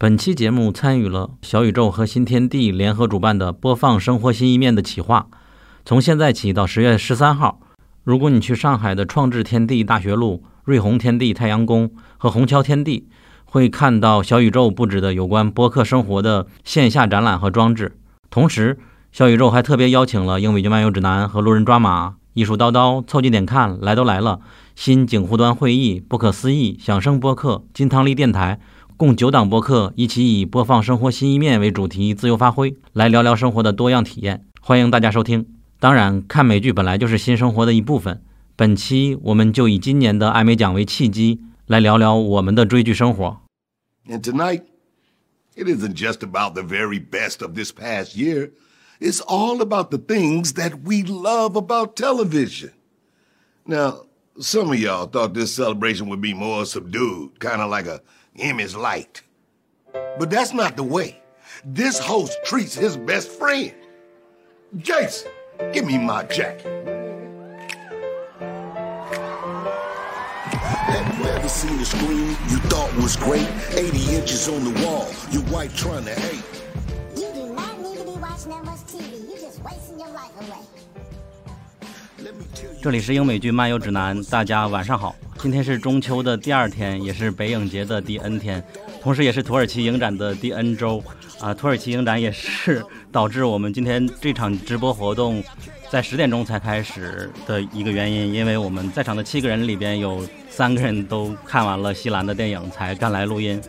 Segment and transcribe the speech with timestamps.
[0.00, 5.26] 本期节目参与了小宇宙和新天地联合主办的播放生活新一面的企划。
[5.84, 7.58] 从现在起到十月十三号，
[8.04, 13.08] 如果你去上海的创智天地大学路、瑞虹天地太阳宫和虹桥天地，
[13.44, 17.98] 会看到小宇宙布置的有关播客生活的线下展览和装置。
[18.30, 18.78] 同时，
[19.10, 24.38] 小宇宙还特别邀请了《英美剧漫游指南》和路人抓马、艺术叨叨、凑近点看、来都来了、
[24.76, 28.60] 新景湖端会议、不可思议、响声播客、金汤力电台。
[28.98, 34.44] 共九档播客一起以播放生活新一面为主题，自由发挥，来聊聊生活的多样体验。
[34.60, 35.46] 欢迎大家收听。
[35.78, 38.20] 当然，看美剧本来就是新生活的一部分。
[38.56, 43.40] 本期我们就以今年的艾美奖为契机，来聊聊我们的追剧生活。
[44.08, 44.62] And tonight,
[45.54, 48.50] it isn't just about the very best of this past year.
[48.98, 52.70] It's all about the things that we love about television.
[53.64, 54.06] Now,
[54.40, 58.00] some of y'all thought this celebration would be more subdued, kind of like a
[58.40, 59.22] Emmy's light.
[59.92, 61.22] But that's not the way.
[61.64, 63.74] This host treats his best friend.
[64.76, 65.30] Jason,
[65.72, 66.66] give me my jacket.
[70.52, 73.48] Have you ever seen a screen you thought was great?
[73.72, 76.57] 80 inches on the wall, your wife trying to hate.
[82.82, 85.14] 这里是英美剧漫游指南，大家晚上好。
[85.38, 88.62] 今天是中秋的第二天，也是北影节的第 N 天，
[89.00, 91.02] 同时也是土耳其影展的第 N 周。
[91.40, 95.42] 啊，土耳其影展也是导致我们今天这场直播活动
[95.88, 103.60] 在十点钟才开始的一个原因，因为我们在场的七个人里边有三个人都看完了西兰的电影才赶来录音，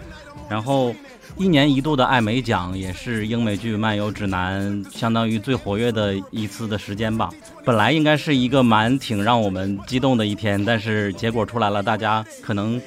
[0.49, 0.93] 然后。
[1.39, 7.29] 一年一度的艾美奖也是英美剧漫游指南相当于最活跃的一次的时间吧。
[7.63, 12.79] 本来应该是一个蛮挺让我们激动的一天，但是结果出来了，大家可能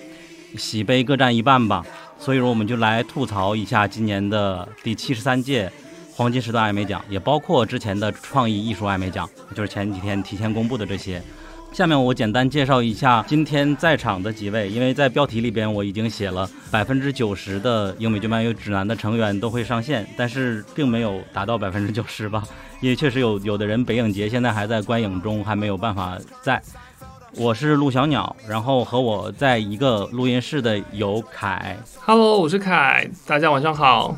[0.59, 1.83] 喜悲各占一半吧。
[2.19, 5.73] 所以说，我们就来吐槽一下今年的第七十三届
[6.15, 11.23] 黄金时段艾美奖，也包括之前的创意艺术艾美奖，就是前几天提前公布的这些。
[11.73, 22.43] 下面我简单介绍一下今天在场的几位，因为在标题里边我已经写了百分之九十的英美剧漫游指南的成员都会上线，但是并没有达到百分之九十吧，
[22.83, 26.61] 因为确实有有的人北影节现在还在观影中，还没有办法在。
[27.37, 34.15] 我是陆小鸟，然后和我在一个录音室的有凯，Hello，我是凯，大家晚上好。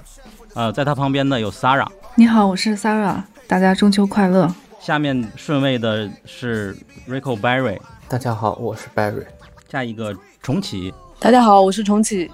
[0.55, 1.87] 呃，在他旁边的有 Sarah，
[2.17, 4.53] 你好，我是 Sarah，大家中秋快乐。
[4.85, 6.77] 下面顺位的是
[7.09, 9.25] Rico Barry，大家好，我是 Barry。
[9.67, 12.31] 下一个重启，大家好，我是重启。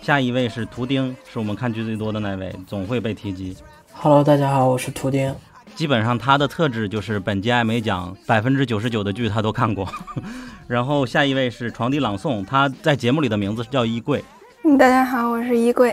[0.00, 3.56] 下一位是图钉，是我们看剧最多的那位，总会被提及。
[3.92, 5.34] Hello，大家好，我是图钉。
[5.74, 9.88] 基本上他的特质就是本届艾美奖百分之九十九的剧他都看过。
[10.68, 14.24] 然后下一位是床底朗诵，他在节目里的名字是叫衣柜。
[14.62, 15.92] 嗯，大家好，我是衣柜。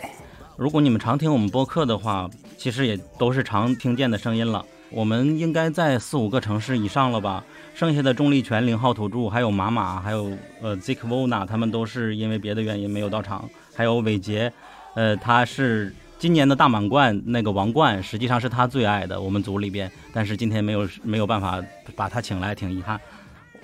[0.57, 4.63] 如果你们常听我们播客的话，其实也都是常听见的声音了。
[4.89, 7.43] 我们应该在四五个城市以上了吧？
[7.75, 10.31] 剩下的重力泉、零号土著，还有马马，还有
[10.61, 13.47] 呃 Zikvona，他们都是因为别的原因没有到场。
[13.75, 14.51] 还有伟杰，
[14.95, 21.61] 呃，他是今年的大满贯那个王冠，实际上是他最爱的，我们组里边，但是今天没有没有办法
[21.95, 22.99] 把他请来，挺遗憾。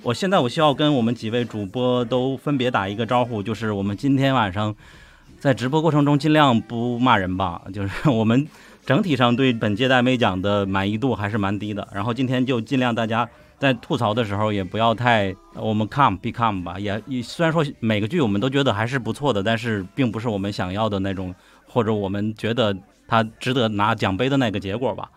[0.02, 4.72] 我现在我需要跟我们几位主播都分别打一个招呼，就是我们今天晚上
[5.40, 8.46] 在直播过程中尽量不骂人吧，就是我们。
[8.86, 13.26] 整体上对本届艾美奖的满意度还是蛮低的，然后今天就尽量大家
[13.58, 21.34] 在吐槽的时候也不要太我们 come be come 吧，也也虽然说每个剧我们都觉得还是不错的，但是并不是我们想要的那种，
[21.66, 22.76] 或者我们觉得
[23.08, 25.10] 它值得拿奖杯的那个结果吧。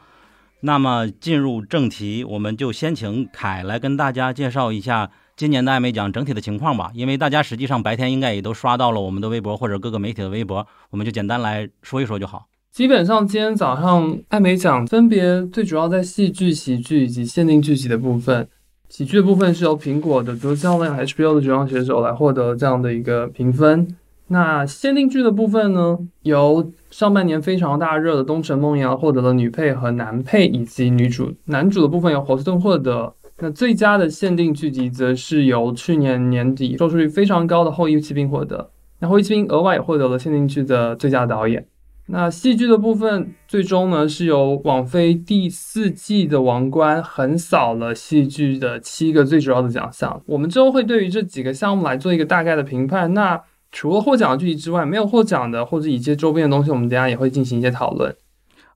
[0.62, 12.48] 那么进入正题，我们就先请凯来跟大家介绍一下今年的艾美奖整体的情况吧，因为大家实际上白天应该也都刷到了我们的微博或者各个媒体的微博，我们就简单来说一说就好。
[12.78, 18.48] 基本上今天早上艾美奖分别最主要在戏剧、喜剧以及限定剧集的部分。
[18.88, 23.88] 喜剧的部分是由苹果的《独教练》HBO 的《绝望选手》来获得这样的一个评分。
[24.28, 31.34] 那限定剧的部分呢，由上半年非常大热的《东城梦魇》获得了女配和男配以及女主。
[31.46, 33.12] 男主的部分由霍斯顿获得。
[33.40, 38.70] 那最佳的限定剧集则是由去年年底收视率非常高的《后翼骑兵》获得。
[39.00, 41.66] 那《后翼骑兵》额外也获得了限定剧的最佳导演。
[42.10, 50.22] 那戏剧的部分，最终呢是由网飞第四季的王冠横扫了戏剧的七个最主要的奖项。
[50.26, 53.14] 我们之后会对于这几个项目来做一个大概的评判。
[53.14, 53.42] 那
[53.74, 58.16] 除了获奖的剧集之外，没有获奖的或者一些周边的东西，我们等下也会进行一些讨论。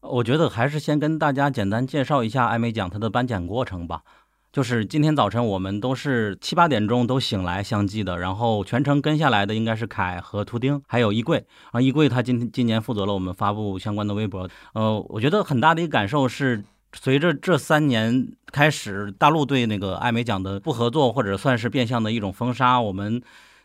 [0.01, 4.01] 我觉得还是先跟大家简单介绍一下艾美奖它的颁奖过程吧。
[4.51, 11.79] 就是今天早晨我们都是七八点钟都醒来相继的，然后全程跟下来的应该是凯和图丁，还有衣柜啊。
[11.79, 14.49] 衣柜他今今年负责了我们发布相关的微博。
[14.73, 16.61] 呃，我觉得很大的一个感受是，
[16.91, 23.21] 随着这三年开始，大陆对那个艾美奖的不合作或者算是变相的一种封杀，我们。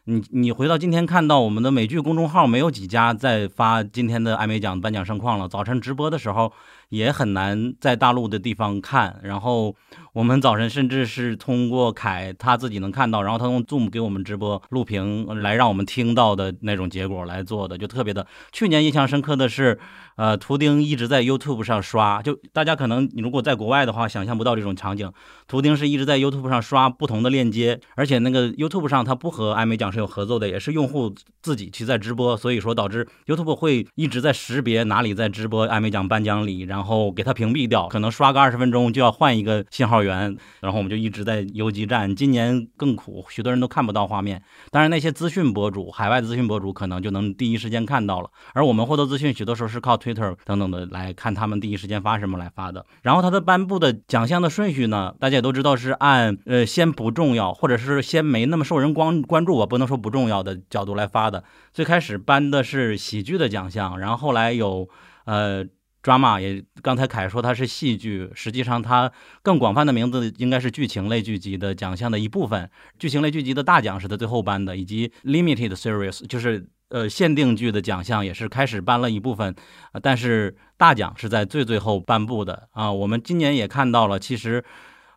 [0.08, 5.48] 你你回到今天看到我们的美剧公众号没有几家在发今天的艾美奖颁奖盛况了。
[5.48, 6.52] 早晨直播的时候
[6.88, 9.74] 也很难在大陆的地方看，然后
[10.12, 18.26] 我们早晨甚至是通过凯他自己能看到，然后他用 Zoom 给我们直播录屏来让我们听到的那种结果来做的，就特别的。
[18.52, 19.78] 去年印象深刻的是。
[20.16, 25.12] 呃，图钉一直在 YouTube 上刷，就大家可能你如果在国外的话，想象不到这种场景。
[25.46, 42.16] 图钉是一直在 YouTube 上刷不同的链接，而且那个 YouTube 上它不和艾美奖是有合作的，也是用户自己去在直播，所以说导致 YouTube 会一直在识别哪里在直播艾美奖颁奖礼，然后给它屏蔽掉，可能刷个二十分钟就要换一个信号源，然后我们就一直在游击战。
[42.16, 49.98] 今年更苦，许多人都看不到画面，当然那些资讯博主，海外的资讯博主可能就能第一时间看到了，而我们获得资讯许多时候是靠。
[50.06, 61.42] Twitter 等等的来看他们第一时间发什么来发的，然后他的颁布的奖项的顺序呢，大家也都知道是按呃先不重要或者是先没那么受人关关注，我不能说不重要的角度来发的。
[61.72, 64.88] 最开始颁的是喜剧的奖项，然后后来有
[65.24, 65.64] 呃
[66.02, 69.10] drama，也刚才凯说它是戏剧，实际上它
[69.42, 72.70] 更广泛的名字应该是剧情类剧集的奖项的一部分。
[72.98, 76.68] 剧情类剧集的大奖是在最后颁的，以及 limited series 就是。
[76.88, 79.54] 呃，限定剧的奖项也是开始颁了一部分，
[80.02, 82.92] 但是大奖是在最最后颁布的啊。
[82.92, 84.64] 我们今年也看到了，其实。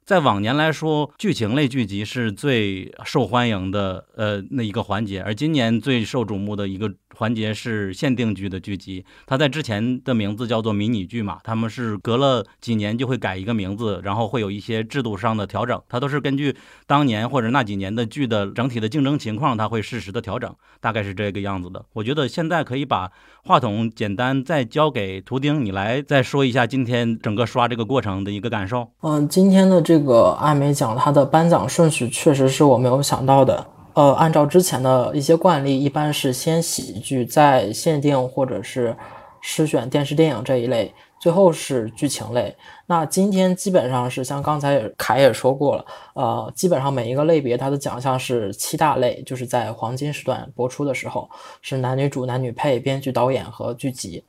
[0.09, 5.21] 在往年来说，剧情类剧集是最受欢迎的，呃，那一个环节。
[5.21, 9.05] 而今年最受瞩目的一个环节是限定剧的剧集。
[9.27, 15.79] 它在之前的名字叫做迷你剧嘛，他们是隔了几年就会改一个名字，然后会有一些制度上的调整。
[15.87, 16.55] 它都是根据
[16.87, 20.51] 当年或者那几年的剧的整体的竞争情况，它会适时的调整，
[20.81, 21.85] 大概是这个样子的。
[21.93, 23.11] 我觉得现在可以把
[23.45, 28.87] 话筒简单再交给图钉，你来再说一下今天整个刷这个过程的一个感受。
[29.03, 29.99] 嗯，今天的这。
[29.99, 33.67] 个艾美奖它的颁奖顺序确实是我没有想到的。
[33.95, 38.95] 呃，按照之前的一些惯例，一般是先喜剧，再限定或者是
[39.41, 42.55] 诗选电视电影这一类，最后是剧情类。
[42.85, 51.29] 那今天基本上是像刚才凯也说过了，呃，基本上每一个类别它的奖项是七大类，就是在黄金时段播出的时候
[51.61, 54.23] 是男女主、男女配、编剧、导演和剧集。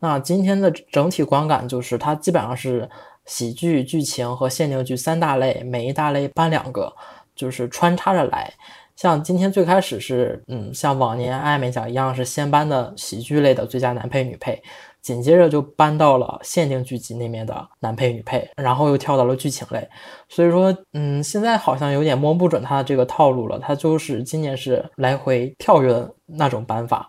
[0.00, 2.88] 那今天的整体观感就是它基本上是。
[3.26, 6.92] 喜剧、剧情和限定剧三大类，每一大类颁两个，
[7.34, 8.52] 就是穿插着来。
[8.96, 14.62] 像今天最开始是，嗯，像往年艾美奖一样，是先颁的喜剧类的最佳男配、女配，
[15.04, 19.86] 紧接着就搬到了限定剧集那面的男配、女配，然后又跳到了剧情类。
[20.30, 23.58] 所以说，嗯，现在好像有点摸不准他的这个套路了。
[23.58, 27.06] 他就是今年是来回跳跃的那种颁法。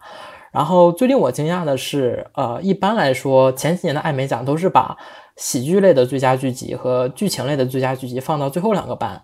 [0.51, 4.97] 然后最令我惊讶的是，呃，一般来说前几年的艾美奖都是把
[5.37, 9.21] 喜剧类的最佳剧集和剧情类的最佳剧集放到最后两个班，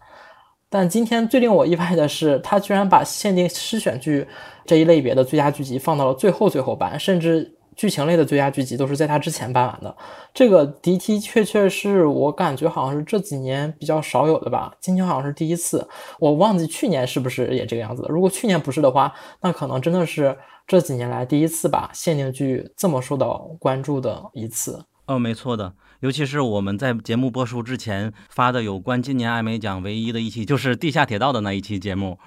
[0.70, 4.26] 但今天最令我意外的是，他居然把限定诗选剧
[4.66, 9.96] 这一类别的最佳剧集放到了最后最后班，甚至剧情类的最佳剧集都是在他之前颁完的。
[10.34, 15.88] 这个的的确确是我感觉好像是这几年比较少有的吧，今年好像是第一次，
[16.20, 18.06] 我忘记去年是不是也这个样子。
[18.10, 20.38] 如果去年不是的话，那可能真的是
[20.68, 24.86] 这几年来第一次把限定剧这么受到关注的一次。
[25.08, 25.74] 哦，没错的。
[26.00, 32.18] 尤其是我们在节目播出之前发的有关今年艾美奖唯一的一期，就是《地下铁道》的那一期节目。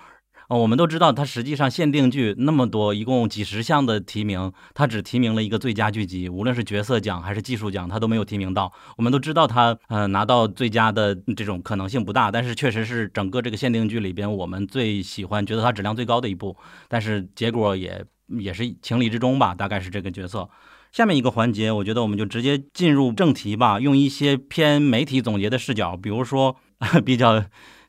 [0.48, 8.72] 呃，我们都知道，它实际上限定剧那么多，一共几十项的提名，它只提名了一个最佳剧集，无论是角色奖还是技术奖，它都没有提名到。
[8.96, 16.56] 我们都知道，它呃拿到最佳的这种可能性不大，但是确实是整个这个限定剧里边我们最喜欢、觉得它质量最高的一部。
[16.88, 18.04] 但是结果也
[18.38, 20.48] 也是情理之中吧，大概是这个角色。
[20.92, 26.56] 下面一个环节，我觉得我们就直接进入正题吧，用一些偏媒体总结的视角，比如说
[27.04, 27.44] 比较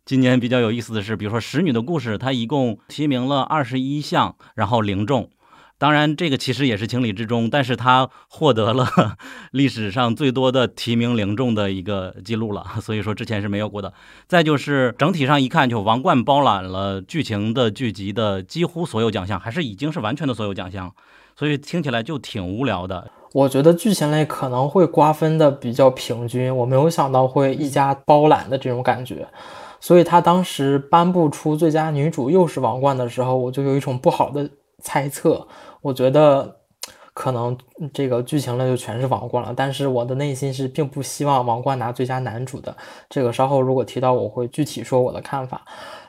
[0.06, 5.32] 今年比较有意思的是，比如说《使女的故事》，它一共提名了二十一项，然后零中。
[5.80, 8.86] 当然，这个其实也是情理之中，但是它获得了
[9.50, 13.92] 历史上最多的提名零中的一个记录了， 所以说之前是没有过的。
[14.28, 20.94] 再就是整体上一看，就王冠包揽了剧情的剧集的几乎所有奖项，还是已经是完全的所有奖项。
[21.36, 23.10] 所以听起来就挺无聊的。
[23.34, 29.28] 我觉得剧情类可能会瓜分的比较平均，我没有想到会一家包揽的这种感觉。
[29.80, 35.48] 所以他当时颁布出最佳女主又是王冠的时候，我就有一种不好的猜测。
[35.82, 36.58] 我觉得
[37.14, 37.58] 可能
[37.94, 39.54] 这个剧情类就全是王冠了。
[39.56, 42.76] 但是我的内心是并不希望王冠拿最佳男主的。
[43.10, 45.62] 这个稍后如果提到，我会具体说我的看法。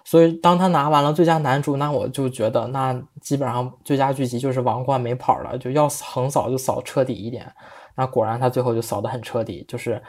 [0.04, 7.52] 所以当他拿完了最佳男主，那我就觉得那基本上最佳剧集就是王冠没跑了，就要横扫就扫彻底一点。
[7.96, 10.00] 那果然他最后就扫得很彻底，就是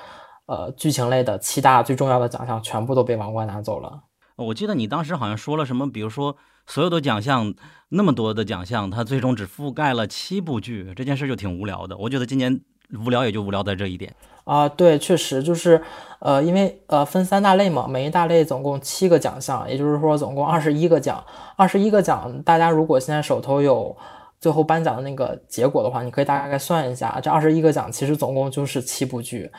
[0.47, 4.01] 呃剧情类的七大最重要的奖项全部都被王冠拿走了。
[4.35, 6.35] 我记得你当时好像说了什么，比如说
[6.65, 7.53] 所有的奖项
[7.89, 11.97] 那么多的奖项，它最终只覆盖了七部剧，这件事就挺无聊的。
[11.97, 12.61] 我觉得今年
[13.03, 15.81] 无聊也就无聊在这一点啊，对，确实就是
[16.19, 21.21] 呃，因为呃分三大类嘛，每一大类总共七个奖项，也就是说总共二十一个奖，
[21.55, 23.97] 二十一个奖，大家如果现在手头有
[24.39, 29.51] 最后颁奖的那个结果的话，你可以大概算一下，这二十一个奖其实总共就是七部剧。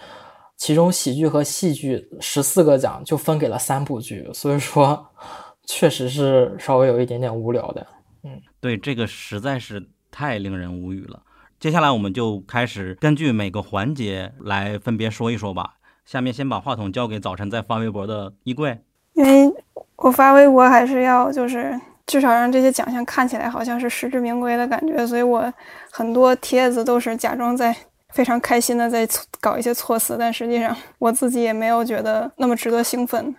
[0.59, 5.09] 其中喜剧和戏剧十四个奖就分给了三部剧，所以说
[5.65, 7.87] 确实是稍微有一点点无聊的。
[8.25, 11.23] 嗯，对，这个实在是太令人无语了。
[11.61, 15.75] 接下来我们就开始根据每个环节来分别说一说吧。
[16.05, 18.81] 下面先把话筒交给早晨在发微博的衣柜，
[19.15, 19.53] 因为
[19.97, 25.53] 我发微博还是要就是至少让这些奖项看起来好像是实至名归的感觉，所以我
[25.93, 27.77] 很多帖子都是假装在。
[28.15, 29.07] 非常开心的在
[29.41, 33.35] 搞一些措辞，但实际上我自己也没有觉得那么值得兴奋，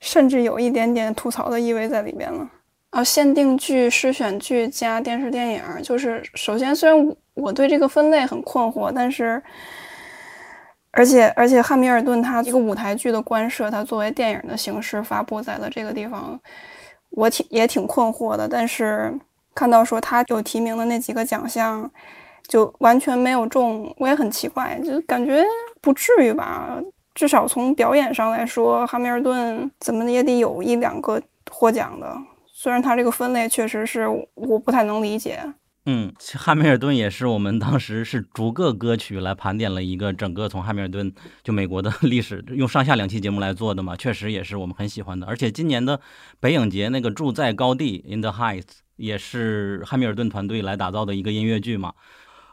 [0.00, 2.50] 甚至有一点点吐槽的意味在里边了。
[2.90, 9.40] 啊，限定剧、诗选剧加电视电影，就是首先虽然我对这个分类很困惑，但是
[10.90, 16.38] 而且而且汉密尔顿它一个舞台剧的官设，它作为电影的形式发布在了这个地方，
[17.10, 18.48] 我挺也挺困惑的。
[18.48, 19.16] 但是
[19.54, 21.88] 看到说他有提名的那几个奖项。
[22.48, 25.44] 就完全没有中，我也很奇怪，就感觉
[25.80, 26.80] 不至于吧。
[27.14, 31.20] 至少从表演上来说，汉密尔顿怎么也得有一两个
[31.50, 32.16] 获奖的。
[32.46, 35.40] 虽然他这个分类确实是我不太能理解。
[35.86, 45.26] 嗯，汉密尔顿也是我们当时是逐个歌曲来盘点了一个整个从汉密尔顿就美国的 历史，用上下两期节目来做的嘛，确实也是我们很喜欢的。
[45.26, 46.00] 而且今年的
[46.38, 48.64] 北影节那个住在高地 In the Heights
[48.96, 51.94] 也是汉密尔顿团队来打造的一个音乐剧嘛。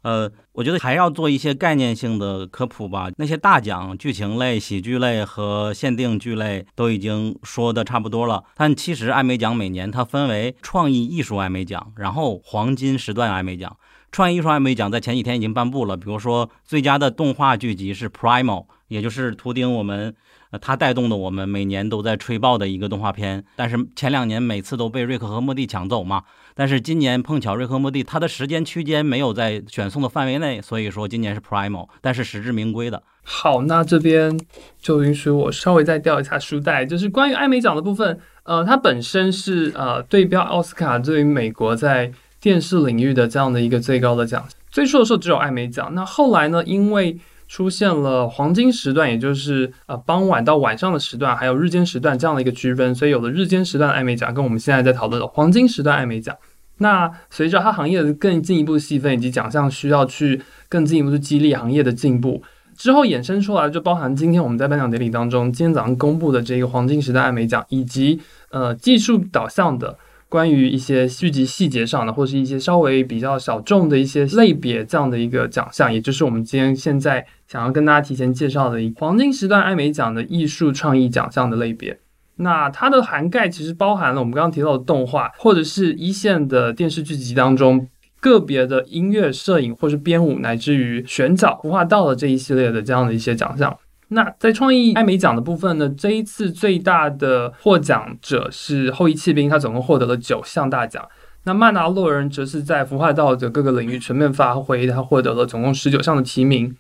[0.04, 3.10] 呃，我觉得还要做一些概念性的科普吧。
[3.18, 8.44] 那些大奖，剧情类、喜剧类和限定剧类都已经说的差不多了。
[8.56, 13.76] 但其实艾美奖每年它分为创意艺术艾美奖，然后黄金时段艾美奖。
[14.12, 20.16] 创意艺术艾美奖在前几天已经颁布了，比如说最佳的动画剧集是《Primal》，也就是图钉我们。
[20.58, 26.24] 它带动的我们每年都在吹爆的一个动画片，但是前两年每次都被瑞克和莫蒂抢走嘛。
[26.56, 33.04] 但是今年碰巧瑞克和莫蒂它的时间区间没有在选送的范围内，所以说今年是 Primo，但是实至名归的。
[33.22, 34.40] 好，那这边
[34.82, 38.20] 就允许我稍微再调一下书袋，就是关于艾美奖的部分。
[38.44, 56.36] 呃，它本身是呃对标奥斯卡对于美国在电视领域的这样的一个最高的奖，最初的时候只有艾美奖，那后来呢，因为出现了黄金时段，也就是呃傍晚到晚上的时段，还有日间时段这样的一个区分，所以有了日间时段的艾美奖，跟我们现在在讨论的黄金时段艾美奖。
[56.80, 62.44] 那随着它行业的更进一步细分以及奖项需要去更进一步去激励行业的进步
[62.76, 68.20] 之后，衍生出来就包含今天我们在颁奖典礼当中，今天早上公布的这个黄金时段艾美奖，以及
[68.52, 69.98] 呃技术导向的。
[70.30, 81.98] 关于一些剧集细节上的，或是一些稍微比较小众的一些类别这样的一个奖项，也就是我们今天现在想要跟大家提前介绍的一黄金时段艾美奖的艺术创意奖项的类别。
[82.36, 87.88] 那它的涵盖其实包含了我们刚刚提到的动画，或者是一线的电视剧集当中
[88.20, 93.76] 个别的音乐、摄影或是编舞，乃至于选角、服化道的这一系列的这样的一些奖项。
[94.10, 101.06] 那在创意艾美奖的部分呢，这一次最大的获奖者是《后裔弃兵》，他总共获得了九项大奖。
[101.44, 106.76] 那《曼达洛人》则是在服化道的各个领域全面发挥，他获得了总共十九项的提名。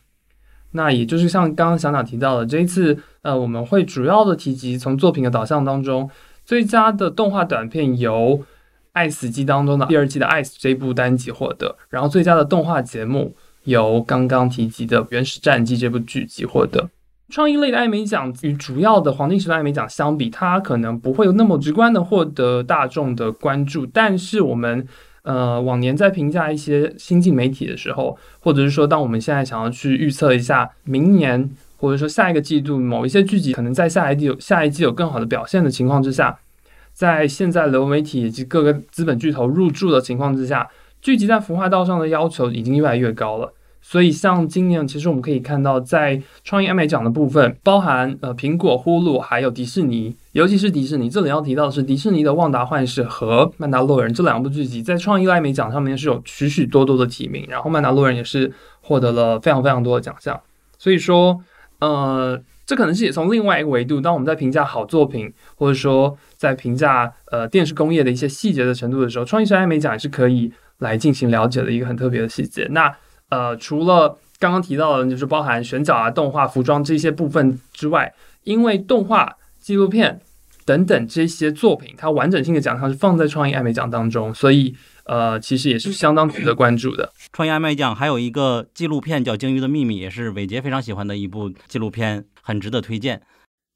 [0.72, 6.10] 那也就是像刚刚小鸟提到的，这一次呃，我们会主要的提及从作品的导向当中，
[6.46, 8.39] 最佳的动画短片由
[8.91, 16.89] 《爱死机》当中的第二季的《爱死》这部单集获得，然后最佳的动画节目由刚刚提及的《原始战记》这部剧集获得。
[17.29, 23.86] 创意类的艾美奖与主要的黄金时代艾美奖相比，它可能不会有那么直观的获得大众的关注。
[23.86, 24.88] 但是我们
[25.24, 36.39] 呃往年在评价一些新晋媒体的时候，或者是说当我们现在想要去预测一下明年或者说下一个季度某一些剧集可能在下一季有下一季有更好的表现的情况之下，
[36.93, 40.69] 在现在流媒体以及各个资本巨头入驻的情况之下，
[41.01, 43.53] 剧集在孵化道上的要求已经越来越高了。
[43.89, 58.51] 所以像今年，其实我们可以看到，在创意艾美奖的部分，包含呃苹果、呼噜还有迪士尼，尤其是迪士尼，这里要提到的是迪士尼的《旺达幻视》和《曼达洛人》这两部剧集，在创意艾美奖上面是有许许多多的提名，然后《曼达洛人》也是
[58.82, 60.38] 获得了非常非常多的奖项。
[60.77, 61.41] 所以说，
[61.79, 72.67] 呃，这可能是也从另外一个维度，当我们在评价好作品，或者说在评价呃电视工业的一些细节的程度的时候，创意艾美奖也是可以来进行了解的一个很特别的细节。
[72.72, 72.94] 那
[73.29, 80.22] 呃，除了刚刚提到的，就是包含选角啊、动画、服装这些部分之外，因为动画、纪录片
[80.63, 87.12] 等等这些作品，它完整性的奖项是放在创意艾美奖当中，所以呃，其实也是相当值得关注的。
[87.34, 93.17] 创意艾美奖还有一个纪录片叫《鲸鱼的秘密》，也是伟杰非常喜欢的一部纪录片，很值得推荐。《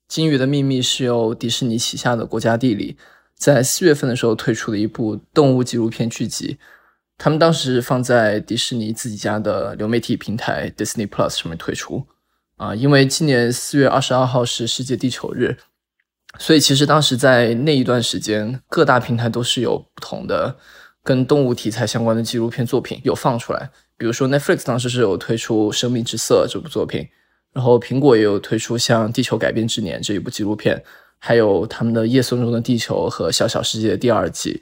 [0.07, 2.95] 鲸鱼的秘密》是由迪士尼旗下的国家地理
[3.35, 6.57] 在四月份的时候推出的一部动物纪录片剧集。
[7.23, 12.03] 他们当时放在迪士尼自己家的流媒体平台 Disney Plus 上面推出，
[12.57, 15.55] 啊，因为今年四月二十二号是世界地球日，
[16.39, 20.57] 所以其实当时在那一段时间，各大平台都是有不同的
[21.03, 23.69] 跟动物题材相关的纪录片作品有放出来。
[23.97, 27.07] 比如说 Netflix 当时是有推出《生命之色》这部作品，
[27.53, 30.83] 然后苹果也有推出像《地球改变之年》这一部纪录片，
[31.19, 34.59] 还有他们的《夜色中的地球》和《小小世界》第二季。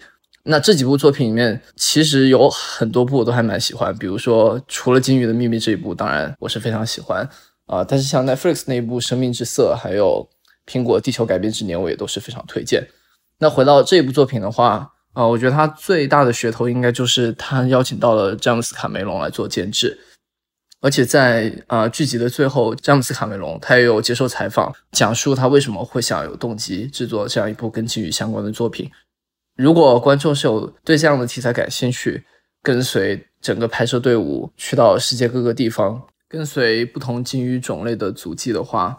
[0.50, 7.29] 那这几部作品里面，其实有很多部我都还蛮喜欢，比如说除了《鲸鱼的秘密》这一部，当然我是非常喜欢
[7.68, 7.84] 啊。
[7.84, 10.27] 但是像 Netflix 那一部《生命之色》，还有
[10.65, 12.88] 苹果《地球改变之年》，我也都是非常推荐。
[13.38, 20.00] 那回到这一部作品的话，啊，我觉得它最大的噱头应该就是他邀请到了詹姆斯卡梅隆来做监制，
[20.82, 28.89] 而且在啊剧集的最后，詹姆斯卡梅隆他也有接受采访，讲述他为什么会想有动机制作这样一部跟鲸鱼相关的作品。
[29.60, 32.24] 如果观众是有对这样的题材感兴趣，
[32.63, 38.96] 跟随整个拍摄队伍去到世界各个地方，跟随不同鲸鱼种类的足迹的话，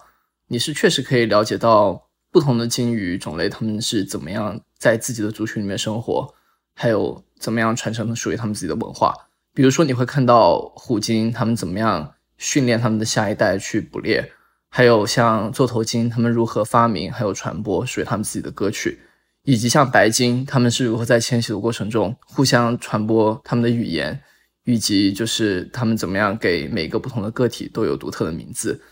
[0.49, 6.35] 你是确实可以了解到不同的鲸鱼种类它们是怎么样在自己的族群里面生活，
[6.75, 9.15] 还有怎么样传承属于他们自己的文化。
[9.55, 14.31] 比如说，你会看到虎鲸它们怎么样训练他们的下一代去捕猎，
[14.69, 19.01] 还有像座头鲸它们如何发明还有传播属于他们自己的歌曲。
[19.45, 24.23] 以及像白鲸，他们是如何在迁徙的过程中互相传播他们的语言，
[24.65, 28.83] 以及就是他们怎么样给每个不同的个体都有独特的名字。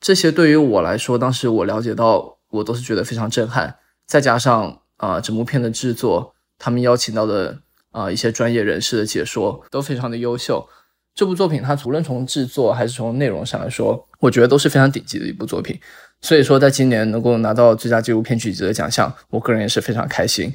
[0.00, 3.78] 这些对于我来说，当时我了解到，我都是觉得非常震撼。
[4.06, 7.60] 再加上啊，整部片的制作，他们邀请到的
[7.90, 10.68] 啊一些专业人士的解说都非常的优秀。
[11.14, 15.80] 这部作品它无论从制作还是从内容上来说，我觉得都是非常顶级的一部作品。
[16.24, 20.54] 所以说，在今年能够拿到最佳纪录片剧集的奖项，我个人也是非常开心。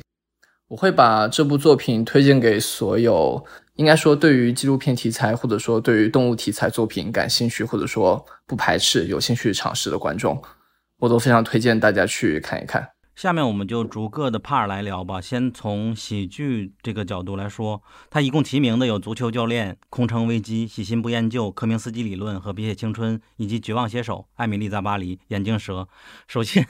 [0.67, 10.41] 我会把这部作品推荐给所有应该说对于纪录片题材或者说对于动物题材作品感兴趣或者说不排斥有兴趣尝试的观众，
[10.97, 12.89] 我都非常推荐大家去看一看。
[13.19, 15.19] 下面我们就逐个的 part 来聊吧。
[15.19, 25.81] 先从喜剧这个角度来说，它一共提名的有《足球教练》《空城危机》《喜新不厌旧》《科明斯基理论》和《喋血青春》，以及《绝望写手》《艾米丽在巴黎》《眼镜蛇》。
[26.29, 26.65] 首先，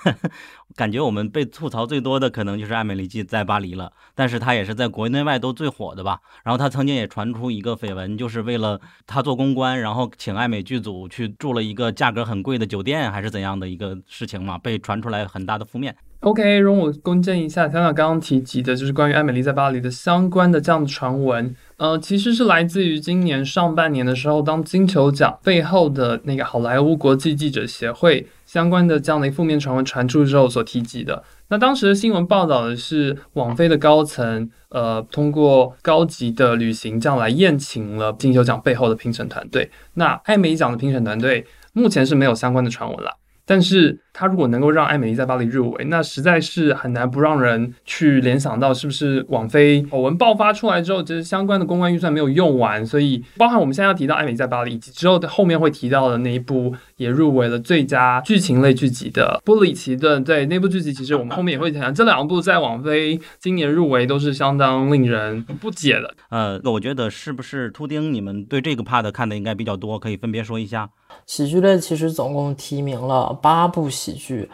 [0.76, 6.20] 感觉我们被吐槽最多的可能就是《艾米丽在巴黎》了，但是它也是在国内外都最火的吧。
[6.44, 15.96] 然后他曾经也传出一个绯闻，就是为了他做公关，然后请艾美剧组去住了一个价格很贵的酒店，还是怎样的一个事情嘛，被传出来很大的负面。
[16.22, 31.24] OK，容我更正一下，想想刚刚提及的，就是关于艾美丽在巴黎的相关的这样的传闻，呃，其实是来自于今年上半年的时候，当金球奖背后的那个好莱坞国际记者协会相关的这样的负面传闻传出之后所提及的。
[31.48, 39.72] 那当时的新闻报道的是，网飞的高层，呃，通过高级的旅行这样来宴请了金球奖背后的评审团队。
[39.94, 43.19] 那艾美奖的评审团队目前是没有相关的传闻了。
[43.50, 60.22] 但是他如果能够让艾美丽在巴黎入围，那实在是很难不让人去联想到是不是网飞丑闻爆发出来之后，其实相关的公关预算没有用完，所以包含我们现在要提到艾美丽在巴黎，以及之后的后面会提到的那一部也入围了最佳剧情类剧集的《布里奇顿》。
[60.24, 66.14] 对那部剧集，其实我们后面也会讲，这两部在网飞今年入围都是相当令人不解的。
[66.30, 70.90] 呃，我觉得是不是秃丁，你们对这个 part 看的应该比较多，可以分别说一下。
[71.26, 74.50] 喜剧类其实总共提名了八部喜剧，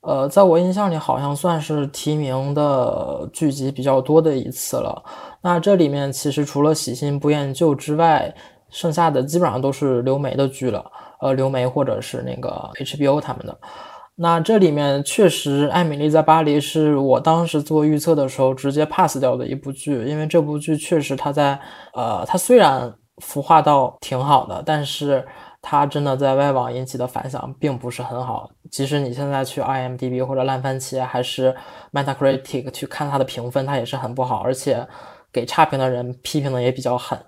[0.00, 5.02] 呃，在我印象里好像算是提名的剧集比较多的一次了。
[5.40, 8.34] 那这里面其实除了《喜新不厌旧》之外，
[8.70, 10.84] 剩下的基本上都是流媒的剧了，
[11.20, 13.56] 呃，流媒或者是那个 HBO 他们的。
[14.16, 21.60] 那这里面确实，《艾米丽在巴黎》是我当时做预测的时候直接 pass 掉的一部剧，因为这部剧确实它在，
[21.94, 22.92] 呃，它虽然。
[23.22, 25.26] 孵化到挺好的，但是
[25.68, 28.48] 它真的在外网引起的反响并不是很好。
[28.70, 31.52] 即使你现在去 IMDB 或者烂番茄还是
[31.92, 34.86] Metacritic 去看它的评分，它也是很不好，而且
[35.32, 37.18] 给差评的人批评的也比较狠。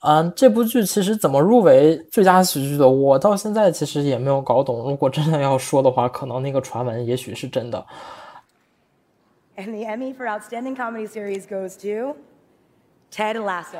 [0.00, 4.82] 嗯，这部剧其实怎么入围最佳喜剧的，我到现在其实也没有搞懂。
[4.86, 7.86] 如果真的要说的话，可能那个传闻也许是真的。
[9.56, 12.16] And the Emmy for Outstanding Comedy Series goes to
[13.10, 13.78] Ted Lasso.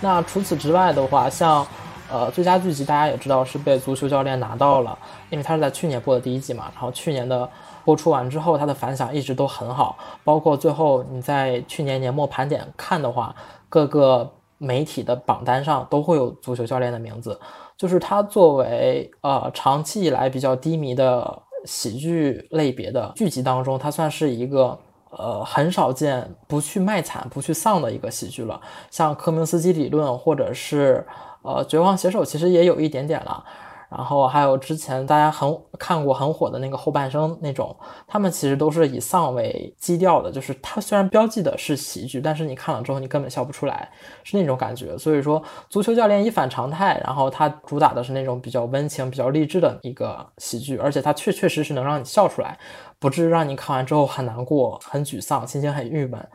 [0.00, 1.66] 那除此之外的话，像
[2.10, 4.96] 呃最佳剧集，大家也知道是被足球教练拿到了，
[5.28, 6.70] 因为他是在去年播的第一季嘛。
[6.72, 7.48] 然后去年的
[7.84, 13.34] 播出完之后，它的反响一直都很好，包括最后你在去年年末盘点看的话，
[13.68, 17.38] 各个媒体的榜单上都会有足球教练的名字。
[17.76, 24.78] 就是它作为呃长期以来比较低迷的喜剧类别的剧集当中，它算是一个。
[25.10, 28.60] 呃，很少见不去卖惨、不去丧的一个喜剧了。
[28.90, 31.06] 像科明斯基理论，或者是
[31.42, 33.44] 呃绝望写手，其实也有一点点了。
[33.88, 37.74] 然后还有之前大家很看过很火的那个后半生那种，
[38.06, 40.30] 他们其实都是以丧为基调的。
[40.30, 43.90] 就是它虽然标记的是喜剧，但是你看了之后你根本笑不出来，
[44.24, 44.96] 是那种感觉。
[44.98, 52.58] 所以说，足球教练一反常态，然后它主打的是那种比较温情、比较励志的一个喜剧，而且它确确实实能让你笑出来。
[53.00, 56.28] 不至于让你看完之后很难过、很沮丧、心情很郁闷，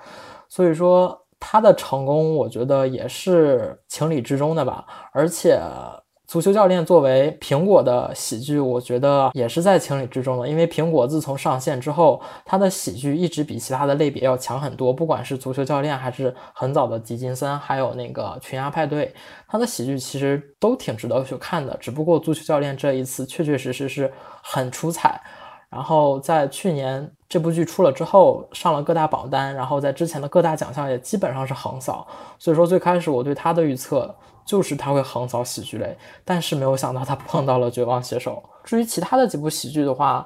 [0.48, 4.86] 所以说他的成功，我觉得也是情理之中的吧。
[5.12, 5.60] 而且，
[6.34, 10.48] 足球教练作为苹果的喜剧，我觉得也是在情理之中的。
[10.48, 14.92] 因为苹果自从上线之后，它的喜剧一直比其他的类别要强很多。
[14.92, 19.14] 不管是足球教练，还是很早的迪金森，还有那个群鸭派对，
[19.48, 21.78] 它的喜剧其实都挺值得去看的。
[21.80, 25.22] 只不过足球教练这一次确确实实是很出彩。
[25.70, 32.08] 然后在去年这部剧出了之后，上了各大榜单，然后在之前的各大奖项也基本上是横扫。
[32.40, 38.44] 所以说最开始我对他的预测就是他会横扫喜剧类，但是没有想到他碰到了《绝望写手》。
[38.68, 40.26] 至于其他的几部喜剧的话，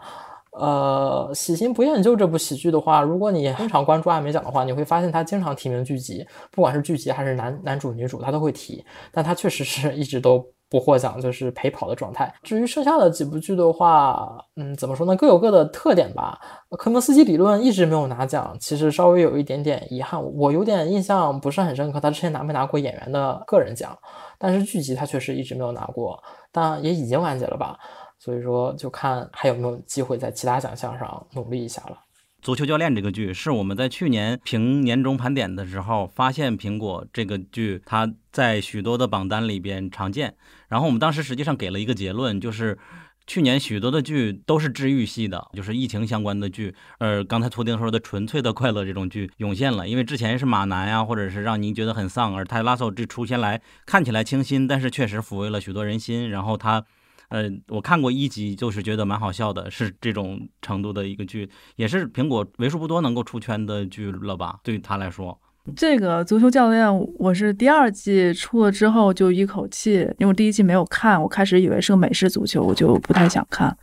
[0.51, 8.83] 呃，《喜新不厌旧》这部喜剧的话，如果你经常关注艾美奖的话，你会发现他经常提名剧集，不管是剧集还是男男主女主，他都会提。
[9.11, 10.45] 但他确实是 一直都。
[10.69, 12.33] 不获奖就是陪跑的状态。
[12.43, 15.15] 至于剩下的几部剧的话，嗯，怎么说呢？
[15.15, 16.39] 各有各的特点吧。
[16.71, 20.21] 科莫斯基理论一直没有拿奖，其实稍微有一点点遗憾。
[20.21, 23.97] 我有点印象不是很深刻，他之前拿没拿过演员的个人奖？
[24.37, 27.77] 但是剧集他确实一直没有拿过，但也已经完结了吧？
[28.19, 31.97] 所以说，就看还有没有机会在其他奖项上努力一下了。
[32.41, 40.35] 足球教练这个剧是我们在去年评年终盘点的时候发现，苹果这个剧它在许多的榜单里边常见。
[40.67, 42.77] 然后我们当时实际上给了一个结论，就是
[43.25, 46.75] 去年许多的剧都是治愈系的，就是疫情相关的剧。
[46.99, 56.29] 呃，刚才图丁说的纯粹的快乐这种剧涌现了，因为之前是马男呀，或者是让您觉得很丧，而泰拉索这出现来看起来清新，但是确实抚慰了许多人心。
[56.29, 56.85] 然后他。
[57.29, 64.61] 呃，我看过一集，就是觉得蛮好笑的，是这种程度的一个剧，也是苹果为数不多能够出圈的剧了吧？
[64.63, 65.37] 对于他来说，
[65.75, 73.75] 这个足球教练，我是第二季出了之后就一口气，因为我第一季没有看，我开始以为是个美式足球，我就不太想看，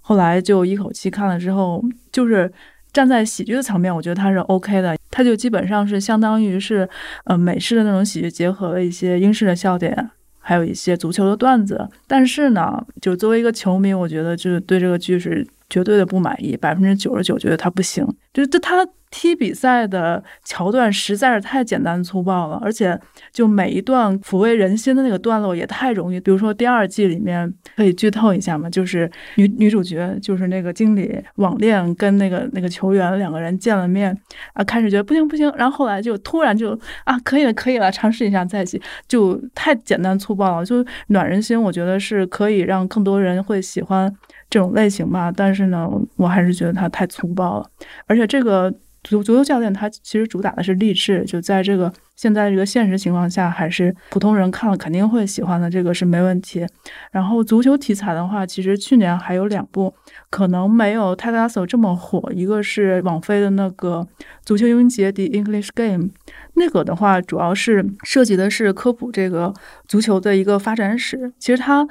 [0.00, 2.50] 后来就一口气看了之后，就是
[2.92, 6.88] 站在喜剧的层面，我觉得它是 OK 的，它就基本上是相当于是
[7.24, 10.10] 呃美式的那种喜剧，结合了一些英式的笑点。
[10.44, 22.98] 还有一些足球的段子，但是呢，就作为一个球迷，我觉得就是对这个剧是绝对的不满意，百分之九十九觉得他不行，就是他踢比赛的桥段实在是太简单粗暴了，而且
[23.32, 26.20] 就每一段抚慰人心的那个段落也太容易。
[26.20, 34.14] 比如说第二季里面可以剧透一下嘛，就是女女主角就是那个经理网恋跟那个那个球员两个人见了面
[34.52, 41.62] 啊，开始觉得不行不行，然后后来就突然就啊可以了可以了，尝试一下在一起，就太简单粗暴了，就暖人心。
[41.62, 44.10] 我觉得是可以让更多人会喜欢
[44.52, 47.66] 这种类型吧，但是呢，我还是觉得它太粗暴了，
[48.06, 48.72] 而且这个。
[49.04, 56.64] 足足球教练他其实主打的是励志，就在这个现在这个现实情况下，还是普通人看了肯定会喜欢的，这个是没问题。
[57.10, 59.92] 然后足球题材的话，其实去年还有两部
[60.30, 64.06] 可能没有《泰达索》这么火，一个是网飞的那个
[64.44, 66.10] 《足球英杰 The English Game，
[66.54, 69.52] 那个的话主要是涉及的是科普这个
[69.88, 71.32] 足球的一个发展史。
[71.40, 71.88] 其实它。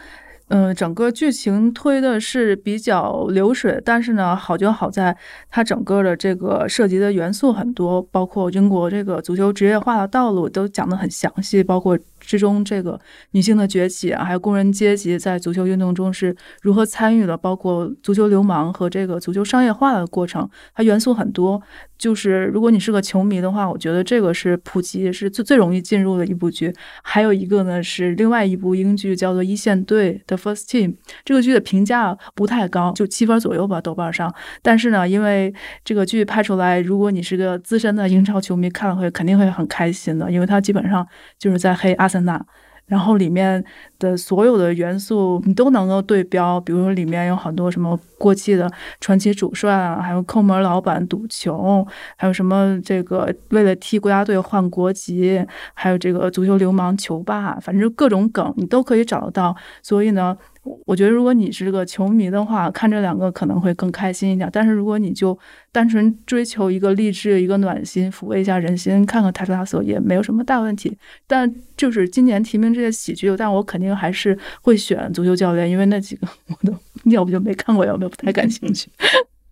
[0.53, 5.15] 嗯，整个剧情推的是比较流水，但是呢，好就好在
[5.49, 12.99] 它整个的这个涉及的元素很多，包括英国这个足球职业化的道路都讲得很详细，包括之中这个
[13.31, 21.61] 女性的崛起啊，还有工人阶级在足球运动中是如何参与的，包括足球流氓和这个足球商业化的过程，它元素很多。
[21.97, 26.73] 就是如果你是个球迷的话，我觉得这个是普及是最最容易进入的一部剧。
[27.03, 30.95] 还有一个呢是另外一部英剧，叫做《一线队》的 First Team。
[31.23, 34.33] 这个剧的评价不太高，就七分左右吧，豆瓣上。
[34.63, 35.53] 但是呢，因为
[35.85, 41.07] 这个剧拍出来，如果你是个资深的英超球迷，看了会肯定会很开心的，因为它基本上
[41.37, 42.45] 就是在黑阿森那。
[42.87, 43.63] 然后里面
[43.99, 55.41] 的所有的元素你都能够对标，比如说里面有很多什么过气的传奇主帅啊，还有抠门老板赌球，还有什么这个为了踢国家队换国籍，
[55.73, 59.55] 还有这个足球流氓球霸，反正各种梗你都可以找得到。
[59.81, 60.37] 所以呢。
[60.85, 64.47] 我觉得，如果你是个球迷的话，看这两个可能会更开心一点。
[64.53, 65.37] 但是，如果你就
[65.71, 70.95] 单纯追求一个励志、一个暖心、抚慰一下人心，看看《泰拉索》也没有什么大问题。
[71.25, 76.77] 但就是今年提名这些喜剧，但我肯定还是会选《足球教练》，因为那几个 我都
[77.09, 78.89] 要不就没看过，要不就不太感兴趣。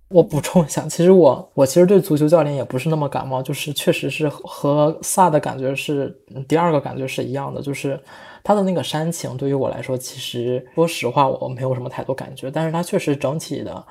[0.10, 6.16] 我补充一下，其实我我其实对足球教练也不是那么感冒，就是确实是和萨的感觉是
[6.48, 8.00] 第二个感觉是一样的，就是。
[8.42, 13.86] 他的那个煽情对于我来说，其实说实话我没有什么太多感觉，但是他确实整体的，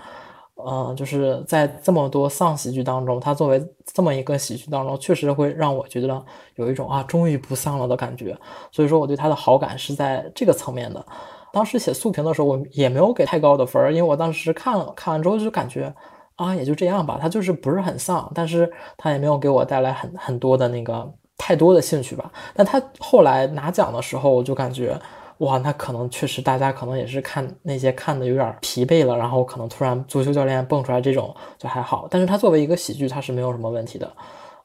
[0.67, 6.25] 嗯，就是在这么多丧喜剧当中，他作为这么一个喜剧当中，确实会让我觉得
[6.57, 8.35] 有一种啊终于不丧了的感觉，
[8.73, 11.07] 所以说我对他的好感是在这个层面的。
[11.59, 15.93] 当时写速评的时候，我也没有给太高的分儿，因为我当时看了看完之后就感觉
[16.37, 21.13] 啊也就这样吧，他就是不是很丧，但是他也没有给我带来很很多的那个。
[21.41, 24.99] 太多的兴趣吧，但他后来拿奖的时候，我就感觉，
[25.39, 34.13] 哇，那可能确实大家可能也是看那些看的有点疲惫了，然后可能突然足球教练蹦出来这种就还好，但是他作为一个喜剧，他是没有什么问题的，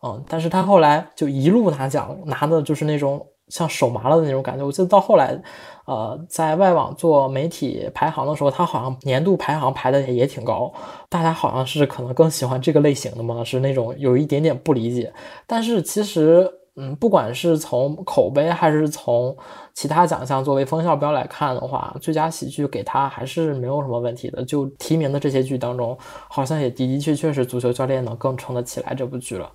[0.02, 4.66] 嗯，但是他后来就一路拿奖，拿的就是那种像手麻了的那种感觉。
[4.66, 5.40] 我记得到后来，
[5.86, 10.74] 呃，在外网做媒体排行的时候，他好像年度排行排的也挺高，
[11.10, 15.14] 大家好像是可能更喜欢这个类型的嘛，是那种有一点点不理解，
[15.48, 16.60] 但是其实。
[16.76, 19.38] 嗯，不管是从口碑还是从
[19.76, 24.44] 其他奖项作为风向标来看的话，最佳喜剧给他还是没有什么问题的。
[24.44, 25.96] 就提名的这些剧当中，
[26.28, 29.48] 好像也的的确确是足球教练能更撑得起来这部剧了。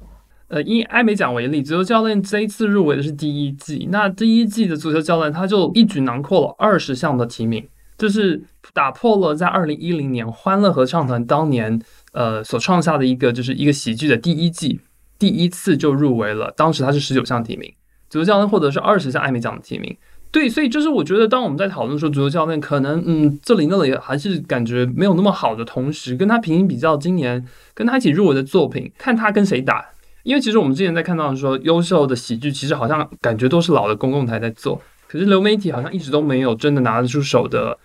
[0.49, 11.81] 呃，以艾美奖为例，足球教练这一次入围的是第一季，那第一季的足球教练他就一举囊括了二十项的提名，就是打破了在二零一零年欢乐合唱团当年
[12.13, 14.81] 呃所创下的一个就是一个喜剧的第一季。
[15.19, 17.75] 第一次就入围了，当时他是十九项提名，
[18.09, 19.97] 足球教练获得是二十项艾美奖的提名。
[20.31, 29.85] 对，所以就是我觉得，当我们在讨论说足球教练可能嗯这里那里还是感觉没有那么好的同时，跟他平行比较，今年跟他一起入围的作品，看他跟谁打。
[30.29, 37.79] 因为其实我们之前在看到说优秀的喜剧，其实好像感觉都是老的公共台在做，可是流媒体好像一直都没有真的拿得出手的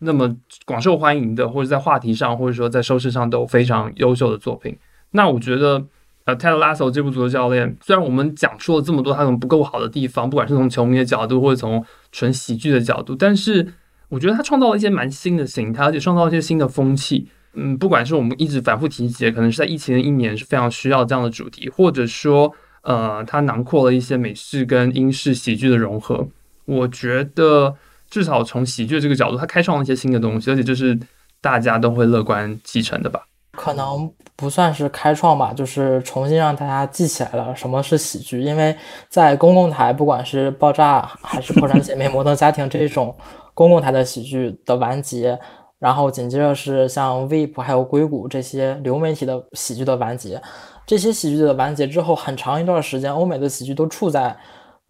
[0.00, 4.76] 那么广受欢迎的，或者在话题上或者说在收视上都非常优秀的作品。
[5.12, 5.86] 那我觉得。
[6.26, 13.74] 呃，Ted Lasso 这部足球教练，虽然我们讲出了这么多他们不够好的地方，不管是从球迷的角度，或者从纯喜剧的角度，但是
[14.08, 17.28] 我觉得他创造了一些蛮新的形态，而且创造了一些新的风气。
[17.56, 26.28] 嗯，不管是我们一直反复提及，可能是在疫情的一年是非常需要这样的主题，或者说，呃，它囊括了一些美式跟英式喜剧的融合。
[26.66, 27.74] 我觉得
[28.10, 30.98] 至少从喜剧这个角度，它开创了一些新的东西，而且这是
[31.40, 33.26] 大家都会乐观继承的吧。
[33.52, 38.42] 可能不算是开创吧，就是重新让大家记起来了什么是喜剧。
[38.42, 38.76] 因为
[39.08, 43.16] 在公共台，不管是爆炸还是破产姐妹、 摩登家庭这种
[43.54, 45.38] 公共台的喜剧的完结，
[45.86, 50.42] 然后紧接着是像 VIP 还有硅谷这些流媒体的喜剧的完结。
[50.84, 54.36] 这些喜剧的完结之后，很长一段时间，欧美的喜剧都处在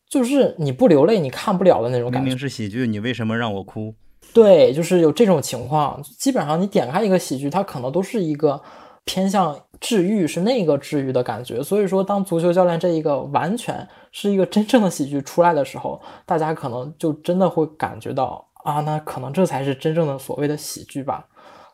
[0.09, 2.25] 就是你不流泪你看不了的那种感觉。
[2.25, 3.93] 明明是喜剧，你为什么让我哭？
[4.33, 6.03] 对，就是有这种情况。
[6.19, 8.59] 基本上你点开一个喜剧，它可能都是一个
[9.05, 11.63] 偏向治愈，是那个治愈的感觉。
[11.63, 21.27] 所以说，当足球教练这一个完全是一个真正的喜剧出来的时候，大家可能就真的会感觉到啊，那可能这才是真正的所谓的喜剧吧。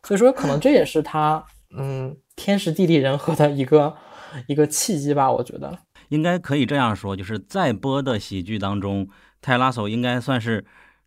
[0.05, 1.45] 所以说，可能这也是他
[1.77, 3.97] 嗯天时地利人和的一个
[4.47, 5.33] 一个契机吧。
[5.33, 5.79] 我觉得
[6.11, 9.09] 应该可以这样说，就是在播的喜剧当中，
[9.41, 10.65] 泰拉索应该算是。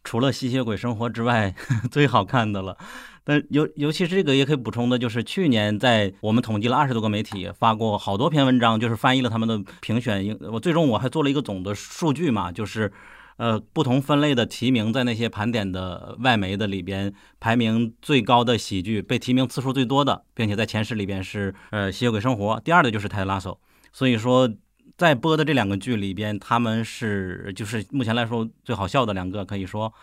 [0.08, 1.56] 除了吸血鬼生活之外，
[1.90, 2.78] 最好看的了。
[3.24, 10.38] 但尤尤其是这个也可以补充的，就是去年在我们统计了二十多个媒体发过好多篇文章，就是翻译了他们的评选。
[10.52, 12.94] 我最终我还做了一个总的数据嘛，就是
[13.38, 23.54] 呃，不同分类的提名在那些盘点的外媒的里边，排名最高的喜剧，被提名次数最多的，并且在前十里边是呃《吸血鬼生活》，第二的就是《泰德拉索》。
[23.92, 24.50] 所以说，
[24.98, 29.94] 在播的这两个剧里边，他们是就是目前来说最好笑的两个，可以说。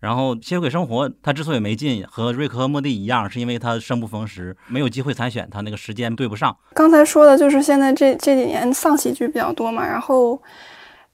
[0.00, 6.56] 然后《吸血鬼生活》它之所以没进，和瑞克和莫蒂一样，是因为它生不逢时，没有机会参选，它那个时间对不上。
[6.74, 10.42] 刚才说的就是现在这这几年丧喜剧比较多嘛，然后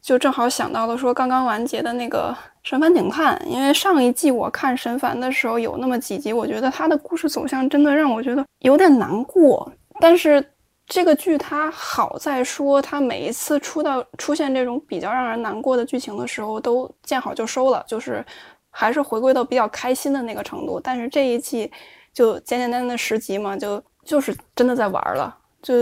[0.06, 9.68] 就正好想到了说刚刚完结的那个《神烦警探》，因为上一季我看《神烦》的时候有那么几集，我觉得他的故事走向真的让我觉得有点难过。
[9.98, 10.52] 但是
[10.86, 18.24] 这个剧它好在说，它每一次出到出现这种比较让人难过的剧情的时候，都见好就收了，就是
[18.70, 20.78] 还是回归到比较开心的那个程度。
[20.78, 21.68] 但是这一季
[22.14, 25.74] 就简简单单的十集嘛，就就是真的在玩了，就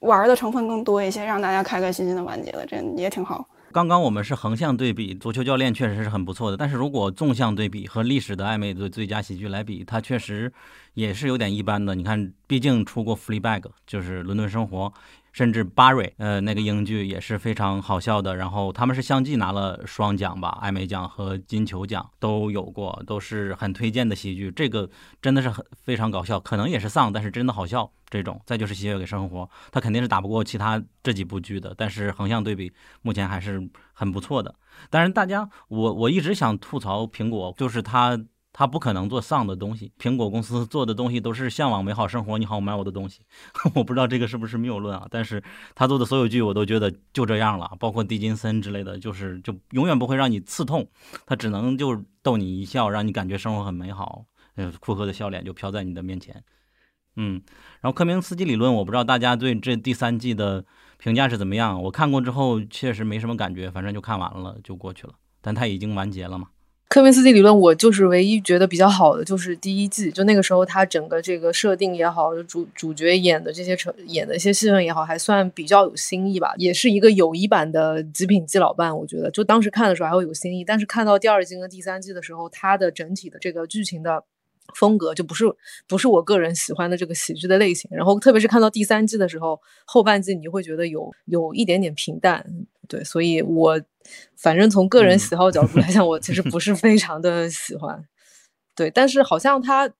[0.00, 3.46] 玩的成分更多一些，让大家开开心心的完结了，这也挺好。
[3.78, 6.56] 刚刚我们是横向对比，足球教练确实是很不错的。
[6.56, 10.52] 但是如果纵向对比和历史的暧昧的最佳喜剧来比，它确实
[10.94, 11.94] 也是有点一般的。
[11.94, 14.86] 你看，毕竟出过《Fleabag》，就是《伦敦生活》，
[15.32, 18.36] 甚至《巴瑞》，呃，那个英剧也是非常好笑的。
[18.36, 24.50] 然后他们是相继拿了双奖吧，艾美奖和金球奖都有过，都是很推荐的喜剧。
[24.50, 24.88] 这个
[25.20, 27.90] 真的是很非常搞笑，可能也是丧，但是真的好笑。
[28.10, 31.74] 这种再就是《吸血鬼生活》，它肯定是打不过其他这几部剧的。
[31.76, 34.54] 但是横向对比，目前还是很不错的。
[34.88, 38.18] 当然，大家我我一直想吐槽苹果，就是它
[38.58, 39.92] 他不可能做丧的东西。
[40.00, 43.22] 苹果公司做的东西都是向往美好生活，你好，买我的东西。
[43.72, 45.06] 我不知道这个是不是谬论啊？
[45.12, 45.40] 但是
[45.76, 50.88] 他做的所有剧，我都觉得就这样了，包括狄金森之类的，就是就永远不会让你刺痛，
[51.24, 54.24] 他只能就逗你一笑，让你感觉生活很美好。
[54.56, 56.42] 呃，库克的笑脸就飘在你的面前。
[57.14, 57.40] 嗯，
[57.80, 60.64] 然后科明斯基理论，我不知道大家对这第三季的
[60.98, 61.80] 评价是怎么样。
[61.84, 65.12] 我看过之后确实没什么感觉，反正就看完了就过去了。
[65.40, 66.48] 但它已经完结了嘛？
[66.88, 78.90] 科明斯基理论，我就是唯一觉得比较好的就是第一季，就那个时候它整个这个设定也好，主主角演的这些成演的一些戏份也好，还算比较有新意吧，也是一个友谊版的《极品基老伴》。
[78.96, 84.24] 我觉得就当时看的时候还会有新意，但是看到第二季跟第三季的时候，它的整体的这个剧情的。
[84.74, 85.44] 风格就不是
[85.86, 92.44] 不是我个人喜欢的这个喜剧的类型，然后特别是看到第三季的时候，后半季你就会觉得有有一点点平淡，
[92.86, 93.80] 对，所以我
[94.36, 98.04] 反正从个人喜好角度来讲，我其实不是非常的喜欢，
[98.76, 99.90] 对，但是好像他，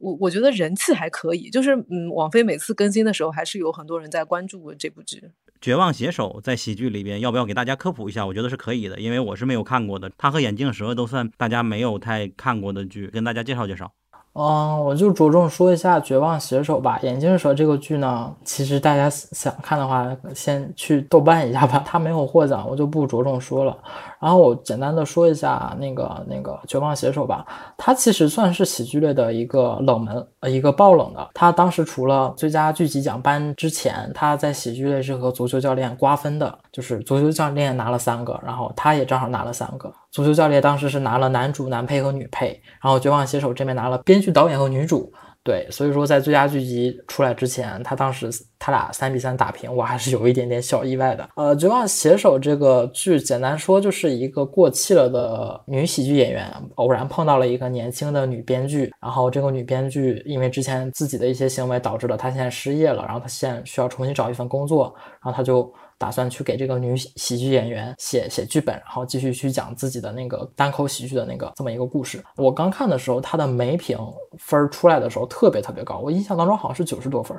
[0.00, 5.30] 我我觉得人气还可以，就是嗯，网飞每次更新的时候，还是有很多人在关注这部剧。
[5.60, 8.24] 绝望写手在喜剧里边要不要给大家科普一下？
[8.26, 13.92] 我觉得是可以的，因为我是没有看过的，他和眼镜蛇都算大家没有太看过的剧，跟大家介绍介绍。
[14.40, 16.96] 嗯，我就着重说一下《绝望写手》吧。
[17.02, 21.82] 眼镜蛇这个剧呢，其实大家想看的话，先去豆瓣一下吧。
[21.84, 23.76] 它没有获奖，我就不着重说了。
[24.20, 27.44] 然后我简单的说一下那个那个《绝望写手》吧。
[27.76, 31.28] 它其实算是喜剧类的一个冷门，呃，一个爆冷的。
[31.34, 39.92] 它当时除了最佳剧集奖颁之前，它在喜剧类是和足球教练瓜分的，就是足球教练拿了三个，然后他也正好拿了三个。
[40.10, 45.12] 足球教练当时是拿了男主、男配和女配，然后绝望写手这边拿了编剧、导演和女主。
[45.44, 51.26] 对，所以说在最佳剧集出来之前，他当时他俩三比三打平，我还是有一点点小意外的。
[51.36, 65.72] 呃，绝望写手这个剧，简单说就是一个过气了的女喜剧演员，偶然碰到了一个年轻的女编剧，然后这个女编剧因为之前自己的一些行为导致了她现在失业了，然后她现在需要重新找一份工作，然后她就。
[65.98, 72.24] 打算去给这个女喜剧演员写写剧本，然后继续去讲自己的那个单口喜剧的那个这么一个故事。
[72.36, 73.98] 我刚看的时候，它的每评
[74.38, 77.36] 分出来的时候特别特别高，我印象当中好像是九十多分。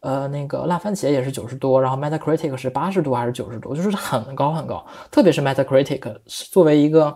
[0.00, 4.82] 呃，那个烂番茄也是九十多，然后 Metacritic 是八十多还是九十多，就是很高很高。
[5.10, 6.16] 特别是 Metacritic
[6.50, 7.14] 作为一个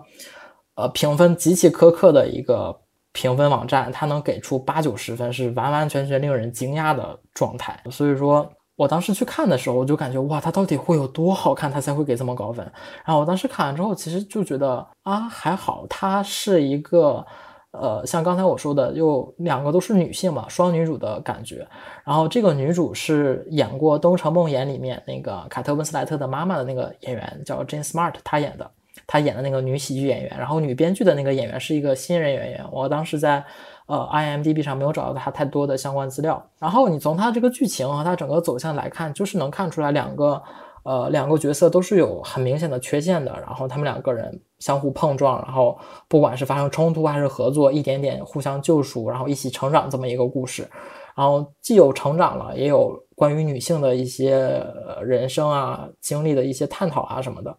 [0.75, 2.79] 呃评分极其苛刻的一个
[3.12, 7.83] 评分网站，它能给出八九十分是完完全全令人惊讶的状态。
[7.90, 8.47] 所以说。
[8.77, 12.65] 我当时去看的时候，我就感觉哇，它到底会有多好看，它才会给这么高分。
[13.05, 17.25] 然后我当时看完之后，其实就觉得啊，还好，它是一个，
[17.71, 21.65] 呃，像刚才我说的，又两个都是女性嘛，双女主的感觉。
[22.05, 28.69] 然后这个女主是演过《东城梦魇》里面那个凯特温斯莱特的妈妈的那个演员，叫 Jane Smart，她演的，
[29.07, 30.37] 她演的那个女喜剧演员。
[30.37, 33.45] 然后女编剧的那个演员是一个新人演员，我当时在。
[33.87, 36.42] 呃，IMDB 上没有找到它太多的相关资料。
[36.59, 40.42] 然后你从它这个剧情和它整个走向来看，就是能看出来两个，
[40.85, 43.31] 呃，两个角色都是有很明显的缺陷的。
[43.40, 50.66] 然后他们两个人相互碰撞，然后不管是发生冲突还是合作，一点点互相救赎，然后一起成长这么一个故事。
[51.14, 54.61] 然后既有成长了，也有关于女性的一些
[55.03, 57.57] 人生啊经历的一些探讨啊什么的。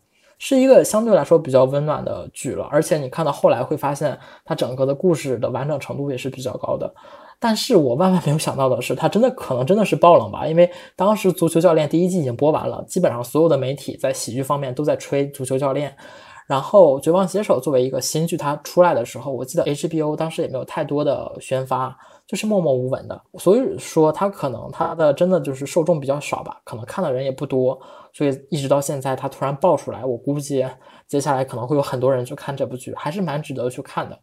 [0.47, 2.67] 是一个相对来说比较温暖的剧了。
[2.69, 6.93] 而且你看到后来会发现，它整个的故事的完整程度也是比较高的。
[7.39, 10.45] 但是我万万没有想到的是，它真的可能真的是爆冷吧？
[10.45, 15.89] 因为当时《足球教练》第一季已经播完了，基本上所有的媒体在喜剧方面都在吹《足球教练》。
[16.45, 21.97] 然后《绝望写手》作为一个新剧，它出来的时候，我记得 HBO 当时也没有太多的宣发，
[22.28, 23.21] 就是默默无闻的。
[23.39, 27.80] 所以说，他可能他的真的就是受众比较少吧，可能看的人也不多。
[28.13, 30.65] 所以一直到现在，他突然爆出来，我估计
[31.07, 34.17] 接下来可能会有很多人去看这部剧，还是蛮值得去看的。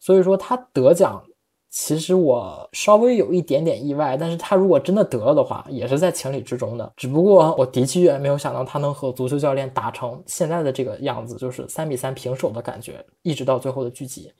[0.00, 1.22] 所以说，他得奖。
[1.68, 6.90] 其实我稍微有一点点意外，但是他如果真的得了的话，也是在情理之中的。
[6.96, 14.32] 只不过我的确没有想到他能和足球教练打成现在的这个样子，就是三比三平手的感觉，一直到最后的剧集。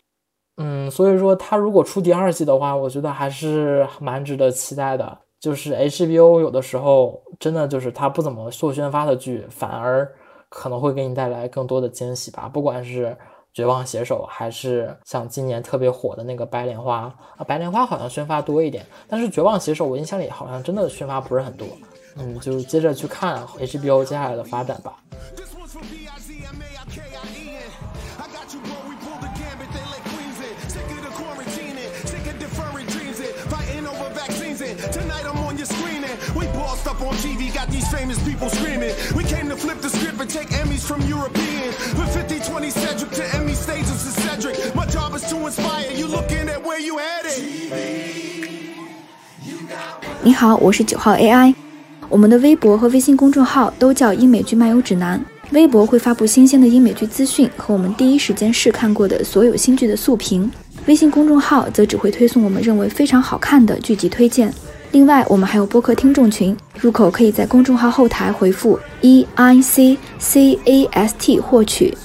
[0.56, 5.18] 嗯，所以说他如果出第二季的话，我觉得还是蛮值得期待的。
[5.40, 10.10] 就是 HBO 有的时候真的就是他不怎么做宣发的剧，反而
[10.48, 13.16] 可能会给你带来更多的惊喜吧，不管是。
[13.54, 21.66] 绝望写手还是像今年特别火的那个白莲花啊，白莲花好像宣发多一点，但是绝望写手我印象里好像真的宣发不是很多。
[22.18, 24.96] 嗯，就接着去看 HBO 接下来的发展吧。
[36.86, 38.94] Up on TV, got these famous people screaming.
[39.16, 41.74] We came to flip the script and take Emmys from Europeans.
[41.98, 44.74] With 50 20 Cedric to Emmy stages to Cedric.
[44.74, 47.42] My job is to inspire you looking at where you headed.
[50.22, 51.54] 你好，我是九号 AI。
[52.08, 55.20] 我们的微博和微信公众号都叫英美剧漫游指南。
[55.50, 60.50] 微博会发布新鲜的英美剧资讯和我们第一时间试看过的所有新剧的速评，
[60.86, 64.52] 微信公众号则只会推送我们认为非常好看的剧集推荐。
[64.92, 71.96] 另外，我们还有播客听众群，入口可以在公众号后台回复 E I C C A S T 获取。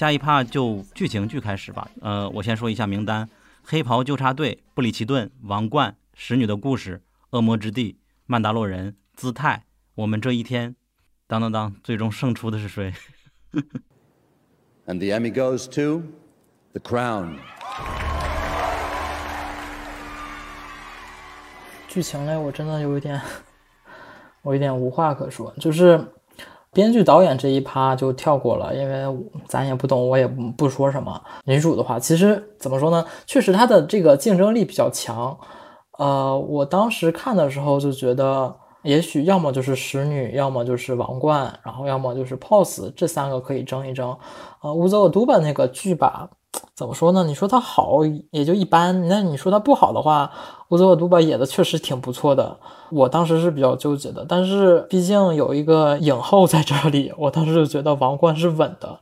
[0.00, 1.86] 下一趴就剧情剧开始吧。
[2.00, 3.28] 呃，我先说一下名单：
[3.62, 10.74] 黑袍纠察队、布里奇顿、王冠、使女的故事、恶魔之地、曼达洛人、姿态、我们这一天。
[11.26, 12.94] 当当当，最终胜出的是谁
[14.86, 16.02] ？And the Emmy goes to
[16.72, 17.36] The Crown。
[21.88, 23.20] 剧情类我真的有一点，
[24.40, 26.02] 我有点无话可说，就是。
[26.72, 29.04] 编剧导演这一趴就跳过了，因为
[29.48, 31.20] 咱也不懂，我也不说什么。
[31.44, 33.04] 女主的话，其实怎么说呢？
[33.26, 35.36] 确实她的这个竞争力比较强。
[35.98, 44.16] 呃，我当时看的时候就觉得，也许要么就是使女，要么就是王冠，然后要么就是 Pose 这三个可以争一争。
[44.62, 46.30] 呃，乌泽尔都巴那个剧吧。
[46.74, 47.22] 怎么说呢？
[47.24, 50.30] 你说它好也就一般，那你说它不好的话，
[50.70, 52.58] 乌泽尔都巴演的确实挺不错的。
[52.90, 58.98] 我当时是比较纠结的，但是毕竟有一个影后在这里，我当时就觉得王冠是稳的。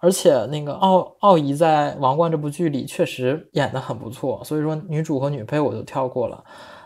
[0.00, 6.42] 而且那个奥奥姨在《王冠》这部剧里确实演的很不错，所以说女主和女配我就跳过了。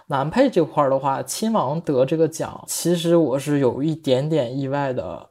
[0.09, 5.29] 男配这块的话，亲王得这个奖，其实我是有一点点意外的，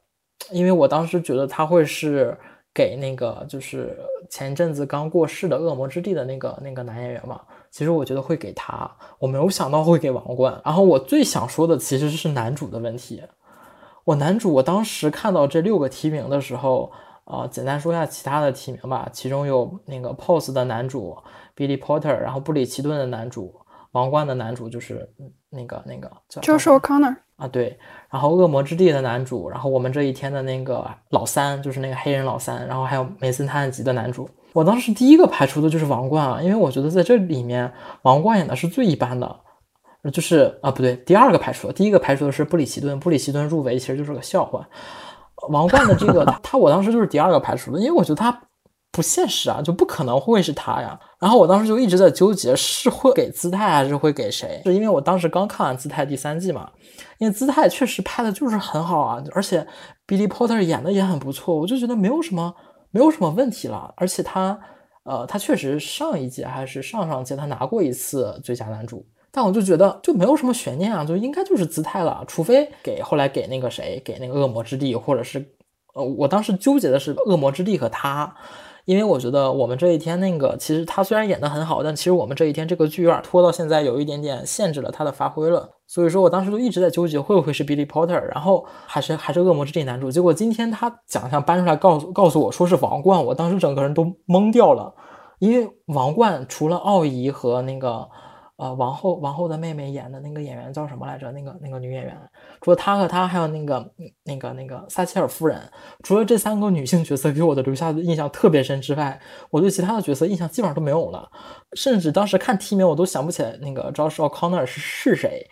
[0.52, 2.38] 因为我当时觉得他会是。
[2.72, 3.98] 给那个就是
[4.30, 10.58] 前阵子刚过世的《恶魔之地》的那个那个男演员嘛，其实我觉得会给他，我没有想到会给王冠。
[10.64, 13.22] 然后我最想说的其实是男主的问题。
[14.04, 16.90] 我男主，我当时看到这六个提名的时候，
[17.24, 21.16] 啊，简单说一下其他的提名吧，其中有那个《Pose》的男主
[21.56, 23.54] Billy Porter，然后布里奇顿的男主，
[23.92, 25.12] 王冠的男主就是
[25.50, 27.16] 那个那个叫 Joshua Connor。
[27.40, 27.76] 啊对，
[28.10, 37.72] 然后《恶魔之地》的男主，然后我们这一天的那个老三，就是那个黑人老三，然后还有《梅森探案集》的男主，我当时第一个排除的就是王冠啊，因为我觉得在这里面
[38.02, 39.36] 王冠演的是最一般的，
[40.12, 44.68] 就是啊不对，第二个排除，第一个排除的是布里奇顿，布里奇顿入围其实就是个笑话，
[45.48, 48.40] 王冠的这个 他我当时就是第二个排除的，因为我觉得他。
[48.92, 50.98] 不现实啊，就不可能会是他呀。
[51.20, 54.60] 然后我当时就一直在纠结，是会给姿态还是会给谁？
[54.64, 56.70] 是因为我当时刚看完姿态第三季嘛，
[57.18, 59.64] 因为姿态确实拍的就是很好啊，而且
[60.08, 62.52] Billy Porter 演的也很不错，我就觉得没有什么
[62.90, 63.94] 没有什么问题了。
[63.96, 64.58] 而且他，
[65.04, 75.38] 呃，他确实上一届还是上上届他拿过一次最佳男主，但我就觉得就没有什么悬念啊，就应该就是姿态了，除非给后来给那个谁，给那个恶魔之地，或者是
[75.94, 78.34] 呃，我当时纠结的是恶魔之地和他。
[78.90, 85.70] 因为我觉得我们这一天那个，其实他虽然演得很好，但其实我们这一天这个剧有点拖到现在，有一点点限制了他的发挥了。
[85.86, 90.10] 所以说我当时就一直在纠结会不会是 Billy Potter，然后还是还是恶魔之地男主。
[90.10, 94.92] 结果今天他奖项搬出来告诉告诉我说是王冠，我当时整个人都懵掉了，
[95.38, 98.08] 因为王冠除了奥姨和那个。
[98.60, 101.32] 呃，王后王后的妹妹演的那个演员叫什么来着？
[101.32, 102.14] 那个那个女演员，
[102.60, 103.90] 除了她和她，还有那个
[104.24, 105.58] 那个那个撒切尔夫人，
[106.02, 111.26] 除了这三个女性角色给我的留下的印象特别深之外，我对其他的角色印象基本上都没有了。
[111.72, 115.48] 甚至当时看提名，我都想不起来那个 Josh O'Connor 是是谁。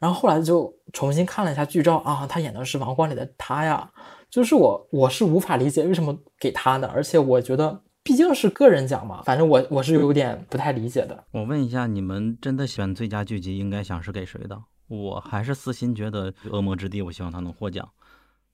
[0.00, 3.90] 然后后来就重新看了一下剧照啊，他演的是王冠里的他呀，
[4.30, 7.82] 就是我我是无法理解为什么给他的，而且我觉得。
[8.08, 11.24] 毕竟是个人奖嘛，反正我我是有点不太理解的。
[11.30, 14.58] 我问一下，你们真的选最佳剧集，应该想是给谁的？
[14.86, 17.86] 我还是私心觉得《恶魔之地》，我希望他能获奖。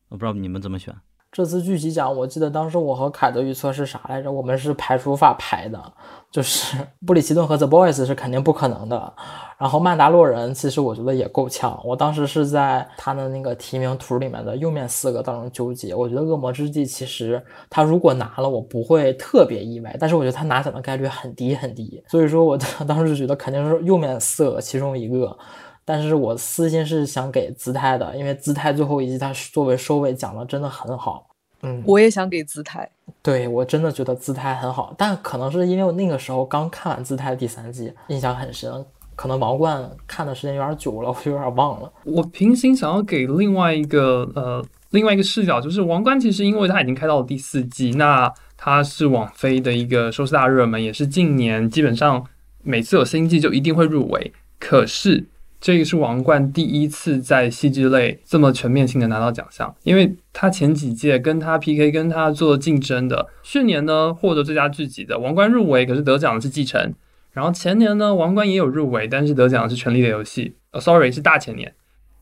[0.09, 0.93] 我不知道你们怎么选。
[1.35, 4.30] 这次剧集奖，我记得当时我和凯的预测是啥来着？
[4.30, 5.82] 我们是排除法排的，
[6.30, 9.12] 就是布里奇顿和 The Boys 是肯定不可能的。
[9.59, 11.76] 然后曼达洛人其实我觉得也够呛。
[11.85, 15.93] 我当时是在他的那个提名图里面的右面四个当中纠结。
[15.93, 22.01] 我觉得恶魔之地其实他如果拿了，我不会特别意外，但是我觉得他拿奖的概率很低很低。
[22.07, 22.57] 所以说我
[22.87, 25.37] 当时觉得肯定是右面四个其中一个。
[25.85, 31.26] 但是我私心是想给姿态的，因为姿态最后一集他作为收尾讲的真的很好。
[31.62, 32.91] 嗯，我也想给姿态。
[33.22, 38.85] 对我真的觉得姿态很好，但可能是因为我那个时候刚看完姿态第三季，印象很深。
[39.16, 41.93] 可能王冠看的时间有点久了，我有点忘了。
[42.05, 52.26] 我平行想要给另外一个呃另外一个视角，就是王冠其实因为它已经开到了第四季，那它是网飞的一个收视大热门，也是近年基本上
[52.62, 54.32] 每次有新季就一定会入围。
[54.59, 55.26] 可是。
[55.65, 66.93] 这个是王冠第一次在戏剧类这么全面性的拿到奖项，因为他前几届跟他 PK，跟他做竞争的，去年呢获得最佳剧集的王冠入围，可是得奖的是继承。
[67.33, 70.55] 然后前年呢王冠也有入围，但是得奖的是权力的游戏。
[70.73, 71.73] 呃，sorry 是大前年，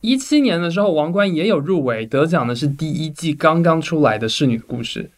[0.03, 5.11] 一七年的时候王冠也有入围，得奖的是第一季刚刚出来的侍女故事。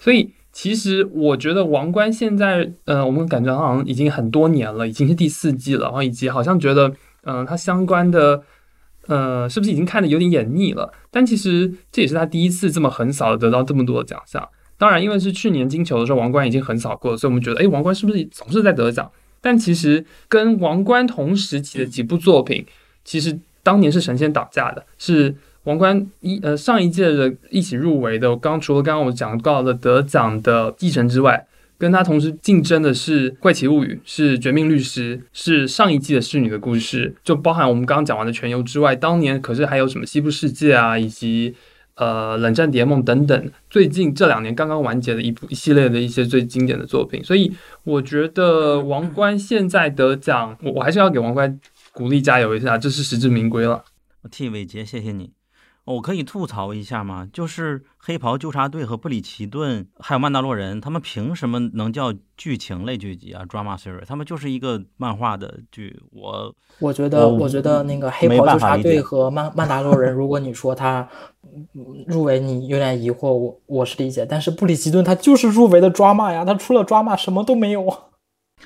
[0.00, 6.92] 所以其实我觉得王冠现在，呃，我们感觉好像已经很多年了，已经是第四季了，然后以及好像觉得。
[7.30, 8.42] 嗯，他相关的，
[9.06, 10.90] 呃，是不是已经看的有点眼腻了？
[11.10, 14.48] 但其实这也是他第一次这么横扫得到这么多的奖项。
[14.78, 19.10] 当然，因为是去年金球的时候，王冠已经横扫过了，所以我们觉得，哎，王冠是不是总是在得奖？
[19.42, 22.64] 但其实跟王冠同时期的几部作品，
[23.04, 28.34] 其实当年是神仙打架的，是王冠一呃上一届的一起入围的。
[28.36, 31.46] 刚除了刚刚我讲到的得奖的继承之外。
[31.78, 41.54] 跟他同时竞争的是《怪奇物语》，是《绝命律师》，是上一季的侍女的故事，就包含我们刚刚讲完的《全游》之外，当年可是还有什么《西部世界》啊，以及
[41.94, 47.22] 呃《冷战谍梦》等等，最近这两年刚刚完结的一部一系列的一些最经典的作品。
[47.22, 47.52] 所以
[47.84, 51.60] 我觉得王冠现在得奖，我我还是要给王冠
[51.92, 53.84] 鼓励加油一下，这是实至名归了。
[54.22, 55.37] 我替伟杰谢谢你。
[55.94, 57.26] 我可以吐槽一下吗？
[57.32, 65.98] 就是黑袍纠察队和布里奇顿还有曼达洛人，他们凭什么能叫剧情类剧集啊？Drama series，他们就是一个漫画的剧。
[66.12, 71.08] 我我觉得，我觉得那个黑袍纠察队和曼 曼达洛人，如果你说他
[72.06, 74.26] 入围，你有点疑惑，我我是理解。
[74.26, 78.07] 但是布里奇顿他就是入围的 Drama 呀，他除了 Drama 什么都没有。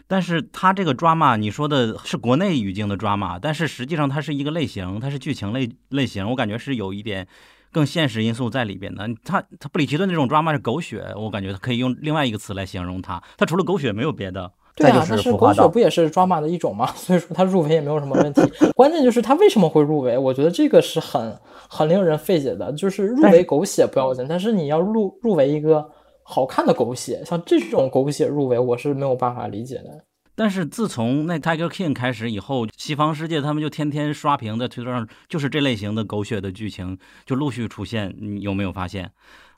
[0.06, 7.26] 但是它这个 drama，，你说的是国内语境的 drama，，但是实际上它是一个类型，它是剧情类类型，我感觉是有一点
[7.70, 9.08] 更现实因素在里边的。
[9.24, 14.50] 它它布里奇顿这种 drama 是狗血，我感觉可以用另外一个词来形容它，它除了狗血没有别的。
[14.74, 16.86] 对啊，但是狗血不也是 drama 的一种吗？
[16.96, 18.40] 所以说它入围也没有什么问题。
[18.74, 20.16] 关键就是它为什么会入围？
[20.16, 21.38] 我觉得这个是很
[21.68, 22.72] 很令人费解的。
[22.72, 25.90] 就是入围狗血不要紧，但是你要入入围一个。
[26.32, 30.06] 好看的狗血，像这种狗血入围，我是没有办法理解的。
[30.34, 39.12] 但是自从那 Tiger King 开始以后，西方世界他们就天天刷屏在推特上，就是这类型的狗血的剧情就陆续出现，你有没有发现？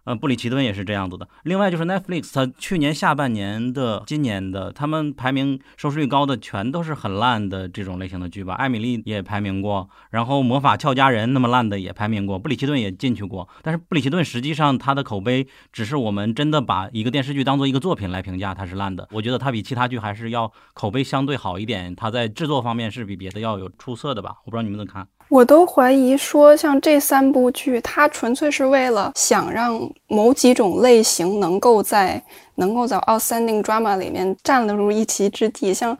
[0.05, 1.29] 呃，布里奇顿也是这样子的。
[1.45, 8.55] 另外就是 Netflix，它去年下半年的、今年的，他们排名收视率高的全都是很烂的这种类型的剧吧。
[8.55, 13.49] 艾米丽也排名过，然后魔法俏佳人那么烂的也排名过，布里奇顿也进去过。
[13.63, 19.09] 但是布里奇顿实际上它的口碑只是我们真的把一个电视剧当做一个作品来评价它是烂的。
[19.13, 24.37] 我觉得它比其他剧还是要口碑相对好一点，它在制作方面是比别的要有出色的吧。
[24.45, 25.09] 我不知道你们怎么看。
[25.29, 32.23] 我都怀疑说，像这三部剧，它纯粹是为了想让某几种类型能够在
[32.57, 35.75] 能够在 outstanding drama 里面占得住一席之地。
[35.75, 35.97] 像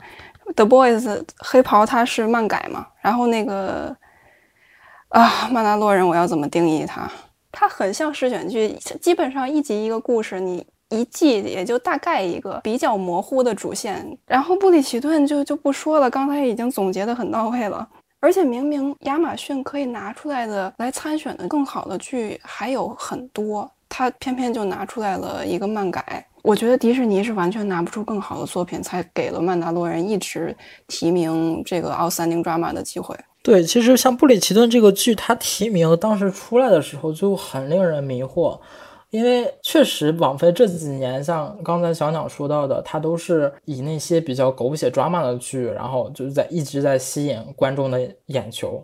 [0.55, 3.95] The Boys 黑袍它是漫改嘛，然后那个
[5.09, 7.11] 啊曼达洛人我要怎么定义它？
[7.51, 8.69] 它很像试选剧，
[9.01, 14.17] 基本上一集一个故事，你一季也就大概一个比较模糊的主线。
[14.27, 17.85] 然后布里奇顿就就不说了，刚才已经总结的很到位了。
[18.25, 26.25] 而且明明亚马逊可以拿出来的来参选的更好的剧还有很多，他偏偏就拿出来了一个漫改。
[26.41, 30.57] 我觉得迪士尼是完全拿不出更好的作品，才给了《曼达洛人》一直
[30.87, 33.15] 提名这个 Outstanding Drama 的机会。
[33.43, 38.59] 对，其实像布里奇顿这个剧，它提名当时出来的时候就很令人迷惑。
[39.15, 48.83] 因为确实，网飞这几年像刚才小鸟说到的，它都是以那些比较狗血 drama 的剧，然后就是在一直在吸引观众的眼球，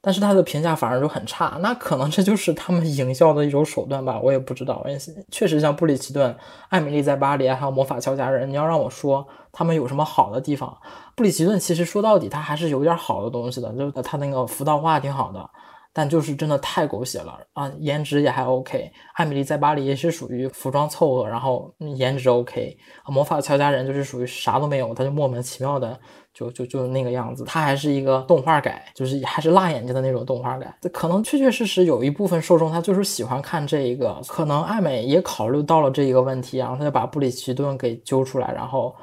[0.00, 1.56] 但是它的评价反而就很差。
[1.60, 4.84] 那可能这就是他们营销的一种手段吧，我也不知道。
[5.30, 6.36] 确实，像布里奇顿、
[6.70, 10.76] 艾米丽在巴黎还有魔法俏佳人，你要让我说他们有什么好的地方，
[11.14, 15.48] 布里奇顿其实说到底它还是有点好的东西的，就是它那个辅导画挺好的。
[15.92, 17.70] 但就是真的太狗血了啊！
[17.78, 22.76] 颜值也还 OK，艾米丽在巴黎也是属于服装凑合，然后颜值 OK。
[23.06, 25.98] 魔法俏佳人就是属于啥都没有，他就莫名其妙的
[26.32, 27.44] 就就就那个样子。
[27.44, 30.72] 他还是一个动画改，就是还是辣眼睛的那种动画改。
[30.92, 38.94] 可能确确实实有一部分受众他就是喜欢看这一个，可能艾美也考虑到了这一个问题，然后他就把布里奇顿给揪出来，然后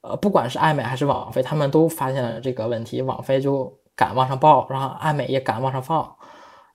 [0.00, 6.12] 呃，不管是艾美还是网飞，他们都发现了这个问题，网飞就敢往上报，然后艾美也敢往上放。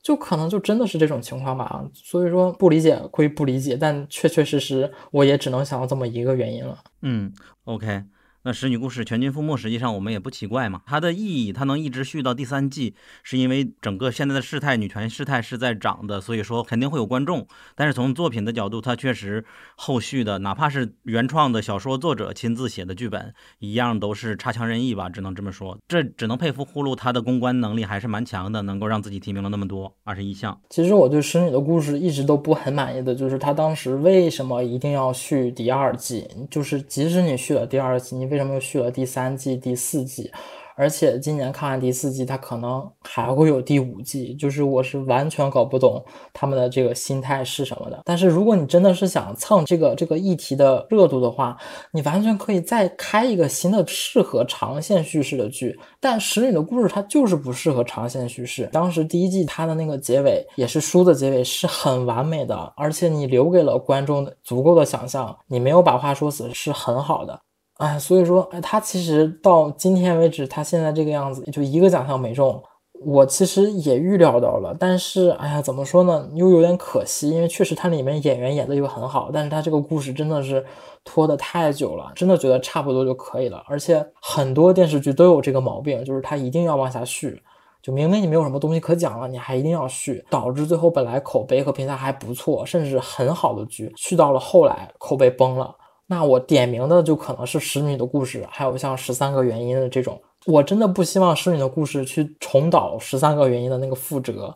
[0.01, 6.77] 就可能就真的是这种情况吧，所以说不理解归不理解，但确确实实我也只能想到这么一个原因了。
[7.01, 7.31] 嗯
[7.65, 8.03] ，OK。
[8.47, 10.81] 那使女故事全军覆没，实际上我们也不奇怪嘛。
[10.85, 17.45] 它的意义，它能一直续到第三季，是因为整个现在的事态，女权事态是在涨的，所以说肯定会有观众。
[17.75, 19.43] 但是从作品的角度，它确实
[19.75, 25.77] 后续的，哪怕是原创的小说作者亲自写的剧本，一样都是差强人意吧，只能这么说。
[25.85, 30.57] 这只能佩服呼噜，他的公关能力还是蛮强的，能够让自己提名了那么多二十一项。
[30.69, 36.25] 其实我对使女的故事一直都不很满意的就是他当时为什么一定要续第二季？
[36.49, 40.31] 就是即使你续了第二季，你为为什么又续了第三季、第四季？
[40.75, 47.99] 而且今年看完第四季，它可能还会有第五季，就是我是完全搞不懂他们的这个心态是什么的。
[48.05, 51.57] 但是如果你真的是想蹭这个这个议题的热度的话，
[51.91, 55.75] 你完全可以再开一个新的适合长线叙事的剧。
[55.99, 58.69] 但《使女的故事》它就是不适合长线叙事。
[58.71, 67.41] 当时第一季它的那个结尾也是书的结尾，是很完美的，而且你留给了观众足够的想象，你没有把话说死，是很好的。
[67.77, 72.61] 哎，所以说，哎，他其实到今天为止，他现在这个样子，就一个奖项没中，
[73.05, 74.75] 我其实也预料到了。
[74.79, 80.65] 但是，哎呀，怎么说呢，又有点可惜，因为确实它里面演员演的又很好，但是他这个故事真的是
[81.03, 83.63] 拖得太久了，真的觉得差不多就可以了。
[83.67, 87.39] 而且很多电视剧都有这个毛病，就是他一定要往下续，
[87.83, 95.75] 就明明你没有什么东西可讲了，你还一定要续，导致最后本来口碑和评价还不错，甚至很好的剧，续到了后来口碑崩了。
[96.07, 104.55] 那我点名的就可能是使女的故事，还有像十三个原因的这种，我真的不希望使女的故事去重蹈十三个原因的那个覆辙，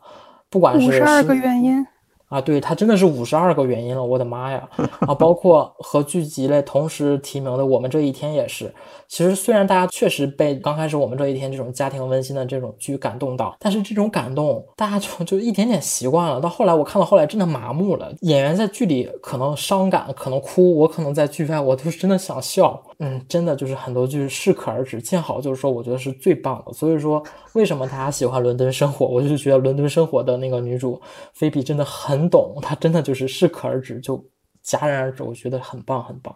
[0.50, 1.86] 不管是五十二个原因。
[2.30, 4.66] 啊，对，它真的是五十二个原因了，我的妈呀！
[5.06, 8.74] 啊，包括和剧集类同时提名的《我们这一天》也是。
[9.12, 16.40] 其实虽然大家确实被刚开始《我们这一天》这种家庭温馨的这种剧感动到，但是这种感动大家就就一点点习惯了。
[16.40, 18.10] 到后来我看到后来真的麻木了。
[18.22, 22.82] 演员在剧里可能伤感，可能哭，我可能在剧外我都是真的想笑。
[23.00, 26.72] 嗯，真的就是很多剧适可而止，见好就是说，我觉得是最棒的。
[26.72, 29.06] 所以说，为什么大家喜欢《伦敦生活》？
[29.10, 31.02] 我就觉得《伦敦生活》的那个女主
[31.34, 34.24] 菲比真的很懂，她真的就是适可而止，就
[34.66, 36.34] 戛然而止，我觉得很棒，很棒。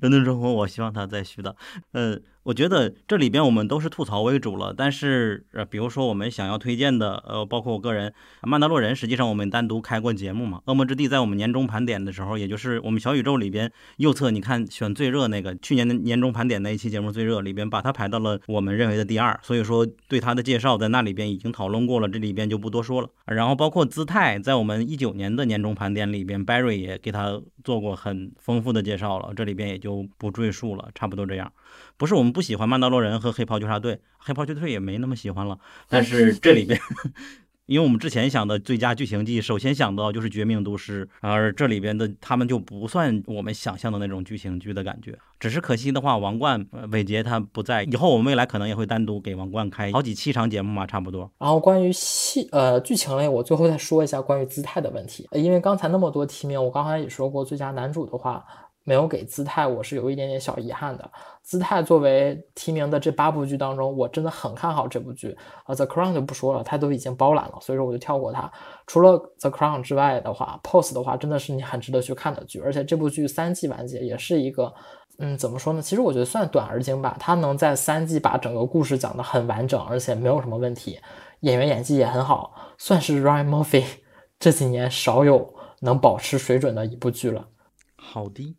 [0.00, 1.56] 伦敦生活，我希望他再续的，
[1.92, 2.18] 呃。
[2.44, 8.10] 我觉得这里边我们都是吐槽为主了，但是呃，比如说我们想要推荐的，呃，包括我个人
[8.42, 23.08] 《曼达洛人》，实际上我们单独开过节目嘛，《恶魔之地》在我们年终盘点的时候，也就是我们小宇宙里边右侧，你看选最热那个去年的年终盘点那一期节目最热里边，把它排到了我们认为的第二，所以说对它的介绍在那里边已经讨论过了，这里边就不多说了。
[23.26, 31.52] 然后包括姿态，在我们一九年的年终盘点里边，Barry 也给他做过很丰富的介绍了，这里边也就不赘述了，差不多这样。
[31.96, 35.58] 不是我们不喜欢曼达洛人和黑袍纠察队，黑袍纠察队也没那么喜欢了。
[35.88, 36.78] 但是这里边，
[37.72, 45.18] 因为我们之前想的最佳剧情剧，首先想到就是《绝命毒师》，而这里边的他们就不算我们想象的那种剧情剧的感觉。
[45.40, 51.30] 只是可惜的话，王冠、伟杰他不在，以后我们未来可能也会单独给王冠开好几期长节目嘛，差不多。
[51.38, 58.44] 然后关于戏呃剧情类，我最后再说一下关于姿态的问题，因为刚才那么多提名，我刚才也说过，最佳男主的话。
[58.84, 61.10] 没有给姿态，我是有一点点小遗憾的。
[61.42, 65.36] 姿态作为提名的这八部剧当中，我真的很看好这部剧。
[65.66, 68.50] 呃，《The Crown》就不说了，它都已经包揽了，所以说我就跳过它。
[68.86, 74.72] 除了《The Crown》之外的话，《Pose》的话真的是你很值得去看的剧，而且这部剧三季完结也是一个，
[75.18, 75.82] 嗯，怎么说呢？
[75.82, 80.98] 其实我觉得算短而精吧，它能在三季把整个故事讲得很完整，而且没有什么问题，
[81.40, 83.84] 演员演技也很好，算是 Ryan Murphy
[84.38, 87.48] 这几年少有能保持水准的一部剧了。
[87.96, 88.56] 好的。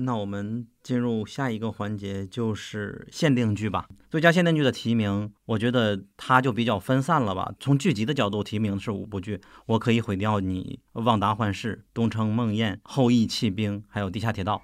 [0.00, 3.88] 那我们进入下一个环节，就是限定剧吧。
[4.08, 7.52] 最佳限定剧的提名，我觉得它就比较分散了吧。
[7.58, 14.62] 从剧集的角度提名是五部剧，我可以毁掉你《旺达幻视》《东城梦魇》《后羿弃兵》还有《地下铁道》。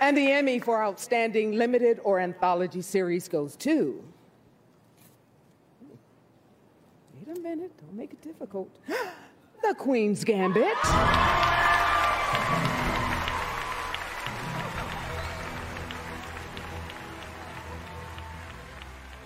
[0.00, 4.04] And the Emmy for Outstanding Limited or Anthology Series goes to.
[7.16, 8.68] Wait a minute, don't make it difficult.
[9.60, 10.76] The Queen's Gambit.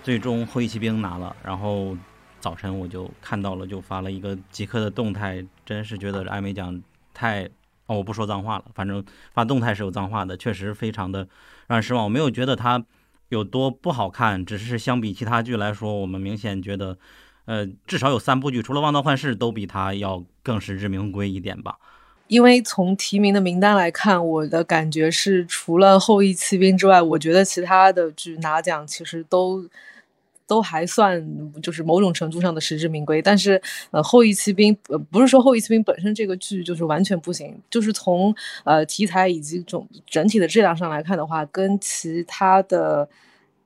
[0.03, 1.95] 最终后羿骑兵拿了，然后
[2.39, 6.81] 早晨我就看到了，就发了一个即刻的动态，真是觉得艾美奖
[7.13, 7.45] 太……
[7.85, 11.27] 哦，我不说脏话了，反正发动态是有脏话的，确实非常的
[11.67, 12.03] 让人失望。
[12.03, 12.83] 我没有觉得它
[13.29, 16.97] 有多不好看，只是相比其他剧来说，我们明显觉得。
[17.45, 21.77] 呃，至少有三部剧，除了《旺达幻视》，都比它要更实至名归一点吧。
[22.27, 29.67] 因为从提名的名单来看，我的感觉是，除了《后羿骑兵》之外，我觉得其他的剧拿奖其实都
[30.47, 31.21] 都还算，
[31.61, 33.21] 就是某种程度上的实至名归。
[33.21, 38.33] 但是，呃，《后羿骑兵》呃，不是说《后羿骑兵》本身这个剧就是完全不行，就是从
[38.63, 43.07] 呃题材以及总整体的质量上来看的话，跟其他的。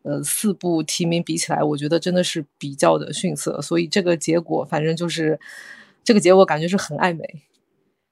[0.07, 5.37] 呃，四部提名比起来，我觉得真的是比较的逊色，所以这个结果，反正就是
[6.03, 7.23] 这个结果，感觉是很爱美，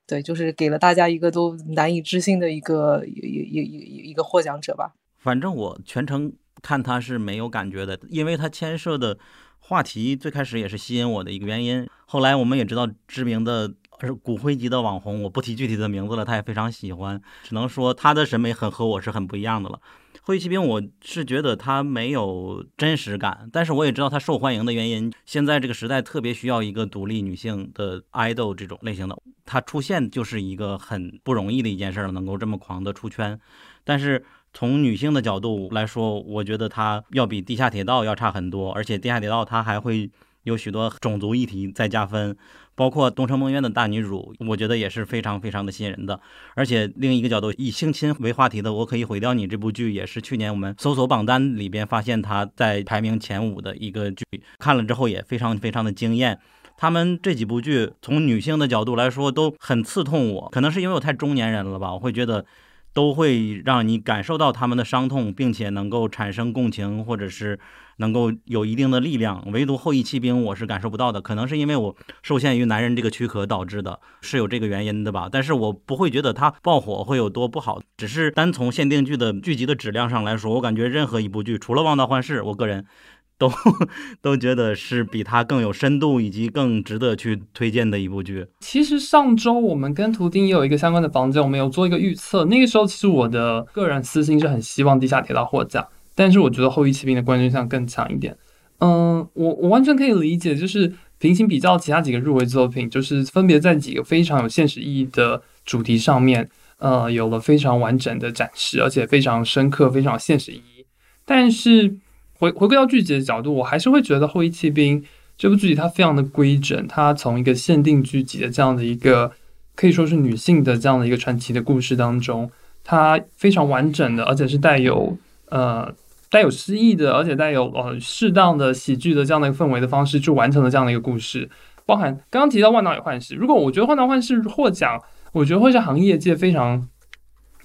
[0.06, 4.94] 对，就是给了大家一个都难以置信的一个一一一一个获奖者吧。
[5.18, 9.18] 反正我全程看他是没有感觉的，因为他牵涉的
[9.60, 11.88] 话题最开始也是吸引我的一个原因。
[12.06, 19.80] 后来我们也知道，知名的是骨灰级的网红，我不提具体的名字了，他也非常喜欢，只能说他的审美很和我是很不一样的了。
[20.28, 25.14] 灰骑兵，我是觉得它没有真实感，但是我也知道它受欢迎的原因。
[25.24, 29.16] 现在这个时代特别需要一个独立女性的 idol 这种类型的，
[29.46, 33.40] 它出现就是一个很不容易的一件事了，能够这么狂的出圈。
[33.84, 40.10] 但是从女性的角度来说，我觉得它要比地下铁道要差很多，而且地下铁道它还会
[40.46, 42.36] 有许多种族议题在加分。
[42.78, 46.20] 包括《东城梦魇》的大女主，我觉得也是非常非常的吸引人的。
[46.56, 54.26] 而且另一个角度，以性侵为话题的《我可以毁掉你》这部剧，也是去年我们搜索榜单里边发现它在排名前五的一个剧，
[54.60, 56.38] 看了之后也非常非常的惊艳。
[56.76, 62.46] 他们这几部剧从女性的角度来说都很刺痛我，可能是因为我太中年人了吧，我会觉得。
[62.94, 67.60] 都会让你感受到他们的伤痛，并且能够产生共情，或者是
[67.98, 69.44] 能够有一定的力量。
[69.52, 75.30] 唯独后羿骑兵，我是感受不到的，可能是因为我受限于男人这个躯壳导致的，是有这个原因的吧。
[75.32, 82.86] 但是我不会觉得它爆火会有多不好，只是单从限定剧的剧集的质量上来说，我感觉任何一部剧，除了《望道幻视》，我个人。
[83.38, 83.52] 都
[84.24, 88.48] 都觉得是比它更有深度以及更值得去推荐的一部剧。
[88.62, 92.46] 其实上周我们跟图钉也有一个相关的房间，我们有做一个预测。
[92.46, 95.86] 那个时候其实我的个人私心是很希望地下铁道获奖，
[96.16, 98.36] 但是我觉得后羿骑兵的冠军相更强一点。
[98.80, 106.50] 嗯，我我完全可以理解，就是平行比较其他几个入围作品，就是分别在几个非常有现实意义的主题上面，
[106.80, 110.86] 呃，有了非常完整的展示，而且非常深刻、非常现实意义，
[111.26, 111.98] 但是。
[112.38, 115.02] 回回归到剧集的角度，我还是会觉得《后羿骑兵》
[115.38, 119.32] 这部剧集它非常的规整，它从一个限定剧集的这样的一个
[119.74, 122.52] 可以说是女性的这样的一个传奇的故事当中，
[122.84, 125.90] 它非常完整的，而且是带有呃
[126.30, 131.50] 带有诗意的，而且带有呃适当的喜剧的这样的一个氛围的方式去完成了这样的一个故事。
[131.86, 135.02] 包含刚刚提到《万达与幻视》，如果我觉得《万达幻视》获奖，
[135.34, 136.88] 我觉得会是行业界非常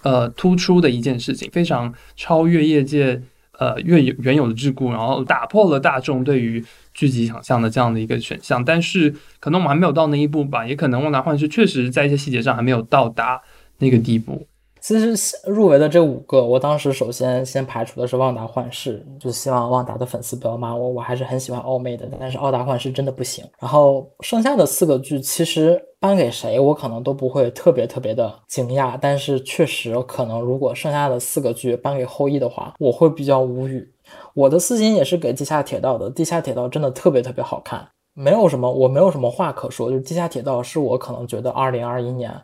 [0.02, 3.22] 呃突出的一件事情，非常超越业界。
[3.58, 13.42] 呃，原有原有的桎梏，然后打破了大众对于剧集想象的这样的一个选项，但是可能我们还没有到那一步吧，也可能《万达幻视》确实在一些细节上还没有到达
[13.76, 14.46] 那个地步。
[14.80, 23.44] 其实入围的这五个，我当时首先先排除的是《旺达幻视》，就希望旺达的粉丝不要骂我，我还是很喜欢奥妹的，但是《奥达幻视》真的不行。
[23.58, 33.92] 然后剩下的四个剧，其实颁给谁，我可能都不会特别特别的惊讶，但是确实可能如果剩下的四个剧颁给后羿的话，我会比较无语。
[34.34, 37.86] 我的私心也是给地下铁道的，地下铁道真的特别特别好看。
[38.12, 39.88] 没有什么，我没有什么话可说。
[39.88, 42.34] 就是《地下铁道》是我可能觉得二零二一年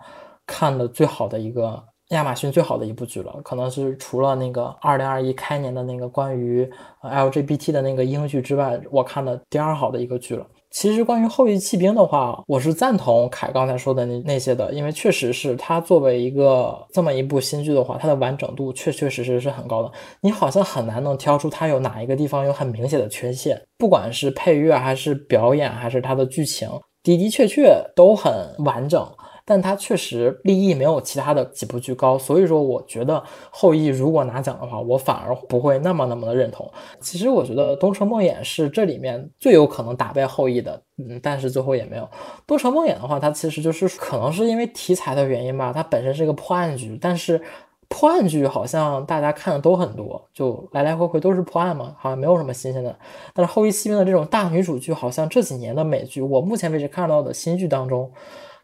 [0.46, 6.68] 看的最好的一个亚马逊最好的一部剧了，可能是除了那个二零二一开年的那个关于
[7.02, 10.46] LGBT 的那个英剧之外，我看的第二好的一个剧了。
[10.70, 19.90] 其实关于后羿弃兵的话，我是赞同凯刚才说的那那些的，因为确实是它作为一个这么一部新剧的话，它的完整度确确实实是很高的。
[20.20, 26.68] 你好像很难能挑出它有哪一个地方有很明显的缺陷，不管是配乐还是表演还是它的剧情，
[27.02, 29.08] 的的确确都很完整。
[29.48, 36.68] 但它确实立意没有其他的几部剧高，所以说我觉得后羿如果拿奖的话，我反而不会那么那么的认同。
[37.00, 42.08] 其实我觉得东城梦魇是这里面最有可能打败后羿的，嗯，但是最后也没有。
[42.44, 47.40] 东城梦魇的话，它其实就是可能是因为题材的原因吧，它本身是一个破案剧，但是
[47.86, 52.98] 破案剧好像大家看的都很多，就来来回回都是破案嘛，好像没有什么新鲜的。
[53.32, 58.10] 但是后羿弃兵的这种大女主剧，好像这几年的美剧，我目前为止看到的新剧当中。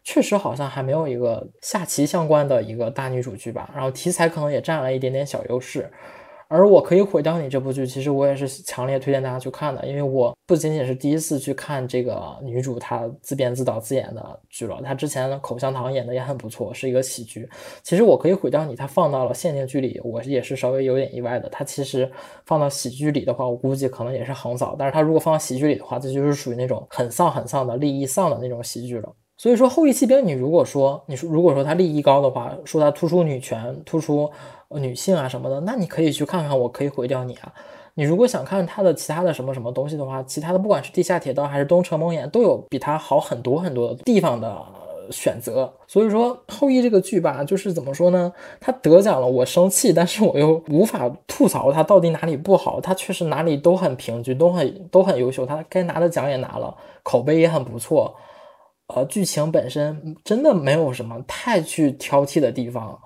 [0.03, 5.91] 确实好像还没有一个下棋相关的一个大女主剧吧，然后题材可能也占了一点点小优势。
[6.49, 17.49] 而我可以毁掉你这部剧，其实我也是强烈推荐大家去看的，因为我不仅仅是第一次去看这个女主她自编自导自演的剧了，她之前的口香糖演的也很不错，是一个喜剧。
[17.81, 21.49] 其实我可以毁掉你，她放到了限定剧里，我也是稍微有点意外的。
[21.49, 22.11] 她其实
[22.45, 29.11] 放到喜剧里的话，我估计可能也是横扫，但是她如果放到喜剧里的话，这就是属于那种很丧很丧的利益丧的那种喜剧了。
[29.43, 34.31] 所以说，后羿弃兵，你如果说你说如果说它利益高的话，说它突出女权、突出
[34.69, 37.53] 女性啊什么的，那你可以去看看，我可以毁掉你啊。
[37.95, 44.57] 你如果想看它的其他的什么什么东西的话，其他的不管是地下铁道还是东城梦魇，都有比它好很多很多地方的
[45.11, 45.69] 选择。
[45.87, 48.31] 所以说，后羿这个剧吧，就是怎么说呢？
[48.61, 52.79] 他得奖了，我生气，但是我又无法吐槽他到底哪里不好。
[52.79, 56.73] 他确实哪里都很平均，都很都很优秀，他该拿的奖也拿了，
[57.03, 58.15] 口碑也很不错。
[58.87, 62.99] 呃，剧情本身真的没有什么太去挑剔的地方，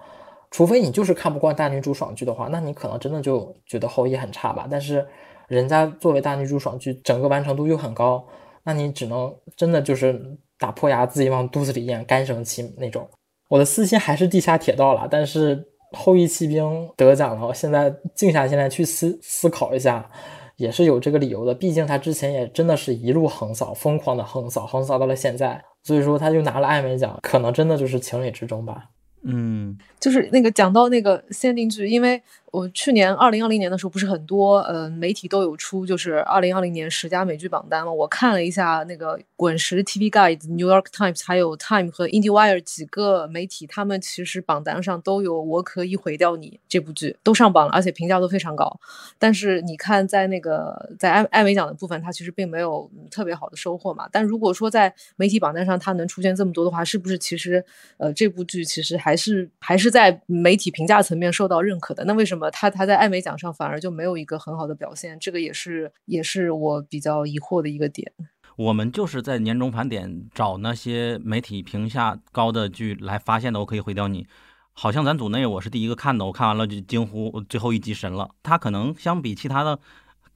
[0.50, 4.68] 除非你就是看不惯大女主爽剧的话，那你可能真的就觉得后羿很差吧。
[4.70, 5.08] 但是
[5.48, 8.26] 人家作为大女主爽剧，整个完成度又很高，
[8.64, 10.20] 那你只能真的就是
[10.58, 13.08] 打破牙自己往肚子里咽，干生气那种。
[13.48, 20.10] 我的私心还是地下铁道了，但是后羿骑兵得奖了，我现在静下心来去思思考一下。
[20.58, 28.89] 也是有这个理由的，毕竟他之前也真的是一路横扫，疯狂的横扫，横扫到了现在，所以说他就拿了艾美奖，可能真的就是情理之中吧。
[29.24, 32.22] 嗯，就是那个讲到那个限定剧，因为。
[32.52, 37.91] 我去年二零二零年的时候，不是很多呃媒体都有出，就是二零二零年十佳美剧榜单嘛。
[37.91, 48.80] 我看了一下那个滚石、TV Guide、New York Times，还有 Time 和 IndieWire 几个媒体，他们其实榜单上都有《我可以毁掉你》这部剧都上榜了，而且评价都非常高。
[49.20, 54.08] 但是你看，在那个在艾艾美奖的部分，它其实并没有特别好的收获嘛。
[54.10, 57.64] 但如果说在媒体榜单上它能出现这么多的话，是不是其实
[57.98, 62.06] 呃这部剧其实还是还是在媒体评价层面受到认可的？
[62.06, 62.37] 那为什么？
[62.38, 68.12] 么他他在艾美奖上反而就没有一个很好的表现，这个也是也是我比较疑惑的一个点。
[68.56, 73.60] 我们就是在年终盘点找那些媒体评价高的剧来发现的。
[73.60, 74.26] 我可以毁掉你，
[74.74, 78.30] 好像咱组内我是第一个看的，我看完了就惊呼最后一集神了。
[78.42, 79.80] 他可能相比其他的。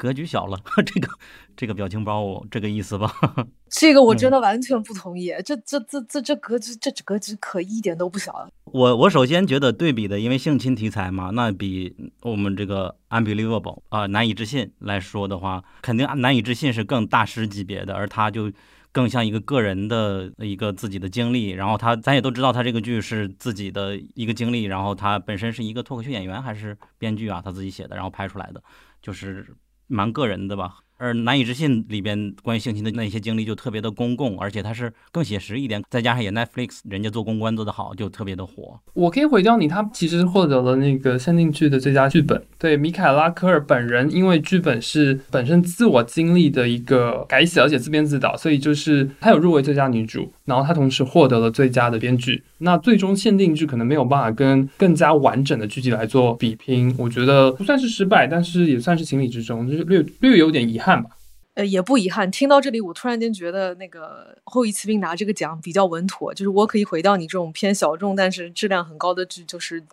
[0.02, 1.08] 格局小了， 这个
[1.56, 3.14] 这个表情包我，这个意思吧？
[3.70, 5.32] 这个我真的完全不同意。
[5.46, 8.50] 这这这这这格局，这格局可一点都不小。
[8.66, 18.52] 我我首先觉得对比的，因为性侵题材嘛，那比我们这个 unbelievable 啊难以置信来说的话，肯定难以置信是更大师级别的，而他就
[18.92, 21.52] 更像一个个人的一个自己的经历。
[21.52, 28.64] 然后他咱也都知道，他这个剧是自己的一个经历，然后他本身是一个脱口秀演员还是编剧啊，他自己写的，然后拍出来的，
[29.00, 29.56] 就是。
[29.92, 38.80] 蛮个人的吧，而难以置信里边关于性侵的那些经历就特别的公共，而且它是更写实一点，再加上也 Netflix 人家做公关做得好，就特别的火。
[38.94, 42.42] 我可以毁掉你，他其实获得了那个限定剧的最佳剧本。
[42.58, 50.32] 对，米凯拉科尔本人，因为剧本是本身自我经历的一个改写，而且自编自导，所以就是他有入围最佳女主。
[50.46, 61.12] 然后他同时获得了最佳的编剧，那最终限定剧可能没有办法跟更加完整的剧集来做比拼，我觉得不算是失败，但是也算是情理之中，就是略略有点遗憾吧。
[61.54, 62.32] 呃，也不遗憾。
[62.32, 69.84] 听到这里，我突然间觉得那个后羿骑兵拿这个奖比较稳妥，就是我可以毁掉你这种偏小众但是质量很高的剧，就是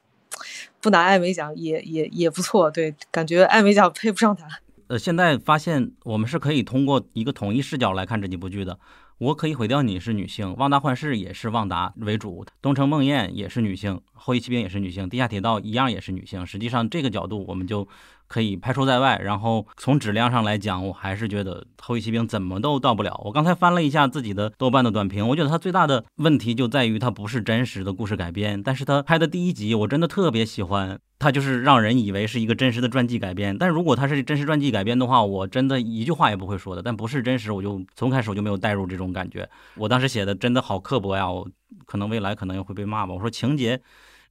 [0.81, 2.71] 不拿艾美奖也也也不错。
[2.71, 4.47] 对，感觉艾美奖配不上他。
[4.87, 8.79] 呃，现在发现我们是可以通过一个统一视角来看这几部剧的。
[9.19, 16.47] 我可以毁掉你是女性，旺达幻视也是旺达为主，东城梦魇也是女性，后羿骑兵也是女性，地下铁道一样也是女性。
[16.47, 17.89] 实际上这个角度我们就
[18.29, 19.19] 可以排除在外。
[19.19, 23.21] 然后从质量上来讲，我还是觉得《后翼骑兵》怎么都到不了。
[23.25, 28.63] 我刚才翻了一下自己的豆瓣的短评，我觉得它最大的问题就在于它不是真实的故事改编。
[28.63, 31.01] 但是它拍的第一集，我真的特别喜欢。
[31.21, 36.83] 它就是让人以为是一个真实的传记改编，但如果它是真实传记改编的话，我真的一句话也不会说的。
[36.83, 39.49] 但不是真实，我就从开始我就没有带入这种感觉。
[39.75, 41.51] 我当时写的真的好刻薄呀，我
[41.87, 43.13] 可能未来可能又会被骂吧。
[43.13, 43.81] 我说情节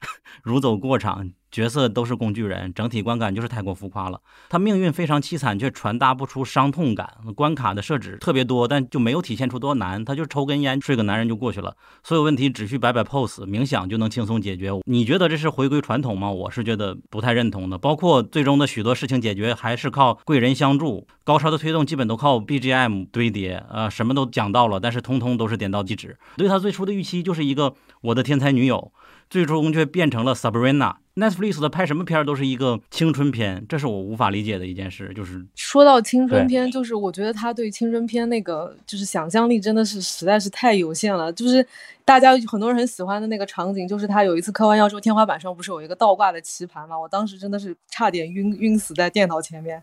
[0.43, 1.31] 如走过场。
[1.49, 4.19] 角色都是工具人，整体观感就是太过浮夸了。
[4.49, 7.09] 他命运非常凄惨，却传达不出伤痛感。
[7.37, 10.03] 关卡的设置特别多，但就没有体现出多难。
[10.03, 11.77] 他就抽根烟，睡个男人就过去了。
[12.03, 14.71] 所有问题只需摆摆 pose，冥想就能轻松解决。
[14.85, 16.29] 你觉得这是回归传统吗？
[16.29, 17.77] 我是觉得不太认同的。
[17.77, 21.07] 包括最终的许多事情解决，还是靠贵人相助。
[21.23, 23.63] 高潮的推动基本都靠 BGM 堆叠。
[23.69, 26.19] 呃，什么都讲到了，但是通通都是点到即止。
[26.35, 28.91] 对他最初的预期就是一个我的天才女友，
[29.29, 30.95] 最终却变成了 Sabrina。
[31.15, 35.11] Netflix 的拍什么片儿都是一个青春片，这是我无法理解的一件事。
[35.15, 41.33] 就是说到青春片，就是我觉得他对青春片那个就是想象力真的是实在是太有限了。
[41.33, 41.65] 就是
[42.05, 46.95] 大家很多人很喜欢的那个场景，就是他有一次科幻要说天花板上不是有一个倒挂的棋盘嘛？
[46.99, 49.81] 我当时真的是差点晕晕死在电脑前面。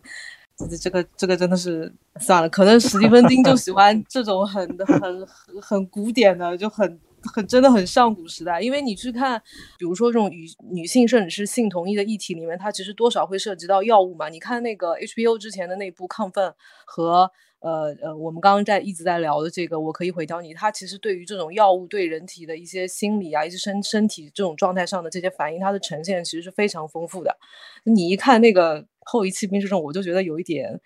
[0.57, 6.97] 这这个这个真的是算了，可能史蒂芬金就喜欢这种很很很很古典的，就很。
[7.33, 9.41] 很真的很上古时代，因为你去看，
[9.79, 14.29] 比如说这种与女性甚至是性同意的议题里面，它其实多少会涉及到药物嘛。
[14.29, 16.51] 你看那个 HBO 之前的那部《亢奋》
[16.85, 27.37] 和呃呃，我们刚刚在一直在聊的这个《我可以毁掉你》，它其实对于这种药物对人体的一些心理啊、一些身身体这种状态上的这些反应，它的呈现其实是非常丰富的。
[27.85, 30.81] 你一看那个《后遗弃兵》这种，我就觉得有一点。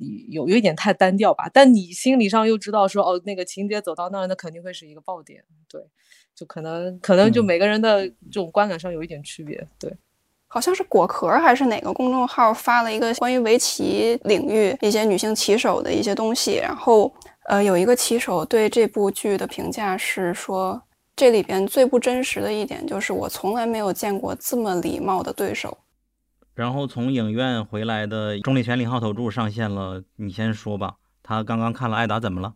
[0.00, 5.80] 你有有一点太单调吧，但你心理上又知道说哦，那个情节走到那儿，那肯定会是一个爆点，对，
[6.34, 9.92] 就可能可能就每个人的这种观感上有一点区别，对。
[10.50, 17.14] 好像是果壳还是哪个公众号发了一个关于围棋领域一些女性棋手的一些东西，然后
[17.50, 20.82] 呃，有一个棋手对这部剧的评价是说，
[21.14, 25.76] 这里边最不真实的一点就是我从来没有见过这么礼貌的对手。
[26.58, 30.94] 然后从影院回来的钟立泉零号头柱上线了，你先说吧。
[31.22, 32.54] 他刚刚看了《艾达》，怎么了？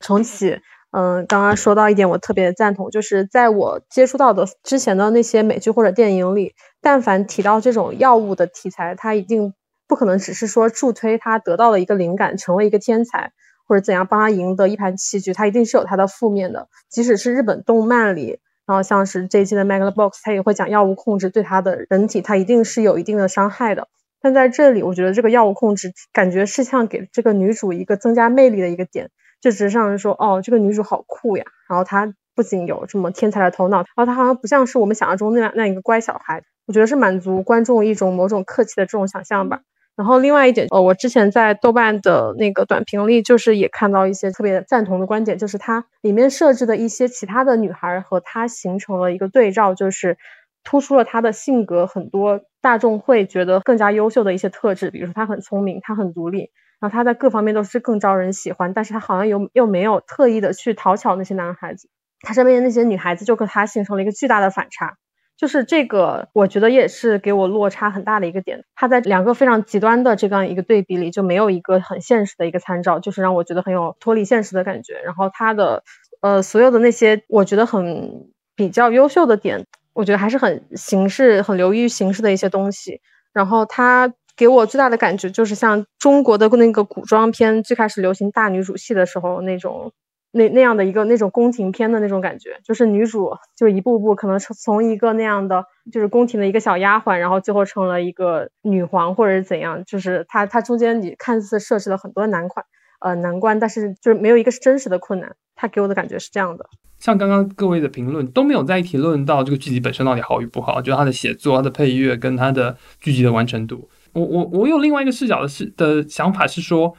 [0.00, 0.58] 重启。
[0.90, 9.54] 嗯，刚刚说到一点，我特别赞同，就是在我接触到的之前的那些美剧或者电影里，但凡提到这种药物的题材，他一定
[9.86, 13.30] 不可能只是说助推他得到了一个灵感，成为一个天才，
[13.68, 16.66] 或者怎样帮他赢得一盘棋局，他一定是有他的负面的。
[16.90, 18.40] 即使是日本动漫里。
[18.66, 23.88] 然后像是这一期的《Megalobox》，它也会讲药物控制对他的人体，它一定是有一定的伤害的。
[24.20, 29.10] 但在这里，我觉得这个药物控制感觉是像给这个女主一个增加魅力的一个点，
[29.40, 31.44] 就只是像说，哦，这个女主好酷呀。
[31.68, 36.42] 然后她不仅有这么天才的头脑，然后她好像不像是我们想象中那样那样一个乖小孩。
[36.66, 39.60] 我觉得是满足观众一种某种客气的这种想象吧。
[39.96, 50.18] 然后另外一点，呃，我之前在豆瓣的那个短评里，就是也看到一些特别赞同的观点，就是它里面设置的一些其他的女孩和她形成了一个对照，就是
[50.64, 61.88] 突出了她的性格很多大众会觉得更加优秀的一些特质，比如说她很聪明，她很独立，然后她在各方面都是更招人喜欢，但是她好像又又没有特意的去讨巧那些男孩子，
[62.22, 64.96] 她身边的那些女孩子就跟她形成了一个巨大的反差。
[65.36, 68.64] 就是这个，我觉得也是给我落差很大的一个点。
[68.76, 74.94] 他在两个非常极端的这样一个对比里，就没有一个很现实的一个参照，就是让我觉得很有脱离现实的感觉。
[75.04, 75.82] 然后他的
[76.20, 83.00] 呃所有的那些我觉得很比较优秀的点，我觉得还是很形式、很流于形式的一些东西。
[83.32, 89.92] 然后他给我最大的感觉就是像中国的那个古装片最开始流行大女主戏的时候那种。
[90.34, 102.66] 那那样的一个那种宫廷片的那种感觉，就是女主就一步步可能从从一个那样的就是宫廷的一个小丫鬟，然后最后成了一个女皇或者是怎样，就是她她中间你看似设置了很多难关
[103.00, 106.66] 呃难关，但是就是没有一个是真实的困难，她给我的感觉是这样的。
[106.98, 113.88] 像刚刚各位的评论都没有在一起论到这个剧集本身到底好与不好，就它的写作、它的配乐跟它的剧集的完成度。
[114.12, 116.96] 我我我有另外一个视角的是的想法是说。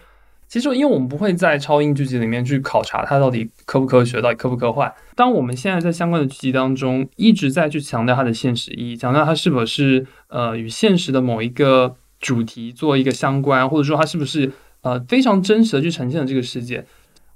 [0.47, 4.93] 其实，因为我们不会在超英剧集里面去考察它到底科不科学，到底科不科幻。
[5.15, 16.85] 当我们现在在相关的剧集当中一直在去强调它的现实意义，强调它是否是呃与现实的某一个主题做一个相关，或者说它是不是呃非常真实的去呈现了这个世界。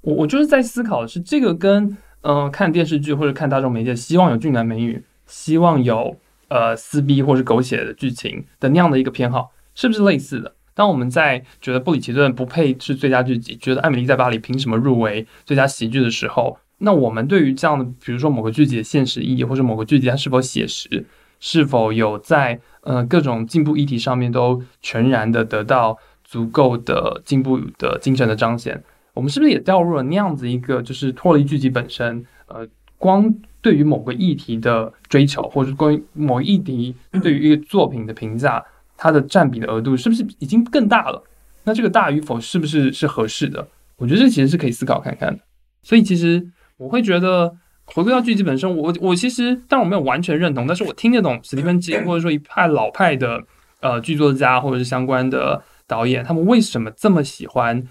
[0.02, 6.16] 我我就是在思考的是这个跟嗯看电视剧或者看大众媒介，希望有俊男美女，希望有
[6.48, 10.54] 呃撕逼或者狗血的剧情的那样的一个偏好，是不是类似的？
[10.80, 21.04] 当我们在觉得布里奇顿不配是最佳剧集，觉得艾米丽在巴黎凭什么入围最佳喜剧的时候，那我们对于这样的，比如说某个剧集的现实意义，或者某个剧集它是否写实，
[21.38, 28.82] 是否有在呃各种进步议题上面都全然的得到足够的进步的精神的彰显？
[29.12, 32.66] 我们是不是也掉入了那样子一个就是脱离剧集本身，呃，
[32.96, 38.64] 光对于某个议题的追求，或者关于某一题对于一个作品的评价，
[39.02, 41.24] 它的占比的额度是不是已经更大了？
[41.64, 43.66] 那这个大与否是不是是合适的？
[43.96, 45.40] 我觉得这其实是可以思考看看的。
[45.82, 46.46] 所以其实
[46.76, 53.42] 我会觉得回归到剧集本身，我我其实当然我没有完全认同，但是我听得懂史蒂芬金或者说一派老派的
[53.80, 57.82] 呃剧作家或者是相关的导演，他们为什么这么喜欢。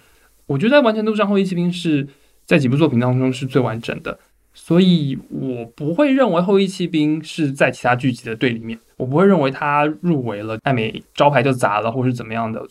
[0.45, 2.07] 我觉得在完成度上，《后羿骑兵》是
[2.45, 4.19] 在几部作品当中是最完整的，
[4.61, 12.61] 所以我不会认为《后羿骑兵》是在其他剧集的队里面，我不会认为他入围了艾美招牌就砸了，或是怎么样的。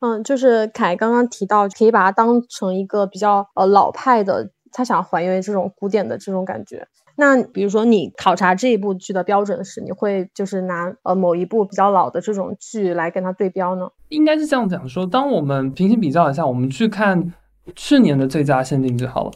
[0.00, 6.86] 嗯，就是凯刚刚提到，可以把它当成一个比较呃老派的，他想还原这种古典的这种感觉。
[7.16, 13.88] 那比如说你考察这一部剧的标准是，你会就是拿呃某一部比较老的这种剧来跟它对标呢？
[14.10, 17.32] 应该是这样讲说，当我们平行比较一下，我们去看
[17.74, 19.32] 去年的最佳限定就好了，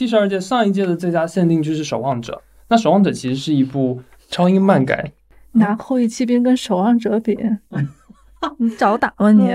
[0.00, 2.32] 七十二届上一届的最佳限定剧是《守望者》，
[2.68, 5.12] 那《守望者》其实是一部超英漫改，
[5.52, 7.38] 拿《后裔骑兵》跟《守望者》比。
[8.56, 9.50] 你找打吧你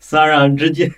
[0.00, 0.90] ，Sarah 直接，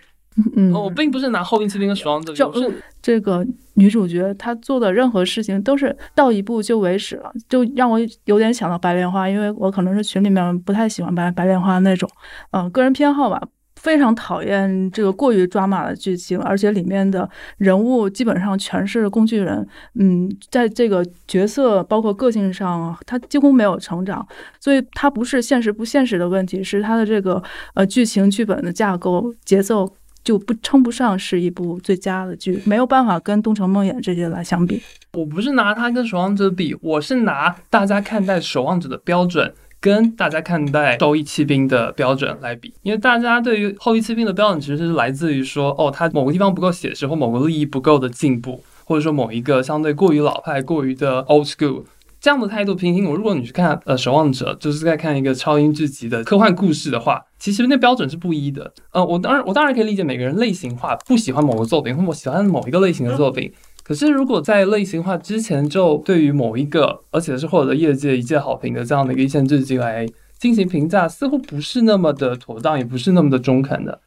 [0.54, 3.44] 嗯，我并不是拿后羿骑兵跟守望者，比就是这个
[3.74, 12.08] 女主角她做的任何事情都是到一步就为止了，就让我有点想到白莲花，因为我可能是群里面不太喜欢白白莲花那种，
[12.52, 13.42] 嗯，个人偏好吧。
[13.78, 19.66] 非常讨厌这个过于抓马的剧情，而且里面的人物基本上全是工具人。
[19.94, 24.26] 嗯，在这个角色包括个性上，他几乎没有成长，
[24.60, 27.42] 所以他不是现实不现实的问题，是他的这个
[27.74, 29.88] 呃剧情剧本的架构节奏
[30.24, 34.82] 就不称不上是一部最佳的剧，没有办法跟《东城梦魇》这些来相比。
[35.14, 39.54] 我不是拿它跟《守望者》比，我是拿大家看待《守望者》的标准。
[39.80, 51.84] 跟大家看待《后羿骑兵》的标准来比，因为大家对于《后羿骑兵》的标准其实是来自于说，哦，它某个地方不够写实，或某个利益不够的进步，或者说某一个相对过于老派、过于的 old school
[52.20, 52.74] 这样的态度。
[52.74, 58.72] 平行，我如果你去看呃《守望者》，就是在看一个超英剧集的科幻故事的话，其实那标准是不一的。
[58.90, 63.52] 呃，我当然我当然可以理解每个人类型化，不喜欢某个作品，或我喜欢某一个类型的作品。
[63.88, 70.06] 可是，如果在类型化之前就对于某一个，而且是获得业界一致好评的这样的一个一线剧集来
[70.38, 74.02] 进行评价，似乎不是那么的妥当，也不是那么的中肯的。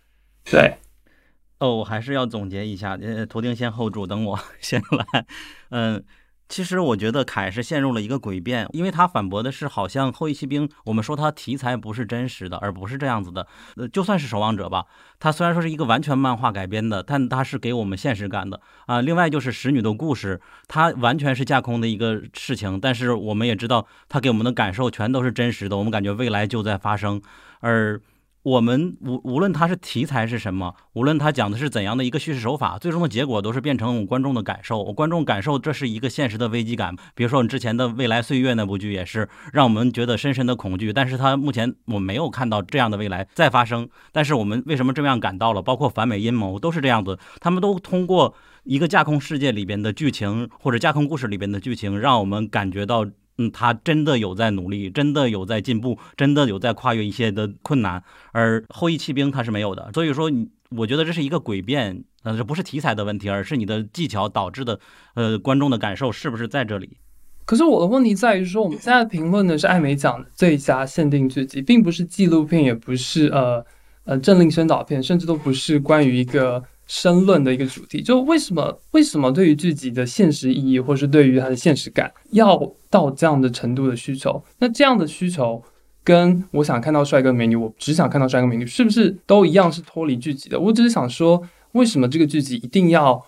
[0.46, 0.76] 对，
[1.58, 5.26] 哦，我还是要总结一下，呃，图钉先 hold 住，等我 先来，
[5.72, 6.04] 嗯。
[6.52, 13.48] 其实我觉得凯是陷入了一个诡辩，因为他反驳的是，好像后羿骑兵，我们说它题材不是真实的，而不是这样子的。
[13.78, 14.86] 呃，就算是守望者吧，
[15.18, 19.00] 它虽然说是一个完全漫画改编的，但它是给我们现实感的啊。
[19.00, 27.22] 另外就是使女的故事，它完全是架空的一个事情，但是我们也知道，它给我们的感受全都是真实的，我们感觉未来就在发生，
[27.62, 28.02] 而。
[28.44, 34.82] 我们无无论它是题材是什么，无论它讲的是怎样的一个叙事手法，最终的结果都是变成我观众的感受。
[34.82, 36.96] 我观众感受这是一个现实的危机感。
[37.14, 43.88] 比如说我们之前的《未来岁月》那部剧也是让我们觉得深深的恐惧，但是它目前我没有看到这样的未来再发生。
[44.12, 45.62] 但是我们为什么这么样感到了？
[45.62, 48.34] 包括反美阴谋都是这样子，他们都通过
[48.64, 53.06] 一个架空世界里边的剧情或者架空故事里边的剧情，让我们感觉到。
[53.42, 59.90] 嗯，他真的有在努力，真的有在进步，真的有在跨越一些的困难，而后羿骑兵他是没有的。
[59.94, 64.80] 所以说，你我觉得这是一个诡辩，呃，这不是题材的问题，而是你的技巧导致的，
[65.16, 66.98] 呃，观众的感受是不是在这里？
[67.46, 73.66] 可是我的问题在于说，我们现在评论的是艾美奖最佳限定剧集，并不是纪录片，也不是呃
[74.06, 76.64] 呃政令宣导片，甚至都不是关于一个。
[76.94, 84.44] 申论的一个主题，就为什么为什么对于剧集的现实意义，或是对于它的现实感，要到这样的程度的需求？
[84.60, 85.64] 那这样的需求，
[86.04, 90.60] 跟我想看到帅哥美女，我只想看到帅哥美女，是不是都一样是脱离剧集的？
[90.60, 93.24] 我只是想说，为什么这个剧集一定要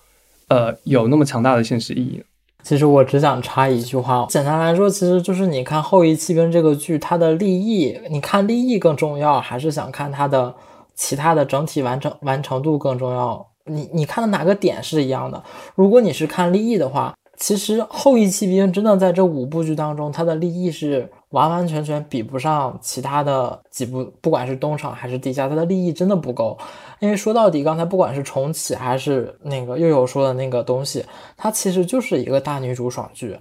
[0.50, 2.24] 呃有那么强大的现实意义呢？
[2.64, 10.54] 其实我只想插一句话，简单来说，其实就是你看《后羿骑兵》这个剧，它的立意，你看立意更重要，还是想看它的
[10.94, 13.53] 其他的整体完成完成度更重要？
[13.66, 15.44] 你你看的哪个点是一样的？
[15.76, 26.58] 如果你是看利益的话，其实《后羿骑兵》真的在这五部剧当中，它的利益是完完全全比不上其他的几部，不管是东厂还是地下，它的利益真的不够。
[27.00, 31.04] 因为说到底，刚才不管是重启还是那个又有说的那个东西，
[31.36, 33.38] 它其实就是一个大女主爽剧。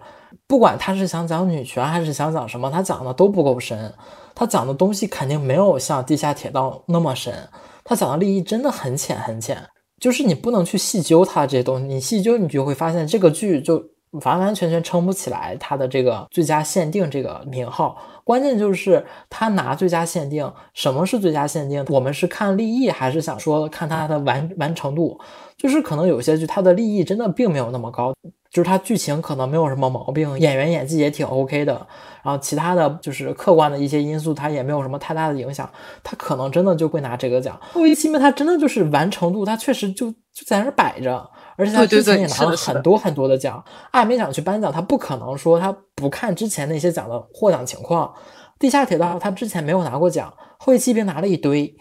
[0.46, 3.92] 不管他是想讲女权还是想讲什么，他讲的都不够深。
[4.34, 7.34] 他讲的东西肯定没有像地下铁道那么深。
[7.84, 9.62] 他讲的利益真的很浅很浅。
[10.02, 13.80] 就是你不能去细究它这些东西，你细究你就会发现这个剧就
[14.10, 17.96] 完完全全撑不起来它的这个最佳限定这个名号。
[18.24, 21.84] 关键就是他拿最佳限定，什么是最佳限定？
[21.88, 25.18] 我们是看立意，还是想说看它的完完成度？
[25.56, 28.12] 就是可能有些剧它的立意真的并没有那么高，
[28.50, 31.86] 就是它剧情可能没有什么毛病，演员演技也挺 OK 的，
[32.22, 35.68] 然后其他的就是客观的一些因素，它也没有什么太大的影响，
[36.02, 37.58] 它可能真的就会拿这个奖。
[37.72, 43.62] 后羿弃兵它真的就是完成度，它确实就就在那摆着，而且他之前也拿了很多很多的奖。
[43.92, 48.12] 艾美奖去颁奖，他不可能说他不看之前那些奖的获奖情况。
[48.62, 51.76] 地下铁道他之前没有拿过奖，后羿骑兵拿了一堆。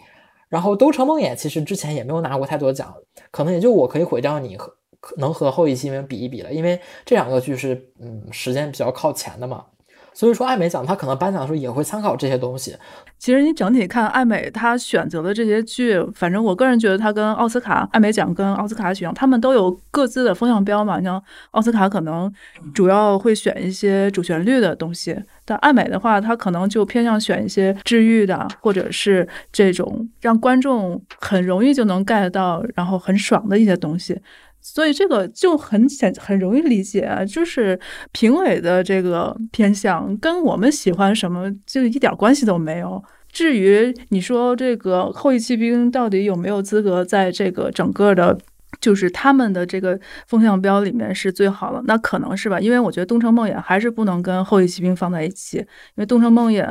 [0.48, 2.92] 然后《都城梦魇》其实之前也没有拿过太多奖，
[3.30, 4.74] 可能也就我可以毁掉你和
[5.16, 9.64] 能和《后羿骑兵》比一比了，因为这两个剧是嗯时间比较靠前的嘛。
[10.14, 12.76] 所以说艾美奖他可能颁奖的时候也会参考这些东西。
[13.18, 21.00] 其实你整体看艾美他选择的这些剧，反正我个人觉得他跟奥斯卡、艾美奖跟奥斯卡奖，他们都有各自的风向标嘛。
[21.00, 21.22] 像
[21.52, 22.32] 奥斯卡可能
[22.74, 25.16] 主要会选一些主旋律的东西。
[25.44, 34.20] 但爱美的话，它可能就偏向选一些治愈的，或者是这种让观众很容易就能 get 到，然后很爽的一些东西。
[34.62, 37.78] 所以这个就很显很容易理解啊，就是
[38.12, 43.02] 评委的这个偏向跟我们喜欢什么就一点关系都没有。
[43.30, 48.38] 至于你说这个后羿骑兵到底有没有资格在这个整个的。
[48.82, 52.60] 就是他们的这个风向标里面是最好了，那可能是吧？
[52.60, 55.64] 因为我觉得《东城梦魇》还是不能跟《后羿骑兵》放在一起，因
[55.96, 56.62] 为《东城梦魇》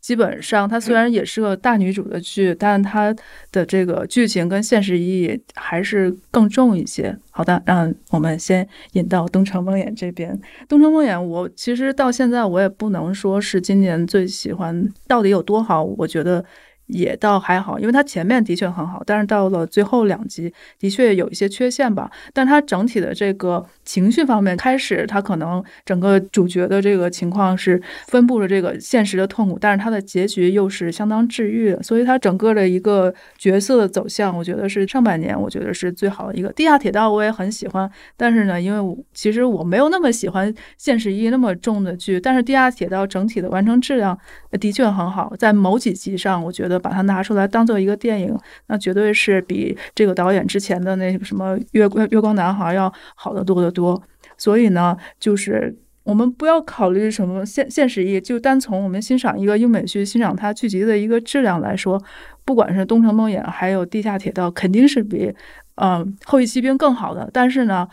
[0.00, 3.12] 基本上它虽然也是个大女主的剧，但它
[3.50, 7.16] 的这个剧情跟现实意义还是更重一些。
[7.30, 10.38] 好的，让我们先引到《东城梦魇》这边。
[10.68, 15.82] 《东城梦魇》我其实到现在我也不能说是今年最喜欢，到底有多好？
[15.82, 16.44] 我觉得。
[16.86, 22.10] 也倒还好，因为它前面的确很好，但是到了最后两集的确有一些缺陷吧。
[22.32, 36.52] 但它整体的这个情绪方面，开始它可能整个主角的这个情况是分布着这个现实的痛苦，但是它的结局又是相当治愈的，所以它整个的一个角色的走向，我觉得是上半年我觉得是最好的一个。
[36.52, 44.18] 地下铁道我也很喜欢，但是呢，因为我其实我没有那么喜欢现实意义那么重的剧，但是地下铁道整体的完成质量
[44.60, 46.73] 的确很好，在某几集上，我觉得。
[46.78, 48.36] 把它拿出来当做一个电影，
[48.66, 54.02] 那绝对是比这个导演之前的那什么《月月月光男孩》要好得多得多。
[54.36, 62.02] 所以呢，就是我们不要考虑什么现现实意义，就单从我们欣赏一个英美剧、欣赏它剧集的一个质量来说，
[62.44, 65.32] 不管是《东城梦魇》还有《地下铁道》，肯定是比
[65.76, 67.30] 嗯《后羿骑兵》更好的。
[67.32, 67.86] 但是呢，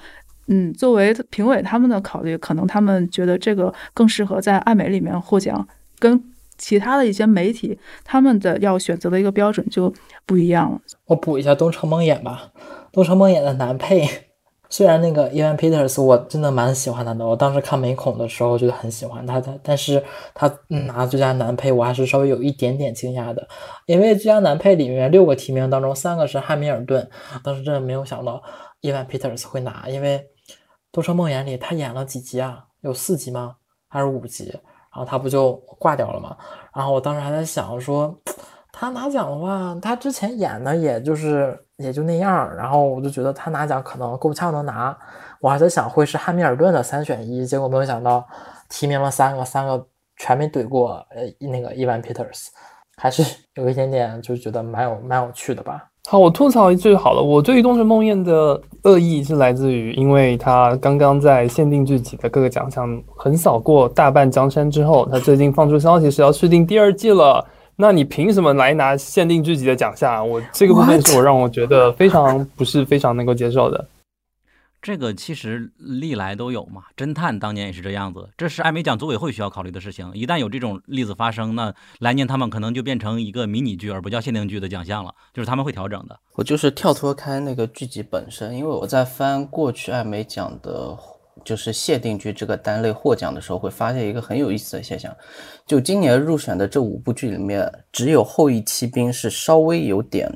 [0.48, 5.68] 嗯，作为评委他们的考虑，可能他们觉得这个更适合在爱美里面获奖，
[6.00, 6.31] 跟。
[6.62, 9.92] 其他的一些媒体，他们的要选择的一个标准就
[10.28, 10.80] 不一样了。
[11.06, 12.52] 我补一下《东城梦魇》吧，
[12.92, 14.08] 《东城梦魇》的男配，
[14.70, 20.04] 虽然那个 Evan Peters 我真的蛮喜欢他的，我当时看《美恐》的时候就很喜欢他的，但是
[20.36, 23.48] 他拿最佳男配，我还是稍微有一点点惊讶的，
[23.88, 27.10] 因为最佳男配里面六个提名当中，三个是汉密尔顿，
[27.44, 28.40] 当时真的没有想到
[28.84, 30.20] Evan Peters 会拿，因为
[30.92, 32.66] 《东城梦魇》里他演了几集啊？
[32.82, 33.56] 有四集吗？
[33.88, 34.54] 还是五集？
[34.92, 36.36] 然后他不就挂掉了吗？
[36.76, 38.14] 然后我当时还在想说，
[38.72, 42.54] 他拿奖的话，他之前演的也就是也就那样。
[42.56, 44.98] 然后我就觉得他拿奖可能够呛能拿。
[45.40, 48.28] 我还在想会是汉密尔顿的三选一，结果没有想到
[48.70, 49.88] 提名了三个，三个
[50.18, 52.52] 全没怼过呃那个伊万·皮特斯，
[52.98, 53.24] 还是
[53.56, 55.91] 有一点点就觉得蛮有蛮有趣的吧。
[56.10, 57.22] 好，我吐槽一句好了。
[57.22, 67.46] 我对于《东城梦魇》的恶意是来自于，因为他刚刚在限定剧集的各个奖项横扫过大半江山之后，他最近放出消息是要续订第二季了。
[67.78, 70.28] 那你凭什么来拿限定剧集的奖项？
[70.28, 73.86] 我这个部分是我让我觉得非常不是非常能够接受的。
[74.82, 80.10] 这个其实历来都有嘛，侦探当年也是这样子，这是艾美奖组委会需要考虑的事情。
[80.16, 86.20] 一旦有这种例子发生，那来年他们可能就变成一个迷你剧而不叫限定剧的奖项了，就是他们会调整的。
[86.34, 90.98] 我就是跳脱开那个剧集本身，因为我在翻过去艾美奖的，
[91.46, 95.16] 就是限定剧这个单类获奖的时候，会发现一个很有意思的现象，
[95.68, 100.28] 就今年入选的这五部剧里面，只有《后羿骑兵》是稍微有点，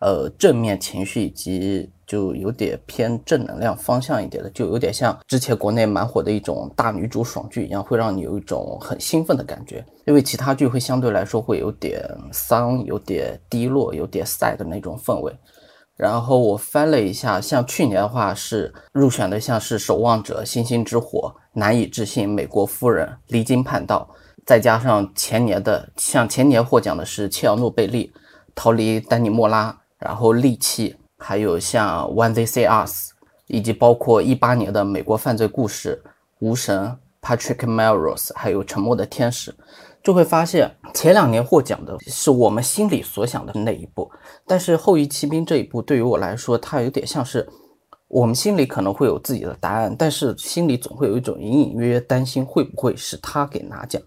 [0.00, 1.88] 呃，正面情绪以及。
[2.10, 9.84] 就有点偏正能量方向一点的，就有点像之前国内蛮火的一种大女主爽剧一样，会让你有一种很兴奋的感觉。
[10.06, 15.32] 因为其他剧会相对来说会有点丧、有点低落、有点 sad 的那种氛围。
[15.96, 24.10] 然后我翻了一下，像去年的话是入选的，像是《守望者》《星星之火》《难以置信》《美国夫人》《离经叛道》，
[24.44, 28.12] 再加上前年的，像前年获奖的是切尔诺贝利
[28.56, 29.70] 《逃离丹尼莫拉》，
[30.04, 30.90] 然后《利器》。
[31.20, 33.10] 还有像《When They Say Us》，
[33.46, 36.02] 以及包括一八年的美国犯罪故事
[36.38, 36.96] 《无神》
[37.36, 39.50] （Patrick Melrose） 还有《沉默的天使》，
[40.02, 44.10] 就会发现前两年获奖的是我们心里所想的那一部，
[44.46, 47.46] 但是《后裔骑兵》这一部对于我来说，它有点像是
[48.08, 54.00] 我们心里可能会有自己的答案，但是心里总会有一种隐隐约约担心会不会是他给拿奖。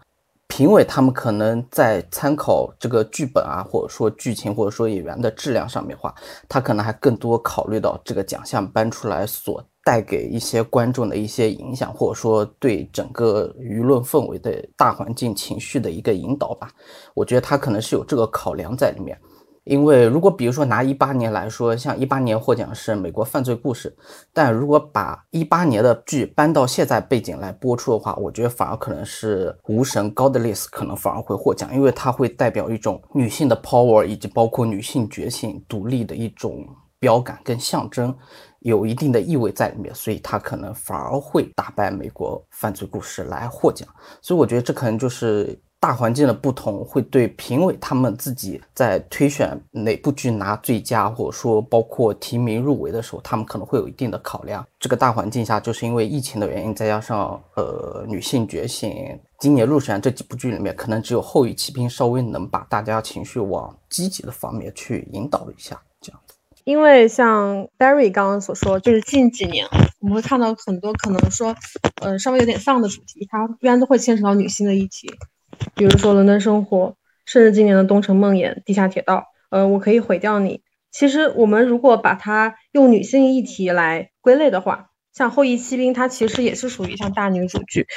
[0.55, 6.13] 评委他们可能在参考这个剧本啊，或者说剧情，或者说演员的质量上面话，
[6.47, 16.69] 他可能还更多考虑到这个奖项颁出来所带给一些观众的一些影响，或者说对整个舆论氛围的大环境情绪的一个引导吧。
[17.15, 19.19] 我觉得他可能是有这个考量在里面。
[19.63, 23.95] 因为如果比如说拿一八年来说，像一八年获奖是美国犯罪故事，
[24.33, 36.67] 但如果把一八年的剧搬到现在背景来播出的话，我觉得反而可能是无神 Godless 可能反而会获奖，因为它会代表一种女性的 power，以及包括女性觉醒、独立的一种
[36.99, 38.13] 标杆跟象征，
[38.59, 43.87] 有一定的意味在里面，所以它可能反而会打败美国犯罪故事来获奖。
[44.21, 45.57] 所以我觉得这可能就是。
[45.83, 54.65] 大环境的不同会对评委他们自己在推选哪部剧拿最佳，或者说包括提名入围的时候，他们可能会有一定的考量。
[54.79, 66.35] 这个大环境下，就是因为疫情的原因，再加上呃女性觉醒，今年入选这几部剧里面，可能只有《后裔骑兵》稍微能把大家情绪往积极的方面去引导一下，这样子。
[66.63, 69.67] 因为像 Barry 刚刚所说，就是近几年
[69.99, 71.53] 我们会看到很多可能说，
[72.01, 75.13] 呃稍微有点丧的主题，它一般都会牵扯到女性的议题。
[75.75, 76.87] 比如说《伦敦生活》，
[77.25, 79.17] 甚至今年的《东城梦魇》《地下铁道》，
[79.49, 80.61] 呃，我可以毁掉你。
[80.91, 87.87] 其实我们如果把它用女性议题来归类的话，像《后裔骑兵》，它其实也是属于像大女主剧。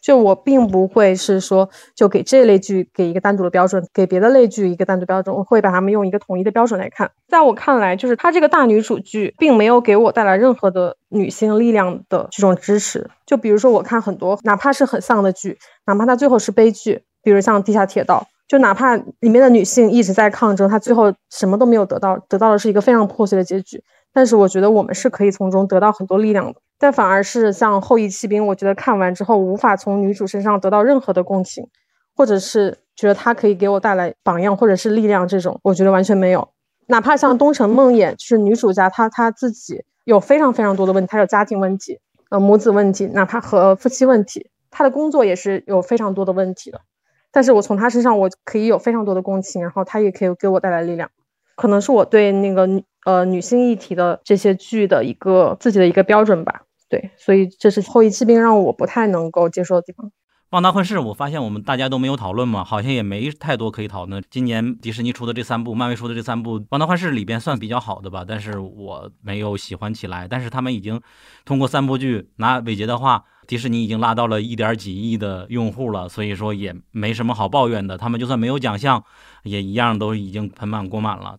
[0.00, 7.12] 就我并不会是说就给这类剧给一个单独的标准，给别的类剧一个单独标准，我会把它们用一个统一的标准来看。
[7.28, 13.08] 在我看来，就是它这个大女主剧并没有给我带来任何的女性力量的这种支持。
[13.24, 17.04] 就比如说，我看很多哪怕是很丧的剧，哪怕它最后是悲剧。
[17.22, 23.82] 比如像《地下铁道》，就哪怕里面的女性一直在抗争，她最后什么都没有得到，得到的是一个非常破碎的结局。
[24.12, 26.60] 但是我觉得我们是可以从中得到很多力量的。
[26.78, 31.66] 但反而是像《后裔骑兵》，我觉得看完之后无法从女主身上得到任何的共情，
[32.14, 36.48] 或者是觉得她可以给我带来榜样或者是力量，这种我觉得完全没有。
[36.88, 46.80] 哪怕像《东城梦魇》，就是女主家她她自己有非常非常多的问题，她有家庭问题，呃母子问题，哪怕和夫妻问题，她的工作也是有非常多的问题的。
[47.32, 51.10] 但是我从他身上，我可以有非常多的共情，然后他也可以给我带来力量，
[51.56, 52.68] 可能是我对那个
[53.04, 56.62] 呃女性议题的这些剧的一个自己的一个标准吧。
[56.88, 60.12] 对，所以这是《后裔骑兵》让我不太能够接受的地方。
[60.52, 64.22] 旺达幻视，我发现我们大家都没有讨论嘛，好像也没太多可以讨论。
[64.28, 70.28] 今年迪士尼出的这三部，漫威出的这三部，旺达幻视里边算比较好的吧，但是我没有喜欢起来。
[70.28, 71.00] 但是他们已经
[71.46, 77.96] 通过三部剧，拿伟杰的话，迪士尼已经拉到了一点几亿的用户了，所以说也没什么好抱怨的。
[77.96, 79.02] 他们就算没有奖项，
[79.44, 81.38] 也一样都已经盆满锅满了。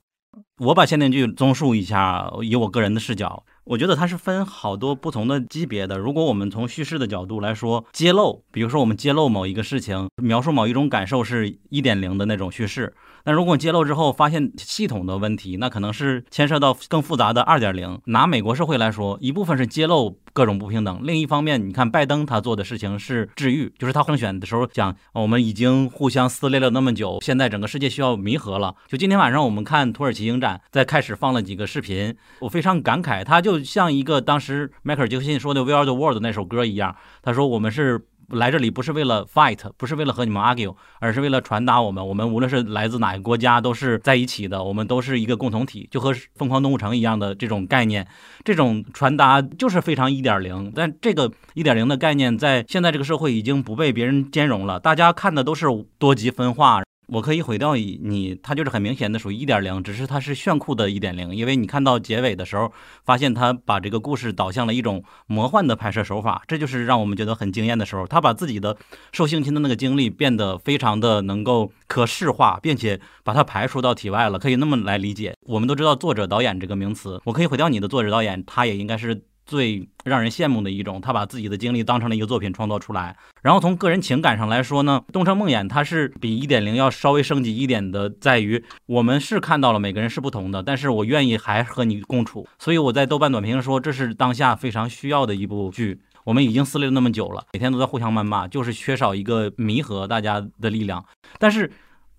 [0.57, 3.45] 我把限定剧综述一下，以我个人的视角。
[3.65, 5.98] 我觉得它是分好多不同的级别的。
[5.98, 12.94] 如果我们从叙事的角度来说，揭露，比如说我们揭露某一个事情，描述某一种感受，是一点零的那种叙事。
[13.26, 17.99] 那如果揭露之后发现系统的问题，那可能是牵涉到更复杂的二点零。
[18.07, 28.76] 拿美国社会来说，一部分是揭露各种不平等，另一方面，你看拜登他做的事情是治愈，就是他竞选的时候讲，我们已经互相撕裂了那么久，现在整个世界需要弥合了。
[28.88, 38.08] 就今天晚上我们看土耳其影展，在开始放了几个视频，我非常感慨，他就像一个当时迈克尔杰克逊说的《We Are the World》那首歌一样，他说我们是。
[38.30, 48.08] 来这里不是为了 fight，不是为了和你们 argue，而是为了传达我们，我们无论是来自哪个国家，都是在一起的，我们都是一个共同体，就和疯狂动物城一样的这种概念，
[48.44, 50.72] 这种传达就是非常一点零。
[50.76, 55.66] 但这个一点零的概念，在现在这个社会已经不被别人兼容了，大家看的都是
[55.98, 56.82] 多极分化。
[57.14, 62.73] 我可以毁掉你，它就是很明显的属于一点零，只是它是炫酷的一点零，因为你看到结尾的时候，
[63.06, 68.07] 发现他把这个故事导向了一种魔幻的拍摄手法，这就是让我们觉得很惊艳的时候。
[68.07, 68.76] 他把自己的
[69.11, 75.35] 受性侵的那个经历变得非常的能够可视化，并且把它排除到体外了，可以那么来理解。
[75.41, 79.23] 我们都知道作者导演这个名词，我可以毁掉你的作者导演，他也应该是。
[79.45, 83.15] 最让人羡慕的一种，他把自己的经历当成了一个作品创作出来。
[83.41, 92.48] 然后从个人情感上来说呢，《东城梦魇》它是比一点零要稍微升级一点的，在于我们是看到了每个人是不同的，但是我愿意还和你共处。
[92.60, 96.02] 所以我在豆瓣短评说，这是当下非常需要的一部剧。
[96.24, 101.06] 我们已经撕裂了那么久了，每天都在互相谩骂，就是缺少一个弥合大家的力量。
[101.38, 101.72] 但是。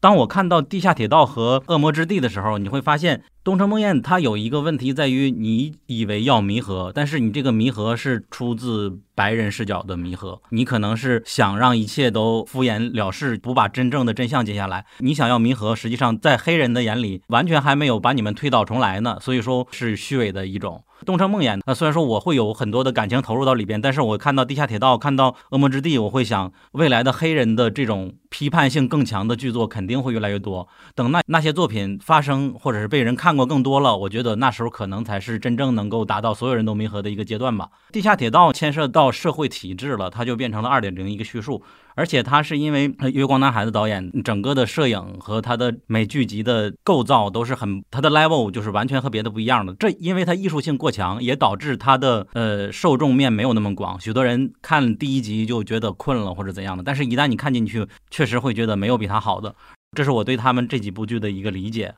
[0.05, 3.23] 当我看到《地下铁道》和《恶魔之地》的时候，你会发现。
[3.43, 14.87] 东城梦魇它有一个问题在于，你以为要弥合，但是你这个弥合是出自白人视角的弥合，你可能是想让一切都敷衍了事，不把真正的真相揭下来。
[14.99, 20.83] 你想要弥合，实际上在黑人的眼里，完全还没有把你们推倒重来呢，所以说是虚伪的一种。
[21.05, 30.67] 东城梦魇，那虽然说我会有很多的感情投入到里边，但是我看到地下铁道，看到恶魔之地，我会想，未来的黑人的这种批判性更强的剧作肯定会越来越多。
[30.95, 37.69] 等那那些作品发生，或者是被人看过更多了，我觉得那时候可能才是真正能够达到所有人都弥合的一个阶段吧。
[37.93, 41.63] 地下铁道牵涉到社会体制了，它就变成了二点零一个叙述。
[41.95, 49.75] 而且他是因为《月光男孩》的导演，整个的摄影和他的美剧集的构造都是很，他的 level 就是完全和别的不一样的。
[49.75, 54.01] 这因为他艺术性过强，也导致他的呃受众面没有那么广。
[54.01, 59.55] 许多人看第一集就觉得困了或者怎样的，但是一旦你看进去，确实会觉得没有比他好的。
[59.97, 61.95] 这是我对他们这几部剧的一个理解。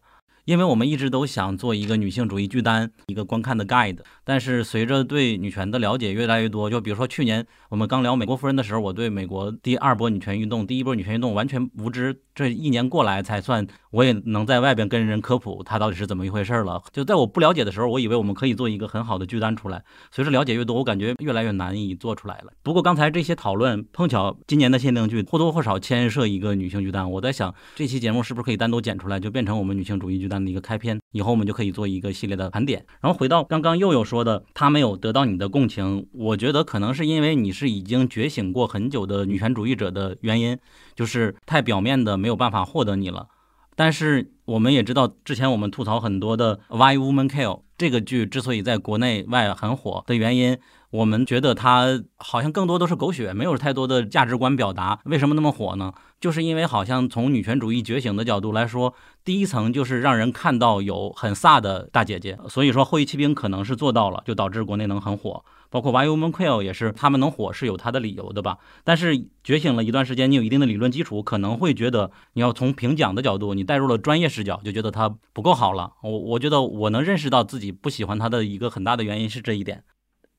[0.47, 3.98] 因为我们一直都想做一个女性主义剧单，一个观看的 guide。
[4.23, 12.23] 但是随着对女权的了解越来越多，就比如说去年我们刚聊美国夫人的时候，我对美国第二波女权运动、第一波女权运动完全无知。
[12.32, 16.81] 这一年过来才算，我也能在外边跟人科普它到底是怎么一回事了。
[16.93, 19.82] 就在我不了解的时候，我以为我们可以做一个很好的剧单出来。
[20.12, 22.52] 随着了解越多，我感觉越来越难以做出来了。
[22.62, 31.01] 不过刚才这些讨论碰巧今年的限定剧或多或少牵涉一个女性剧单，我在想这期节目是不是可以单独剪出来，就变成我们女性主义剧单的一个开篇。
[31.13, 32.85] 以后我们就可以做一个系列的盘点。
[33.01, 40.59] 然后回到刚刚佑佑说的，他没有得到你的共情，我觉得可能是因为你是已经觉醒过很久的女权主义者的原因。
[40.95, 43.29] 就是太表面的没有办法获得你了，
[43.75, 47.45] 但是我们也知道，之前我们吐槽很多的《Why Woman Kill》
[47.77, 50.57] 这个剧之所以在国内外很火的原因，
[50.91, 55.01] 我们觉得它好像更多都是狗血，没有太多的价值观表达。
[55.05, 55.93] 为什么那么火呢？
[56.19, 65.45] 就是因为好像从女权主义觉醒的角度来说，第一层就是让人看到有很飒的大姐姐，所以说《后裔骑兵》可能是做到了，就导致国内能很火。
[65.69, 68.59] 包括 Why Woman Kill 也是，他们能火是有它的理由的吧？
[68.85, 75.93] 但是觉醒了一段时间，你有一定的理论基础，可能会觉得你要从评奖的角度，你带入了专业视角，就觉得它不够好了。
[76.03, 79.83] 我我觉得我能认识到自己不喜欢它的一个很大的原因是这一点。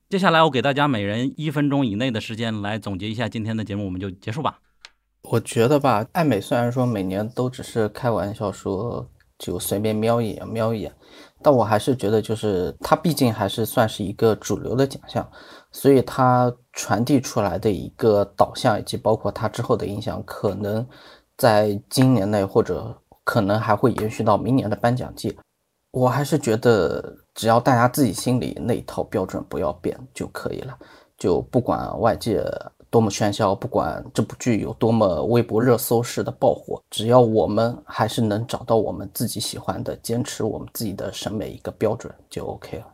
[0.08, 4.58] 接下来我给大家每人一分钟以内的时间来总结一下今天的节目，我们就结束吧。
[5.20, 9.06] 我觉得吧，爱美虽然说每年都只是开玩笑说，
[9.38, 10.90] 就随便瞄一眼瞄一眼。
[11.42, 15.30] 但我还是觉得，就是它毕竟还是算是一个主流的奖项，
[15.72, 20.88] 所以它传递出来的一个导向，以及包括它之后的影响，可能
[21.36, 25.36] 在今年内，或者可能还会延续到明年的颁奖季。
[25.90, 30.76] 我还是觉得，只要大家自己心里那一套标准不要变就可以了，
[31.16, 32.44] 就不管外界。
[32.90, 42.86] 多么喧嚣，不管这部剧有多么微博热搜式的爆火，只要我们还是能找到我们自己喜欢的，坚持我们自己的审美一个标准就 OK 了。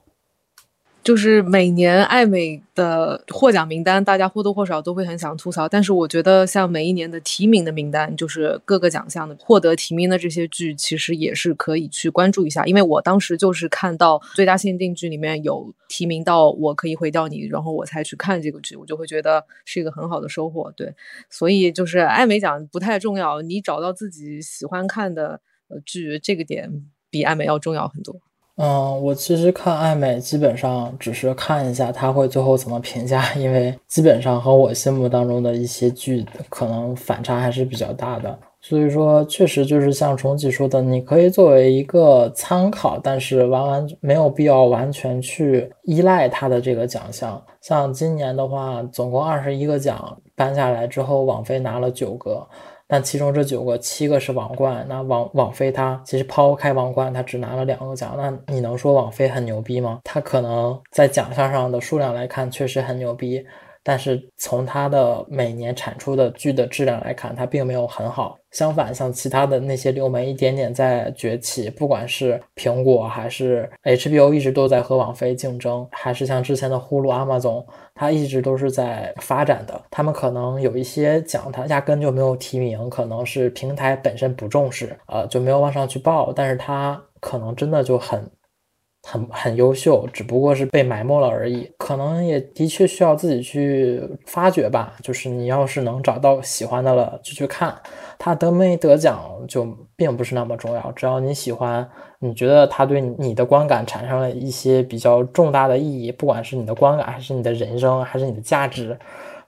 [1.05, 5.68] 就是每年艾美的获奖名单，大家或多或少都会很想吐槽。
[5.68, 12.64] 但是我觉得，像每一年的提名的名单，就是各个奖项的获得提名的这些剧，其实也是可以去关注一下。
[12.64, 20.72] 因为我当时就是看到最佳限定剧里面有提名到《我可以毁掉你》，然后我才去看这个剧，我就会觉得是一个很好的收获。
[20.74, 20.94] 对，
[21.28, 25.43] 所以就是艾美奖不太重要，你找到自己喜欢看的
[25.85, 26.70] 剧，这个点
[27.10, 28.16] 比艾美要重要很多。
[28.56, 47.43] 嗯，我其实看爱美基本上只是看一下他会最后怎么评价， 因为基本上和我心目当中的一些剧可能反差还是比较大的，所以说确实就是像重启说的，你可以作为一个参考，但是完完没有必要完全去依赖他的这个奖项。
[47.60, 52.47] 像今年的话，总共二十一个奖颁下来之后，网飞拿了九个。
[52.94, 54.86] 那其中这九个，七个是王冠。
[54.88, 58.14] 那网网飞它其实抛开王冠，它只拿了两个奖。
[58.16, 59.98] 那你能说王菲很牛逼吗？
[60.04, 63.44] 它可能在奖项上的数量来看确实很牛逼。
[63.85, 68.36] 但是从它的每年产出的剧的质量来看，它并没有很好。
[68.51, 79.78] 相反，像其他的那些流媒一点点在崛起，不管是苹果还是 HBO，一直都在和网飞竞争，还是像之前的呼噜、阿 o 总，它一直都是在发展的。
[79.90, 86.32] 他们可能有一些奖，它压根就没有提名，可能是平台本身不重视，呃，就没有往上去报。
[86.32, 88.31] 但是它可能真的就很。
[89.06, 91.70] 很很优秀，只不过是被埋没了而已。
[91.76, 94.94] 可能也的确需要自己去发掘吧。
[95.02, 97.76] 就是你要是能找到喜欢的了，就去看。
[98.18, 101.86] 他得没得奖就并不是那么重要，只要你喜欢，
[102.18, 108.98] 你觉得他对你的观感产生了一些比较重大的意义，不管是你的观感，还是你的人生，还是你的价值，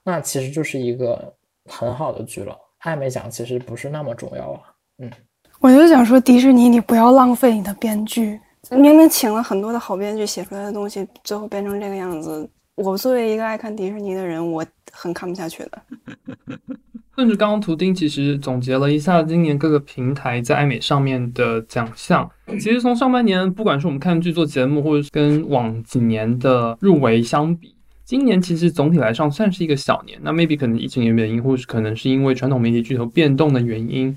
[0.05, 1.33] 那其实就是一个
[1.65, 2.55] 很好的剧了。
[2.81, 4.61] 艾美奖其实不是那么重要啊。
[4.99, 5.11] 嗯，
[5.61, 8.39] 我就想说，迪士尼，你不要浪费你的编剧。
[8.71, 15.83] 明明请了很多的好编剧写出来的东西，最后变成这个样子，我作为一个爱看迪士尼的人，我很看不下去的。
[17.15, 22.31] 顺着刚刚图钉其实总结了一下今年各个平台在爱美上面的奖项。
[22.61, 27.75] 其实从上半年，不管是我们看剧做节目，或者是跟往几年的入围相比，
[28.05, 30.19] 今年其实总体来上算是一个小年。
[30.23, 34.15] 那 maybe 可能疫情的原因，或是可能是因为传统媒体巨头变动的原因。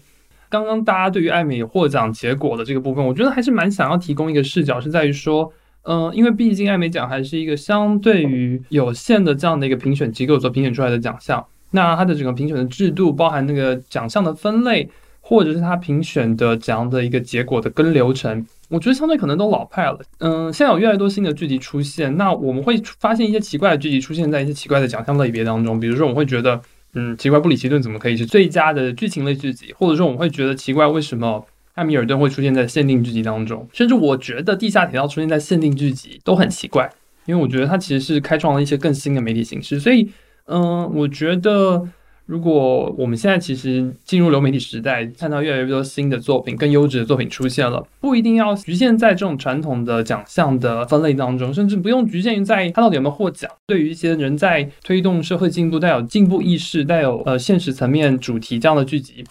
[0.50, 5.54] 刚刚大家对于艾美获奖结果的这个部分，我觉得还是蛮想要提供一个视角，是在于说，
[5.84, 11.46] 嗯，因为毕竟艾美奖还是一个相对于有限的这样的一个评选机构所评选出来的奖项。
[11.72, 14.90] 那它的整个评选的制度，包含那个奖项的分类，
[15.22, 20.00] 或者是它评选的怎样的一个结果的跟流程，我觉得相对可能都老派了。
[20.18, 26.60] 嗯，现在有越来越多新的剧集出现，那我们会发现一些奇怪的剧集出现在一些奇怪的奖项类别当中，比如说我们会觉得。
[27.00, 29.74] 嗯，奇怪，布里奇顿怎么可以是最佳的剧情类剧集？
[29.78, 33.66] 或者说，我们会觉得奇怪，为什么汉密尔顿会出现在限定剧集当中？
[33.72, 36.90] 甚至我觉得地下铁道出现在限定剧集都很奇怪，
[37.26, 39.80] 因为我觉得它其实是开创了一些更新的媒体形式。
[39.80, 40.10] 所以，
[40.46, 41.88] 嗯，我觉得。
[42.30, 53.50] 如果我们现在其实进入流媒体时代，看到越来越多新的作品、更优质的作品出现了，不一定要局限在这种传统的奖项的分类当中，甚至不用局限于在它到底有没有获奖。
[53.66, 59.24] 对于一些人在推动社会进步、带有进步意识、带有呃现实层面主题这样的剧集，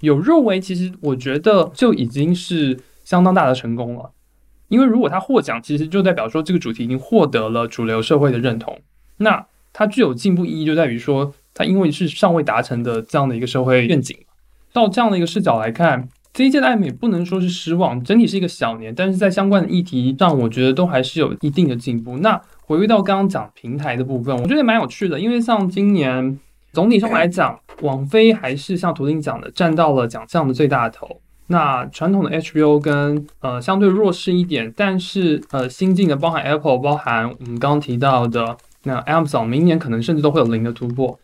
[0.00, 4.12] 有入围，其实我觉得就已经是相当大的成功了。
[4.68, 8.80] 因为如果他获奖，其实就代表说这个主题已经获得了主流社会的认同，
[9.18, 11.34] 那它具有进步意义，就在于说。
[11.58, 14.14] 它因为是尚未达成的这样的一个社会愿景，
[14.74, 22.18] 到这样的一个视角来看，这一届的艾美不能说是失望，整体是一个小年，但是在相关的议题上，我觉得都还是有一定的进步。
[22.18, 26.38] 那回归到刚刚讲平台的部分，我觉得蛮有趣的，因为像今年
[26.74, 31.20] 总体上来讲，网飞还是像图钉讲的，占到了奖项的最大头。
[31.46, 41.18] 那传统的 HBO 跟呃相对弱势一点，但是呃新进的包含 Apple，包含我们刚刚提到的那 Amazon，明年可能甚至都会有零的突破。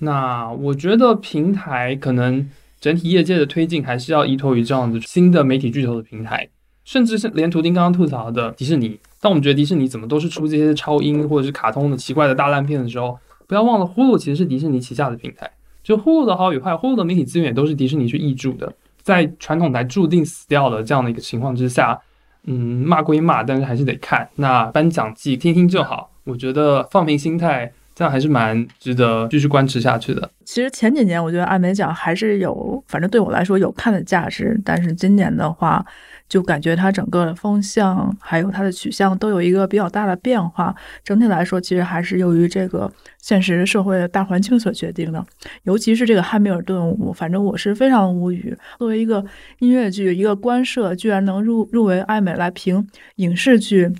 [0.00, 2.50] 那我觉得平台可能
[2.80, 6.48] 整体业界的推进还是要依托于这样子新的媒体巨头的平台，
[6.84, 8.98] 甚至是连图钉刚刚吐槽的迪士尼。
[9.20, 15.50] 当我们觉得迪士尼怎么都是出这些超英或者是卡通的奇怪的大烂片的时候，不要忘了呼噜其实是迪士尼旗下的平台。
[15.82, 18.72] 就呼噜的好与坏，呼噜的媒体资源也都是迪士尼去挹注的。
[19.02, 21.98] 在传统台注定死掉了这样的一个情况之下，
[22.44, 24.28] 嗯，骂归骂，但是还是得看。
[24.36, 27.70] 那颁奖季听听就好，我觉得放平心态。
[28.00, 30.30] 这样还是蛮值得继续观持下去的。
[30.46, 34.58] 其实前几年我觉得艾美奖还是有，反正对我来说有看的价值。
[34.64, 35.84] 但是今年的话，
[36.26, 40.74] 就感觉它整个的风向还有它的取向都有一个比较大的变化。
[41.04, 42.90] 整体来说，其实还是由于这个
[43.20, 45.22] 现实社会的大环境所决定的。
[45.64, 48.56] 尤其是这个《汉密尔顿》，我反正我是非常无语。
[48.78, 49.22] 作为一个
[49.58, 53.92] 音乐剧，一个官摄，居然能入入围艾美来评影视剧。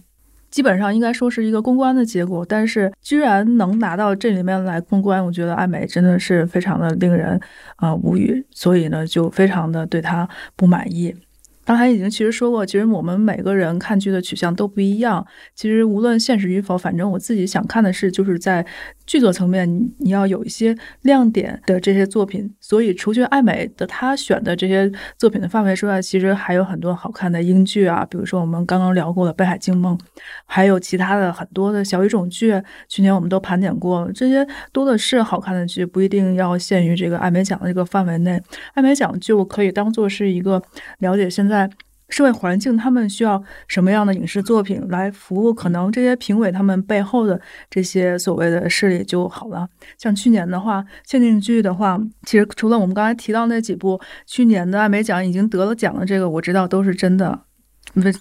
[0.51, 7.41] 基本上应该说是一个公关的结果，但是居然能拿到这里面来公关，我觉得艾美真的是非常的令人
[7.77, 11.15] 啊无语，所以呢就非常的对他不满意。
[11.63, 15.25] 刚才已经其实说过，其实我们每个人看剧的取向都不一样。
[15.55, 18.67] 其实无论现实与否，反正我自己想看的是，就是在
[19.11, 19.69] 剧作层面，
[19.99, 20.73] 你要有一些
[21.03, 22.49] 亮点的这些作品。
[22.61, 24.89] 所以，除去爱美的他选的这些
[25.19, 29.99] 作品的范围之外，其实还有很多好看的英剧啊，比如说我们刚刚聊过的《北海惊梦》，
[30.47, 32.55] 还有其他的很多的小语种剧。
[32.89, 38.41] 去年我们都盘点过，这些多的是好看的剧，不一定要限于这个艾美奖的这个范围内。
[38.75, 40.63] 艾美奖就可以当做是一个
[41.01, 41.69] 了解现在。
[42.11, 45.55] 社会环境，他们需要什么样的影视作品来服务？
[45.55, 49.67] 可能这些评委他们背后的这些所谓的势力就好了。
[49.97, 57.41] 像去年的话，限定剧的话，其实除了我们刚才提到那几部，去年的艾美奖已经得了奖的这个，我知道都是真的。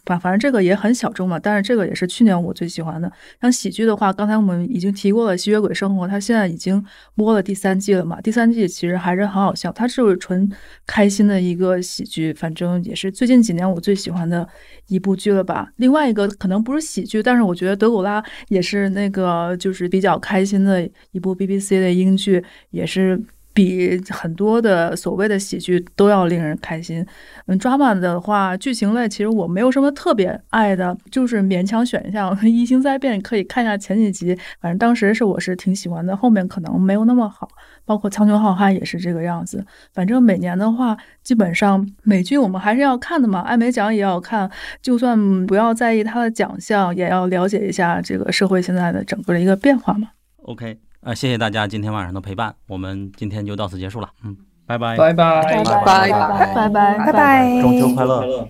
[0.05, 3.11] 反反正这个也很小众嘛，但是这个也是去年我最喜欢的。
[3.39, 6.83] 像喜剧的话，刚才我们已经提过了《吸血鬼生活》，它现在已经
[7.15, 8.19] 播了第三季了嘛。
[8.21, 10.51] 第三季其实还是很好笑，它是纯
[10.87, 14.47] 开心的一个喜剧，反正也是最近几年我最喜欢的
[14.87, 15.71] 一部剧了吧。
[15.77, 23.21] 另外一个可能不是喜剧，但是我觉得德古拉也是那个就是比较开心的一部 BBC 的英剧，也是。
[23.59, 27.05] 比很多的所谓的喜剧都要令人开心。
[27.47, 34.33] 嗯，drama 的话，剧情类其实我没有什么特别爱的，就是勉强选一下《异星灾变》，可以看一下前几集。
[34.61, 37.49] 反正当时是我是挺喜欢的，后面可能没有那么好。
[37.83, 39.65] 包括《苍穹浩瀚》也是这个样子。
[39.93, 44.49] 反正每年的话，基本上美剧我们还是要看的嘛，艾美奖也要看。
[44.81, 50.11] 就算不要在意它的奖项，也要了解一下这个社会现在的整个的一个变化嘛。
[50.43, 50.77] OK。
[51.01, 54.09] 啊，谢谢大家今天晚上的陪伴，我们今天就到此结束了。
[54.23, 54.35] 嗯，
[54.65, 58.47] 拜拜，拜拜，拜拜拜拜拜拜，中秋快乐。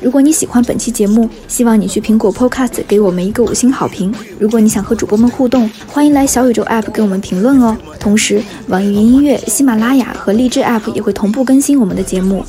[0.00, 4.14] 如果你喜欢本期节目，希望你去苹果 Podcast 给我们一个五星好评。
[4.38, 7.76] 如果你想和主播们互动，欢迎来小宇宙 App 给我们评论哦。
[7.98, 12.44] 同时，网易云音乐、喜马拉雅和荔枝 App 也会同步更新我们的节目。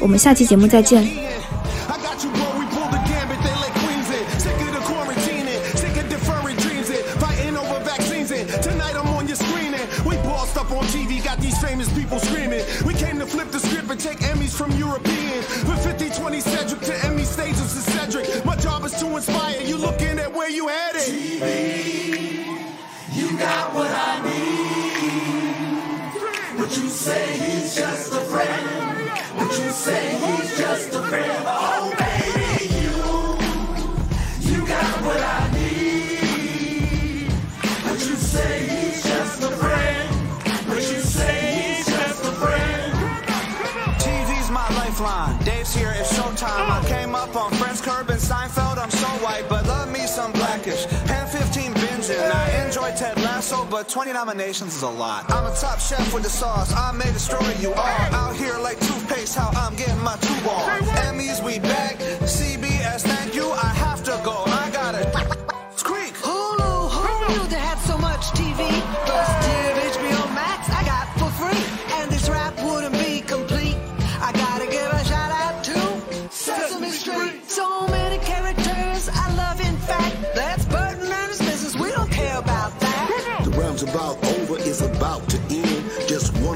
[0.00, 1.08] 我们下期节目再见。
[12.10, 12.64] People screaming.
[12.84, 15.46] We came to flip the script and take Emmys from Europeans.
[15.64, 18.44] With 50 20 Cedric to Emmy stages to Cedric.
[18.44, 21.02] My job is to inspire you looking at where you headed.
[21.02, 22.44] TV,
[23.12, 24.58] you got what I need.
[26.58, 29.10] But you say he's just a friend.
[29.38, 31.44] But you say he's just a friend.
[31.46, 37.30] Oh, baby, you, you got what I need.
[37.84, 38.79] But you say
[48.20, 48.78] Seinfeld.
[48.78, 50.86] I'm so white, but love me some blackish.
[51.06, 52.30] Pan 15 binging.
[52.32, 55.30] I enjoy Ted Lasso, but 20 nominations is a lot.
[55.30, 56.72] I'm a top chef with the sauce.
[56.74, 58.14] I may destroy you all.
[58.20, 60.62] Out here like toothpaste, how I'm getting my two ball.
[61.08, 61.96] Emmys, we back.
[62.36, 63.50] CBS, thank you.
[63.50, 64.44] I have to go.
[64.46, 65.02] I gotta.
[65.76, 66.14] Squeak!
[66.14, 69.49] Hulu, who knew they had so much TV?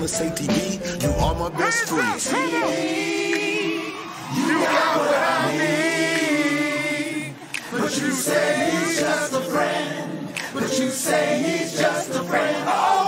[0.07, 2.21] Say, TV, you are my best friend.
[4.37, 7.35] You got what I need.
[7.73, 10.29] But you say he's just a friend.
[10.53, 12.69] But you say he's just a friend.
[12.69, 13.04] Oh,